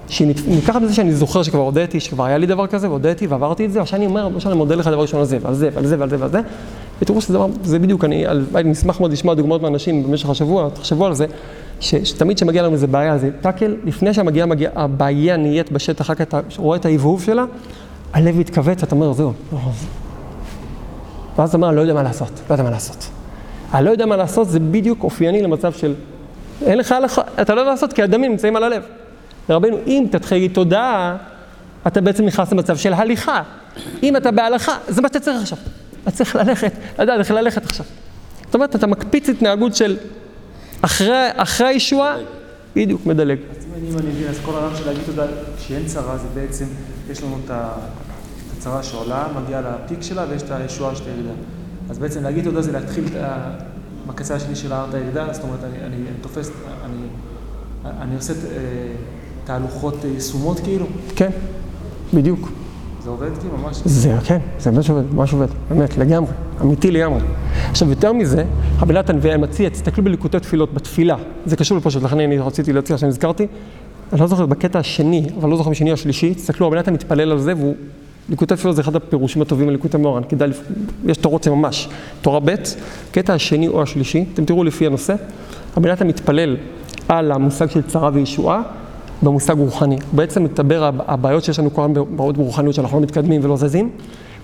שניקח 0.09 0.75
מזה 0.75 0.93
שאני 0.93 1.13
זוכר 1.13 1.43
שכבר 1.43 1.61
הודיתי, 1.61 1.99
שכבר 1.99 2.25
היה 2.25 2.37
לי 2.37 2.45
דבר 2.45 2.67
כזה, 2.67 2.89
והודיתי 2.89 3.27
ועברתי 3.27 3.65
את 3.65 3.71
זה, 3.71 3.81
עכשיו 3.81 3.99
אני 3.99 4.05
אומר, 4.05 4.25
למשל 4.25 4.49
אני 4.49 4.57
מודה 4.57 4.75
לך 4.75 4.87
דבר 4.87 5.01
ראשון 5.01 5.19
על 5.19 5.25
זה, 5.25 5.37
ועל 5.41 5.53
זה, 5.53 5.69
ועל 5.73 5.85
זה, 5.85 5.99
ועל 5.99 6.09
זה, 6.09 6.15
ועל 6.19 6.29
זה, 6.29 6.41
ותראו 7.01 7.21
שזה 7.21 7.33
דבר, 7.33 7.47
זה 7.63 7.79
בדיוק, 7.79 8.05
אני, 8.05 8.25
אשמח 8.71 8.99
מאוד 8.99 9.11
לשמוע 9.11 9.35
דוגמאות 9.35 9.61
מאנשים 9.61 10.03
במשך 10.03 10.29
השבוע, 10.29 10.69
תחשבו 10.69 11.05
על 11.05 11.13
זה, 11.13 11.25
ש, 11.79 11.95
שתמיד 11.95 12.37
כשמגיע 12.37 12.63
לנו 12.63 12.73
איזה 12.73 12.87
בעיה, 12.87 13.17
זה 13.17 13.29
טאקל, 13.41 13.75
לפני 13.83 14.13
שהמגיעה, 14.13 14.45
מגיע, 14.45 14.69
הבעיה 14.75 15.37
נהיית 15.37 15.71
בשטח, 15.71 16.09
רק 16.09 16.21
אתה 16.21 16.39
רואה 16.57 16.77
את 16.77 16.85
ההבהוב 16.85 17.23
שלה, 17.23 17.45
הלב 18.13 18.37
מתכווץ, 18.37 18.83
אתה 18.83 18.95
אומר, 18.95 19.13
זהו. 19.13 19.33
ואז 21.37 21.49
אתה 21.49 21.57
אומר, 21.57 21.71
לא 21.71 21.81
יודע 21.81 21.93
מה 21.93 22.03
לעשות, 22.03 22.41
לא 22.49 22.53
יודע 22.53 22.63
מה 22.63 22.69
לעשות. 22.69 23.09
הלא 23.71 23.89
יודע 23.89 24.05
מה 24.05 24.17
לעשות 24.17 24.49
זה 24.49 24.59
בדיוק 24.59 25.03
אופייני 25.03 25.41
למצב 25.41 25.73
של, 25.73 25.93
אין 26.65 26.77
לך 26.77 26.91
הלכה, 26.91 27.21
אתה 27.41 27.55
לא 27.55 27.61
יודע 27.61 27.71
לעשות 27.71 27.93
כי 27.93 28.03
הדמים 28.03 28.31
נמצאים 28.31 28.55
על 28.55 28.63
הלב. 28.63 28.83
רבנו, 29.49 29.77
אם 29.87 30.05
תתחיל 30.11 30.51
תודה, 30.53 31.15
אתה 31.87 32.01
בעצם 32.01 32.25
נכנס 32.25 32.51
למצב 32.51 32.77
של 32.77 32.93
הליכה. 32.93 33.41
אם 34.03 34.17
אתה 34.17 34.31
בהלכה, 34.31 34.77
זה 34.87 35.01
מה 35.01 35.07
שאתה 35.07 35.19
צריך 35.19 35.41
עכשיו. 35.41 35.57
אתה 36.03 36.11
צריך 36.11 36.35
ללכת, 36.35 36.71
לדעת 36.99 37.19
איך 37.19 37.31
ללכת 37.31 37.65
עכשיו. 37.65 37.85
זאת 38.45 38.55
אומרת, 38.55 38.75
אתה 38.75 38.87
מקפיץ 38.87 39.29
התנהגות 39.29 39.75
של 39.75 39.97
אחרי, 40.81 41.27
אחרי 41.35 41.67
הישועה, 41.67 42.15
בדיוק, 42.75 43.05
מדלג. 43.05 43.37
אז 43.59 43.65
אם 43.65 43.97
אני 43.97 44.11
מבין, 44.11 44.27
אז 44.29 44.39
כל 44.45 44.51
הרעיון 44.51 44.75
של 44.75 44.85
להגיד 44.85 45.03
תודה, 45.05 45.25
כשאין 45.57 45.85
צרה, 45.85 46.17
זה 46.17 46.27
בעצם, 46.33 46.65
יש 47.11 47.23
לנו 47.23 47.37
את 47.45 47.51
הצרה 48.57 48.83
שעולה, 48.83 49.27
מגיעה 49.43 49.61
לפיק 49.61 50.01
שלה, 50.01 50.25
ויש 50.29 50.41
את 50.41 50.51
הישועה 50.51 50.95
של 50.95 51.03
הירידה. 51.07 51.33
אז 51.89 51.99
בעצם 51.99 52.23
להגיד 52.23 52.43
תודה 52.43 52.61
זה 52.61 52.71
להתחיל 52.71 53.03
את 53.11 53.15
ה- 53.23 53.51
בקצה 54.07 54.35
השני 54.35 54.55
של 54.55 54.73
ההר 54.73 54.89
את 54.89 54.93
הירידה, 54.93 55.33
זאת 55.33 55.43
אומרת, 55.43 55.59
אני, 55.63 55.85
אני 55.85 55.95
תופס, 56.21 56.51
אני, 56.85 57.07
אני 57.85 58.15
עושה 58.15 58.33
אה, 58.33 58.37
תהלוכות 59.43 60.05
אה, 60.05 60.09
יישומות 60.09 60.59
כאילו, 60.59 60.85
כן, 61.15 61.29
בדיוק. 62.13 62.49
זה 63.03 63.09
עובד 63.09 63.37
כאילו 63.39 63.57
ממש. 63.57 63.81
זה, 63.85 64.15
כן, 64.23 64.37
זה 64.59 64.71
ממש 64.71 64.89
עובד, 64.89 65.13
ממש 65.13 65.33
עובד, 65.33 65.47
באמת, 65.69 65.97
לגמרי, 65.97 66.31
אמיתי 66.61 66.91
לגמרי. 66.91 67.21
עכשיו, 67.69 67.89
יותר 67.89 68.13
מזה, 68.13 68.45
רבי 68.79 68.93
נתן 68.93 69.19
מציע, 69.39 69.69
תסתכלו 69.69 70.03
בליקוטי 70.03 70.39
תפילות, 70.39 70.73
בתפילה, 70.73 71.15
זה 71.45 71.55
קשור 71.55 71.77
לפשוט, 71.77 72.03
לכן 72.03 72.19
אני 72.19 72.39
רציתי 72.39 72.73
להציע 72.73 72.97
שאני 72.97 73.09
הזכרתי, 73.09 73.47
אני 74.13 74.21
לא 74.21 74.27
זוכר 74.27 74.45
בקטע 74.45 74.79
השני, 74.79 75.27
אבל 75.39 75.49
לא 75.49 75.57
זוכר 75.57 75.69
משני 75.69 75.91
או 75.91 75.97
שלישי, 75.97 76.33
תסתכלו, 76.33 76.67
רבי 76.67 76.77
נתן 76.77 76.93
מתפלל 76.93 77.31
על 77.31 77.39
זה, 77.39 77.53
והוא, 77.57 77.75
ליקוטי 78.29 78.55
תפילות 78.55 78.75
זה 78.75 78.81
אחד 78.81 78.95
הפירושים 78.95 79.41
הטובים 79.41 79.69
לליקוטי 79.69 79.97
מוהר"ן, 79.97 80.23
כדאי, 80.29 80.47
לפ- 80.47 80.63
יש 81.05 81.17
תורות 81.17 81.47
ממש, 81.47 81.89
תורה 82.21 82.39
ב', 82.39 82.55
קטע 83.11 83.33
השני 83.33 83.67
או 83.67 83.81
השלישי, 83.81 84.25
אתם 84.33 84.45
תראו 84.45 84.63
לפי 84.63 84.85
הנושא, 84.85 85.15
רבי 85.77 85.89
נתן 85.89 86.07
מתפלל 86.07 86.57
על 87.07 87.31
המושג 87.31 87.69
של 87.69 87.81
צרה 87.81 88.09
וישועה, 88.13 88.61
במושג 89.21 89.57
רוחני. 89.57 89.95
הוא 89.95 90.03
בעצם 90.13 90.43
מדבר 90.43 90.83
על 90.83 90.93
הבעיות 91.07 91.43
שיש 91.43 91.59
לנו 91.59 91.73
כל 91.73 91.81
הזמן 91.81 91.93
בעיות 92.15 92.37
ברוחניות 92.37 92.75
שאנחנו 92.75 92.97
לא 92.97 93.03
מתקדמים 93.03 93.41
ולא 93.43 93.57
זזים. 93.57 93.89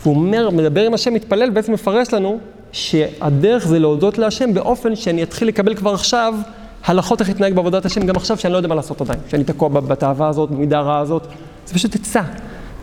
והוא 0.01 0.15
אומר, 0.15 0.49
מדבר 0.49 0.85
עם 0.85 0.93
השם, 0.93 1.13
מתפלל, 1.13 1.49
בעצם 1.49 1.73
מפרש 1.73 2.13
לנו 2.13 2.39
שהדרך 2.71 3.67
זה 3.67 3.79
להודות 3.79 4.17
להשם 4.17 4.53
באופן 4.53 4.95
שאני 4.95 5.23
אתחיל 5.23 5.47
לקבל 5.47 5.75
כבר 5.75 5.93
עכשיו 5.93 6.33
הלכות 6.85 7.19
איך 7.21 7.29
להתנהג 7.29 7.53
בעבודת 7.53 7.85
השם, 7.85 8.05
גם 8.05 8.15
עכשיו 8.15 8.37
שאני 8.37 8.53
לא 8.53 8.57
יודע 8.57 8.69
מה 8.69 8.75
לעשות 8.75 9.01
עדיין, 9.01 9.19
שאני 9.29 9.43
תקוע 9.43 9.69
בתאווה 9.69 10.27
הזאת, 10.27 10.51
במידה 10.51 10.77
הרעה 10.79 10.99
הזאת, 10.99 11.27
זה 11.65 11.73
פשוט 11.73 11.95
עצה 11.95 12.21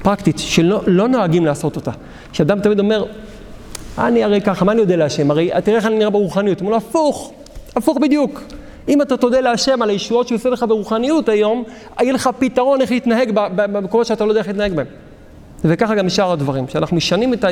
פרקטית 0.02 0.38
שלא 0.38 0.80
לא 0.86 1.08
נוהגים 1.08 1.46
לעשות 1.46 1.76
אותה. 1.76 1.90
שאדם 2.32 2.60
תמיד 2.60 2.78
אומר, 2.78 3.04
אני 3.98 4.24
הרי 4.24 4.40
ככה, 4.40 4.64
מה 4.64 4.72
אני 4.72 4.80
יודע 4.80 4.96
להשם? 4.96 5.30
הרי 5.30 5.50
תראה 5.64 5.76
איך 5.76 5.86
אני 5.86 5.98
נראה 5.98 6.10
ברוחניות. 6.10 6.60
הוא 6.60 6.66
אומר 6.66 6.76
הפוך, 6.76 7.32
הפוך 7.76 7.98
בדיוק. 7.98 8.42
אם 8.88 9.02
אתה 9.02 9.16
תודה 9.16 9.40
להשם 9.40 9.82
על 9.82 9.90
הישועות 9.90 10.28
שהוא 10.28 10.36
עושה 10.36 10.48
לך 10.50 10.64
ברוחניות 10.68 11.28
היום, 11.28 11.64
יהיה 12.00 12.12
לך 12.12 12.30
פתרון 12.38 12.80
איך 12.80 12.90
להתנהג 12.90 13.30
במקומות 13.54 14.06
שאתה 14.06 14.24
לא 14.24 14.30
יודע 14.30 14.40
איך 14.40 14.48
להתנהג 14.48 14.74
בהם. 14.74 14.86
וככה 15.64 15.94
גם 15.94 16.06
משאר 16.06 16.32
הדברים, 16.32 16.68
שאנחנו 16.68 16.96
משנים 16.96 17.34
את, 17.34 17.44
ה, 17.44 17.48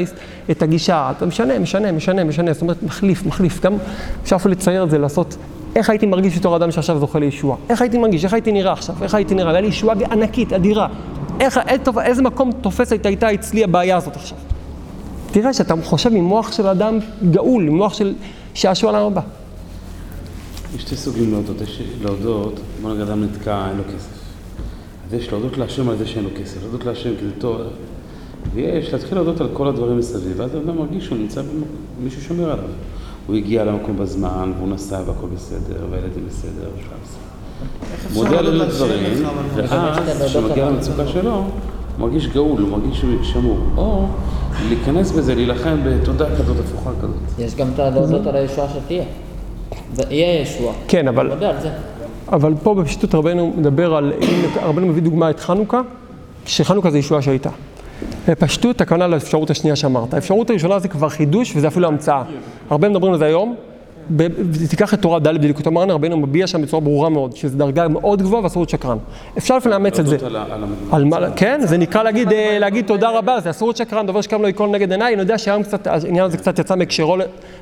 את 0.50 0.62
הגישה, 0.62 1.12
אתה 1.16 1.26
משנה, 1.26 1.58
משנה, 1.58 1.92
משנה, 1.92 2.24
משנה, 2.24 2.52
זאת 2.52 2.62
אומרת, 2.62 2.82
מחליף, 2.82 3.26
מחליף, 3.26 3.60
גם 3.60 3.76
אפשר 4.22 4.36
אפילו 4.36 4.52
לצייר 4.52 4.84
את 4.84 4.90
זה, 4.90 4.98
לעשות, 4.98 5.36
איך 5.76 5.90
הייתי 5.90 6.06
מרגיש 6.06 6.38
בתור 6.38 6.56
אדם 6.56 6.70
שעכשיו 6.70 6.98
זוכה 6.98 7.18
לישוע, 7.18 7.56
איך 7.68 7.82
הייתי 7.82 7.98
מרגיש, 7.98 8.24
איך 8.24 8.32
הייתי 8.32 8.52
נראה 8.52 8.72
עכשיו, 8.72 8.94
איך 9.02 9.14
הייתי 9.14 9.34
נראה, 9.34 9.50
היה 9.50 9.60
לי 9.60 9.66
ישועה 9.66 9.96
ענקית, 10.10 10.52
אדירה, 10.52 10.88
איך, 11.40 11.60
איזה, 12.04 12.22
מקום 12.22 12.52
תופסת 12.52 13.06
הייתה 13.06 13.34
אצלי 13.34 13.64
הבעיה 13.64 13.96
הזאת 13.96 14.16
עכשיו. 14.16 14.38
תראה 15.32 15.52
שאתה 15.52 15.74
חושב 15.82 16.10
עם 16.14 16.24
מוח 16.24 16.52
של 16.52 16.66
אדם 16.66 16.98
גאול, 17.30 17.66
עם 17.66 17.76
מוח 17.76 17.94
של 17.94 18.14
שעשוע 18.54 18.92
לעולם 18.92 19.06
הבא. 19.06 19.20
יש 20.76 20.82
שתי 20.82 20.96
סוגים 20.96 21.30
להודות, 21.32 21.60
יש 21.60 21.82
להודות, 22.02 22.60
בוא 22.82 22.90
נגיד 22.90 23.02
אדם 23.02 23.24
נתקע, 23.24 23.68
אין 23.68 23.76
לו 23.76 23.82
כסף. 23.84 24.14
אז 25.06 25.14
יש 25.14 25.32
להודות 25.32 25.56
להשם 25.56 25.88
על 25.88 25.96
זה 25.96 26.06
שאין 26.06 26.24
לו 26.24 26.30
כסף, 26.40 26.62
להודות 26.62 26.84
להשם 26.84 27.10
כי 27.20 27.24
זה 27.24 27.32
טוב, 27.38 27.60
ויש 28.54 28.92
להתחיל 28.92 29.18
להודות 29.18 29.40
על 29.40 29.48
כל 29.52 29.68
הדברים 29.68 29.98
מסביב, 29.98 30.32
ואז 30.36 30.54
האדם 30.54 30.78
מרגיש 30.78 31.04
שהוא 31.04 31.18
נמצא, 31.18 31.42
מישהו 32.04 32.22
שומר 32.22 32.50
עליו. 32.50 32.68
הוא 33.26 33.36
הגיע 33.36 33.64
למקום 33.64 33.96
בזמן, 33.96 34.52
והוא 34.56 34.68
נסע 34.68 35.02
והכל 35.06 35.26
בסדר, 35.34 35.86
והילדים 35.90 36.26
בסדר, 36.28 36.70
ושלב 36.76 36.98
בסדר. 37.04 37.33
מודה 38.14 38.38
על 38.38 38.60
הדברים, 38.60 39.24
ואז 39.54 39.98
כשמגיע 40.26 40.68
למצוקה 40.68 41.06
שלו, 41.06 41.30
הוא 41.30 41.44
מרגיש 41.98 42.26
גאול, 42.26 42.62
הוא 42.62 42.68
מרגיש 42.68 43.04
שמור. 43.22 43.58
או 43.76 44.06
להיכנס 44.68 45.10
בזה, 45.10 45.34
להילחם 45.34 45.78
בתודה 45.84 46.26
כזאת 46.38 46.56
הפוכה 46.58 46.90
כזאת. 47.02 47.38
יש 47.38 47.54
גם 47.54 47.68
את 47.74 47.78
להודות 47.78 48.26
על 48.26 48.36
הישועה 48.36 48.68
שתהיה. 48.68 49.04
יהיה 50.10 50.40
ישועה. 50.40 50.74
כן, 50.88 51.08
אבל... 51.08 51.28
מודה 51.28 51.50
על 51.50 51.60
זה. 51.60 51.68
אבל 52.32 52.54
פה 52.62 52.74
בפשטות 52.74 53.14
רבנו 53.14 53.52
מדבר 53.56 53.94
על, 53.94 54.12
אם 54.20 54.42
רבנו 54.62 54.86
מביא 54.86 55.02
דוגמה 55.02 55.30
את 55.30 55.40
חנוכה, 55.40 55.80
שחנוכה 56.46 56.90
זה 56.90 56.98
ישועה 56.98 57.22
שהייתה. 57.22 57.50
בפשטות 58.28 58.80
הכוונה 58.80 59.06
לאפשרות 59.06 59.50
השנייה 59.50 59.76
שאמרת. 59.76 60.14
האפשרות 60.14 60.50
הראשונה 60.50 60.78
זה 60.78 60.88
כבר 60.88 61.08
חידוש 61.08 61.56
וזה 61.56 61.68
אפילו 61.68 61.88
המצאה. 61.88 62.22
הרבה 62.70 62.88
מדברים 62.88 63.12
על 63.12 63.18
זה 63.18 63.24
היום. 63.24 63.54
תיקח 64.70 64.94
את 64.94 65.02
תורה 65.02 65.18
ד' 65.18 65.28
בדיקות 65.28 65.66
אמרנו, 65.66 65.94
רבינו 65.94 66.16
מביע 66.16 66.46
שם 66.46 66.62
בצורה 66.62 66.80
ברורה 66.80 67.08
מאוד, 67.08 67.36
שזו 67.36 67.58
דרגה 67.58 67.88
מאוד 67.88 68.22
גבוהה 68.22 68.42
ואסור 68.44 68.60
להיות 68.60 68.70
שקרן. 68.70 68.98
אפשר 69.38 69.56
לפעמים 69.56 69.72
לאמץ 69.72 69.98
את 69.98 70.06
זה. 70.06 70.16
כן, 71.36 71.60
זה 71.64 71.76
נקרא 71.76 72.02
להגיד, 72.02 72.32
אה, 72.32 72.58
להגיד 72.58 72.86
תודה 72.86 73.10
רבה, 73.10 73.40
זה 73.40 73.50
אסור 73.50 73.68
להיות 73.68 73.76
שקרן, 73.76 74.06
דובר 74.06 74.20
שקם 74.20 74.42
לו 74.42 74.48
יקול 74.48 74.68
נגד 74.68 74.92
עיניי, 74.92 75.14
אני 75.14 75.22
יודע 75.22 75.38
שהיום 75.38 75.62
קצת, 75.62 75.86
העניין 75.86 76.24
הזה 76.24 76.36
קצת 76.36 76.58
יצא 76.58 76.74
מהקשרו, 76.74 77.16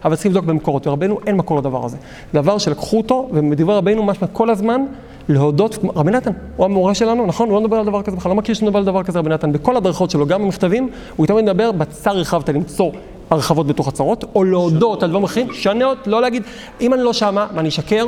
אבל 0.05 0.14
צריכים 0.14 0.32
לבדוק 0.32 0.45
במקורות, 0.45 0.86
ורבנו 0.86 1.18
אין 1.26 1.36
מקור 1.36 1.59
לדבר 1.59 1.84
הזה. 1.84 1.97
דבר 2.34 2.59
שלקחו 2.59 2.97
אותו, 2.97 3.28
ומדבר 3.32 3.76
רבינו 3.76 4.03
משמע 4.03 4.28
כל 4.28 4.51
הזמן, 4.51 4.84
להודות, 5.28 5.78
רבי 5.97 6.11
נתן, 6.11 6.30
הוא 6.57 6.64
המורה 6.64 6.95
שלנו, 6.95 7.26
נכון? 7.26 7.49
הוא 7.49 7.55
לא 7.55 7.61
מדבר 7.61 7.76
על 7.76 7.86
דבר 7.86 8.03
כזה 8.03 8.16
בכלל, 8.16 8.30
לא 8.30 8.36
מכיר 8.36 8.55
שנדבר 8.55 8.78
על 8.78 8.84
דבר 8.84 9.03
כזה 9.03 9.18
רבי 9.18 9.30
נתן. 9.30 9.53
בכל 9.53 9.76
הדרכות 9.76 10.11
שלו, 10.11 10.26
גם 10.26 10.43
במכתבים, 10.43 10.88
הוא 11.16 11.26
תמיד 11.26 11.45
מדבר, 11.45 11.72
בצר 11.72 12.11
רחבת 12.16 12.49
למצוא 12.49 12.90
הרחבות 13.33 13.66
בתוך 13.66 13.89
הצרות, 13.89 14.24
או 14.35 14.45
להודות 14.45 15.03
על 15.03 15.09
דברים 15.11 15.24
אחרים, 15.24 15.49
שנות, 15.53 15.99
לא 16.07 16.20
להגיד, 16.22 16.43
אם 16.80 16.95
אני 16.95 17.03
לא 17.03 17.12
שמה, 17.12 17.47
מה 17.55 17.61
אני 17.61 17.68
אשקר? 17.68 18.07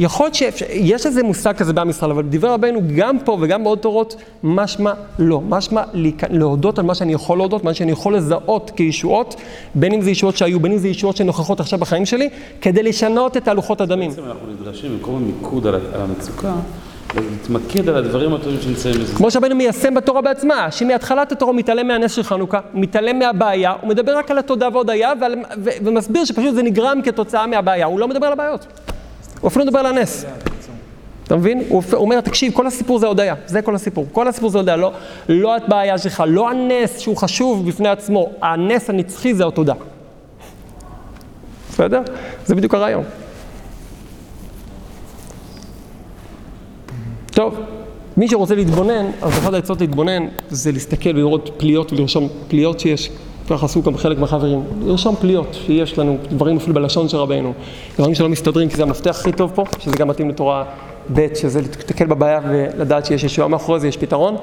יכול 0.00 0.26
להיות 0.26 0.34
שיש 0.34 1.06
איזה 1.06 1.22
מושג 1.22 1.56
כזה 1.56 1.72
בעם 1.72 1.90
ישראל, 1.90 2.10
אבל 2.10 2.22
דברי 2.30 2.50
רבנו 2.50 2.80
גם 2.96 3.18
פה 3.18 3.38
וגם 3.40 3.64
בעוד 3.64 3.78
תורות, 3.78 4.16
משמע 4.42 4.92
לא. 5.18 5.40
משמע 5.48 5.82
להודות 6.30 6.78
על 6.78 6.84
מה 6.84 6.94
שאני 6.94 7.12
יכול 7.12 7.38
להודות, 7.38 7.64
מה 7.64 7.74
שאני 7.74 7.92
יכול 7.92 8.16
לזהות 8.16 8.70
כישועות, 8.76 9.34
בין 9.74 9.92
אם 9.92 10.00
זה 10.00 10.10
ישועות 10.10 10.36
שהיו, 10.36 10.60
בין 10.60 10.72
אם 10.72 10.78
זה 10.78 10.88
ישועות 10.88 11.16
שנוכחות 11.16 11.60
עכשיו 11.60 11.78
בחיים 11.78 12.06
שלי, 12.06 12.28
כדי 12.60 12.82
לשנות 12.82 13.36
את 13.36 13.44
תהלוכות 13.44 13.80
הדמים. 13.80 14.10
בעצם 14.10 14.22
אנחנו 14.24 14.52
נדרשים, 14.60 14.92
במקום 14.92 15.16
המיקוד 15.16 15.66
על 15.66 15.80
המצוקה, 15.94 16.52
להתמקד 17.14 17.88
על 17.88 17.96
הדברים 17.96 18.34
הטובים 18.34 18.60
שנמצאים 18.60 18.94
בזה. 18.94 19.16
כמו 19.16 19.30
שרבנו 19.30 19.54
מיישם 19.54 19.94
בתורה 19.94 20.20
בעצמה, 20.20 20.70
שמהתחלת 20.70 21.32
התורה 21.32 21.50
הוא 21.52 21.58
מתעלם 21.58 21.88
מהנס 21.88 22.12
של 22.12 22.22
חנוכה, 22.22 22.60
מתעלם 22.74 23.18
מהבעיה, 23.18 23.74
הוא 23.80 23.88
מדבר 23.88 24.18
רק 24.18 24.30
על 24.30 24.38
התודה 24.38 24.68
והודיה, 24.72 25.12
ומסביר 25.84 26.24
שפשוט 26.24 26.54
זה 26.54 26.62
נגרם 26.62 27.00
כתוצאה 27.04 27.46
מהבעיה, 27.46 27.86
הוא 27.86 28.00
לא 28.00 28.08
מדבר 28.08 28.26
על 28.26 28.32
הבעיות. 28.32 28.66
הוא 29.40 29.48
אפילו 29.48 29.64
מדבר 29.64 29.78
על 29.78 29.86
הנס. 29.86 30.24
אתה 31.24 31.36
מבין? 31.36 31.64
הוא 31.68 31.82
אומר, 31.92 32.20
תקשיב, 32.20 32.52
כל 32.52 32.66
הסיפור 32.66 32.98
זה 32.98 33.06
הודיה, 33.06 33.34
זה 33.46 33.62
כל 33.62 33.74
הסיפור. 33.74 34.06
כל 34.12 34.28
הסיפור 34.28 34.50
זה 34.50 34.58
הודיה, 34.58 34.76
לא, 34.76 34.92
לא 35.28 35.56
הבעיה 35.56 35.98
שלך, 35.98 36.24
לא 36.26 36.50
הנס 36.50 36.98
שהוא 36.98 37.16
חשוב 37.16 37.68
בפני 37.68 37.88
עצמו, 37.88 38.30
הנס 38.42 38.90
הנצחי 38.90 39.34
זה 39.34 39.46
התודה. 39.46 39.74
בסדר? 41.70 42.02
זה 42.46 42.54
בדיוק 42.54 42.74
הרעיון. 42.74 43.04
טוב, 47.40 47.60
מי 48.16 48.28
שרוצה 48.28 48.54
להתבונן, 48.54 49.06
אז 49.22 49.32
אחת 49.32 49.54
העצות 49.54 49.80
להתבונן 49.80 50.26
זה 50.50 50.72
להסתכל 50.72 51.10
ולראות 51.10 51.50
פליאות 51.56 51.92
ולרשום 51.92 52.28
פליאות 52.48 52.80
שיש, 52.80 53.10
ככה 53.50 53.66
עשו 53.66 53.82
גם 53.82 53.96
חלק 53.96 54.18
מהחברים, 54.18 54.62
לרשום 54.84 55.16
פליאות 55.16 55.58
שיש 55.66 55.98
לנו, 55.98 56.16
דברים 56.30 56.56
אפילו 56.56 56.74
בלשון 56.74 57.08
של 57.08 57.16
רבנו, 57.16 57.52
דברים 57.98 58.14
שלא 58.14 58.28
מסתדרים 58.28 58.68
כי 58.68 58.76
זה 58.76 58.82
המפתח 58.82 59.20
הכי 59.20 59.32
טוב 59.32 59.52
פה, 59.54 59.64
שזה 59.78 59.96
גם 59.96 60.08
מתאים 60.08 60.28
לתורה 60.28 60.64
ב', 61.12 61.34
שזה 61.34 61.60
להתקל 61.60 62.06
בבעיה 62.06 62.40
ולדעת 62.48 63.06
שיש 63.06 63.24
ישועה 63.24 63.48
מאחורי 63.48 63.80
זה, 63.80 63.88
יש 63.88 63.96
פתרון. 63.96 64.36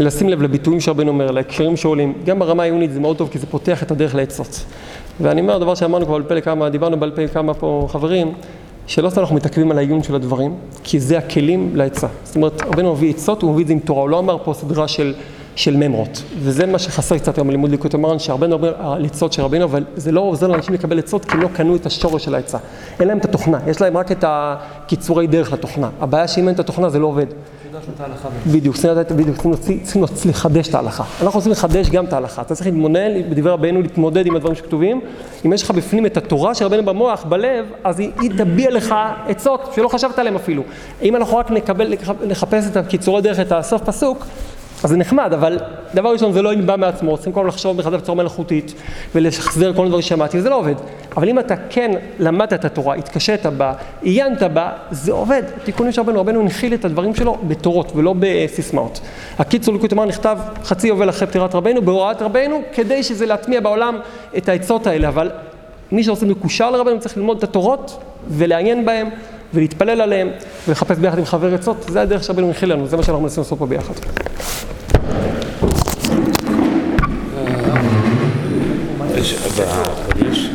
לשים 0.00 0.28
לב 0.28 0.42
לביטויים 0.42 0.80
שרבנו 0.80 1.08
אומר, 1.08 1.30
להקשרים 1.30 1.76
שעולים, 1.76 2.12
גם 2.24 2.38
ברמה 2.38 2.62
העיונית 2.62 2.92
זה 2.92 3.00
מאוד 3.00 3.16
טוב 3.16 3.28
כי 3.32 3.38
זה 3.38 3.46
פותח 3.46 3.82
את 3.82 3.90
הדרך 3.90 4.14
לעצות. 4.14 4.64
ואני 5.20 5.40
אומר, 5.40 5.58
דבר 5.58 5.74
שאמרנו 5.74 6.06
כבר 6.06 6.14
בעל 6.18 6.28
פה 6.28 6.34
לכמה, 6.34 6.68
דיברנו 6.68 7.00
בעל 7.00 7.10
פה 7.10 7.22
לכמה 7.22 7.54
פה 7.54 7.88
חברים, 7.90 8.32
שלא 8.90 9.10
סתם 9.10 9.20
אנחנו 9.20 9.36
מתעכבים 9.36 9.70
על 9.70 9.78
העיון 9.78 10.02
של 10.02 10.14
הדברים, 10.14 10.54
כי 10.84 11.00
זה 11.00 11.18
הכלים 11.18 11.76
לעצה. 11.76 12.06
זאת 12.24 12.36
אומרת, 12.36 12.62
רבנו 12.62 12.92
מביא 12.92 13.10
עצות, 13.10 13.42
הוא 13.42 13.52
מביא 13.52 13.62
את 13.62 13.66
זה 13.66 13.72
עם 13.72 13.78
תורה, 13.78 14.02
הוא 14.02 14.10
לא 14.10 14.18
אמר 14.18 14.38
פה 14.44 14.54
סדרה 14.54 14.88
של, 14.88 15.14
של 15.56 15.76
ממרות. 15.76 16.22
וזה 16.38 16.66
מה 16.66 16.78
שחסר 16.78 17.18
קצת 17.18 17.38
היום 17.38 17.48
בלימוד 17.48 17.70
ליקוד 17.70 17.94
המרן, 17.94 18.18
שהרבה 18.18 18.46
מדברים 18.46 18.72
על 18.78 19.04
עצות 19.04 19.32
של 19.32 19.42
רבנו, 19.42 19.64
אבל 19.64 19.84
זה 19.96 20.12
לא 20.12 20.20
עוזר 20.20 20.46
לאנשים 20.46 20.74
לקבל 20.74 20.98
עצות, 20.98 21.24
כי 21.24 21.32
הם 21.32 21.40
לא 21.40 21.48
קנו 21.48 21.76
את 21.76 21.86
השורש 21.86 22.24
של 22.24 22.34
העצה. 22.34 22.58
אין 23.00 23.08
להם 23.08 23.18
את 23.18 23.24
התוכנה, 23.24 23.58
יש 23.66 23.80
להם 23.80 23.96
רק 23.96 24.12
את 24.12 24.24
הקיצורי 24.26 25.26
דרך 25.26 25.52
לתוכנה. 25.52 25.90
הבעיה 26.00 26.28
שאם 26.28 26.48
אין 26.48 26.54
את 26.54 26.60
התוכנה 26.60 26.88
זה 26.88 26.98
לא 26.98 27.06
עובד. 27.06 27.26
בדיוק, 28.46 28.76
בדיוק, 29.16 29.58
צריכים 29.82 30.02
לחדש 30.30 30.68
את 30.68 30.74
ההלכה. 30.74 31.04
אנחנו 31.22 31.38
רוצים 31.38 31.52
לחדש 31.52 31.90
גם 31.90 32.04
את 32.04 32.12
ההלכה. 32.12 32.42
אתה 32.42 32.54
צריך 32.54 32.66
להתמודד, 32.66 33.10
בדברי 33.30 33.52
רבנו, 33.52 33.82
להתמודד 33.82 34.26
עם 34.26 34.36
הדברים 34.36 34.56
שכתובים. 34.56 35.00
אם 35.46 35.52
יש 35.52 35.62
לך 35.62 35.70
בפנים 35.70 36.06
את 36.06 36.16
התורה 36.16 36.54
של 36.54 36.64
רבנו 36.64 36.84
במוח, 36.84 37.24
בלב, 37.24 37.66
אז 37.84 37.98
היא 37.98 38.30
תביע 38.36 38.70
לך 38.70 38.94
עצות 39.26 39.72
שלא 39.74 39.88
חשבת 39.88 40.18
עליהן 40.18 40.36
אפילו. 40.36 40.62
אם 41.02 41.16
אנחנו 41.16 41.36
רק 41.36 41.50
נקבל, 41.50 41.94
נחפש 42.26 42.66
את 42.66 42.76
הקיצורי 42.76 43.22
דרך, 43.22 43.40
את 43.40 43.52
הסוף 43.52 43.82
פסוק, 43.82 44.26
אז 44.82 44.90
זה 44.90 44.96
נחמד, 44.96 45.32
אבל 45.32 45.58
דבר 45.94 46.12
ראשון 46.12 46.32
זה 46.32 46.42
לא 46.42 46.50
בא 46.66 46.76
מעצמו, 46.76 47.16
צריכים 47.16 47.32
כל 47.32 47.40
הזמן 47.40 47.48
לחשוב 47.48 47.76
מחדש 47.76 48.00
בצורה 48.00 48.16
מלאכותית 48.16 48.74
ולשחזר 49.14 49.72
כל 49.74 49.84
הדברים 49.84 50.02
ששמעתי, 50.02 50.38
וזה 50.38 50.50
לא 50.50 50.56
עובד. 50.56 50.74
אבל 51.16 51.28
אם 51.28 51.38
אתה 51.38 51.54
כן 51.70 51.90
למדת 52.18 52.52
את 52.52 52.64
התורה, 52.64 52.94
התקשית 52.94 53.46
בה, 53.46 53.72
עיינת 54.02 54.42
בה, 54.42 54.70
זה 54.90 55.12
עובד. 55.12 55.42
תיקונים 55.64 55.92
של 55.92 56.00
רבנו, 56.00 56.20
רבנו 56.20 56.40
הנחיל 56.40 56.74
את 56.74 56.84
הדברים 56.84 57.14
שלו 57.14 57.36
בתורות 57.48 57.92
ולא 57.96 58.14
בסיסמאות. 58.18 59.00
הקיצור 59.38 59.74
ליקוד 59.74 59.92
אמר 59.92 60.04
נכתב 60.04 60.38
חצי 60.64 60.88
יובל 60.88 61.10
אחרי 61.10 61.26
פטירת 61.28 61.54
רבנו, 61.54 61.82
בהוראת 61.82 62.22
רבנו, 62.22 62.62
כדי 62.74 63.02
שזה 63.02 63.26
להטמיע 63.26 63.60
בעולם 63.60 63.98
את 64.36 64.48
העצות 64.48 64.86
האלה, 64.86 65.08
אבל 65.08 65.30
מי 65.92 66.04
שעושה 66.04 66.26
מקושר 66.26 66.70
לרבנו 66.70 67.00
צריך 67.00 67.16
ללמוד 67.16 67.36
את 67.36 67.44
התורות 67.44 68.02
ולעיין 68.28 68.84
בהם 68.84 69.08
ולהתפלל 69.54 70.00
עליהם 70.00 70.28
ולחפש 70.68 70.98
ביחד 70.98 71.18
עם 71.18 71.24
חבר 71.24 71.54
עצות, 71.54 71.84
זה 71.88 72.00
הדרך 72.00 72.24
שרבנו 72.24 72.46
הנחיל 72.46 72.72
לנו, 72.72 72.86
זה 72.86 72.96
מה 72.96 73.02
שאנחנו 73.02 73.22
מנסים 73.22 73.42
לעשות 73.42 73.58
פה 73.58 73.66
ביחד. 73.66 73.94
יש, 80.30 80.50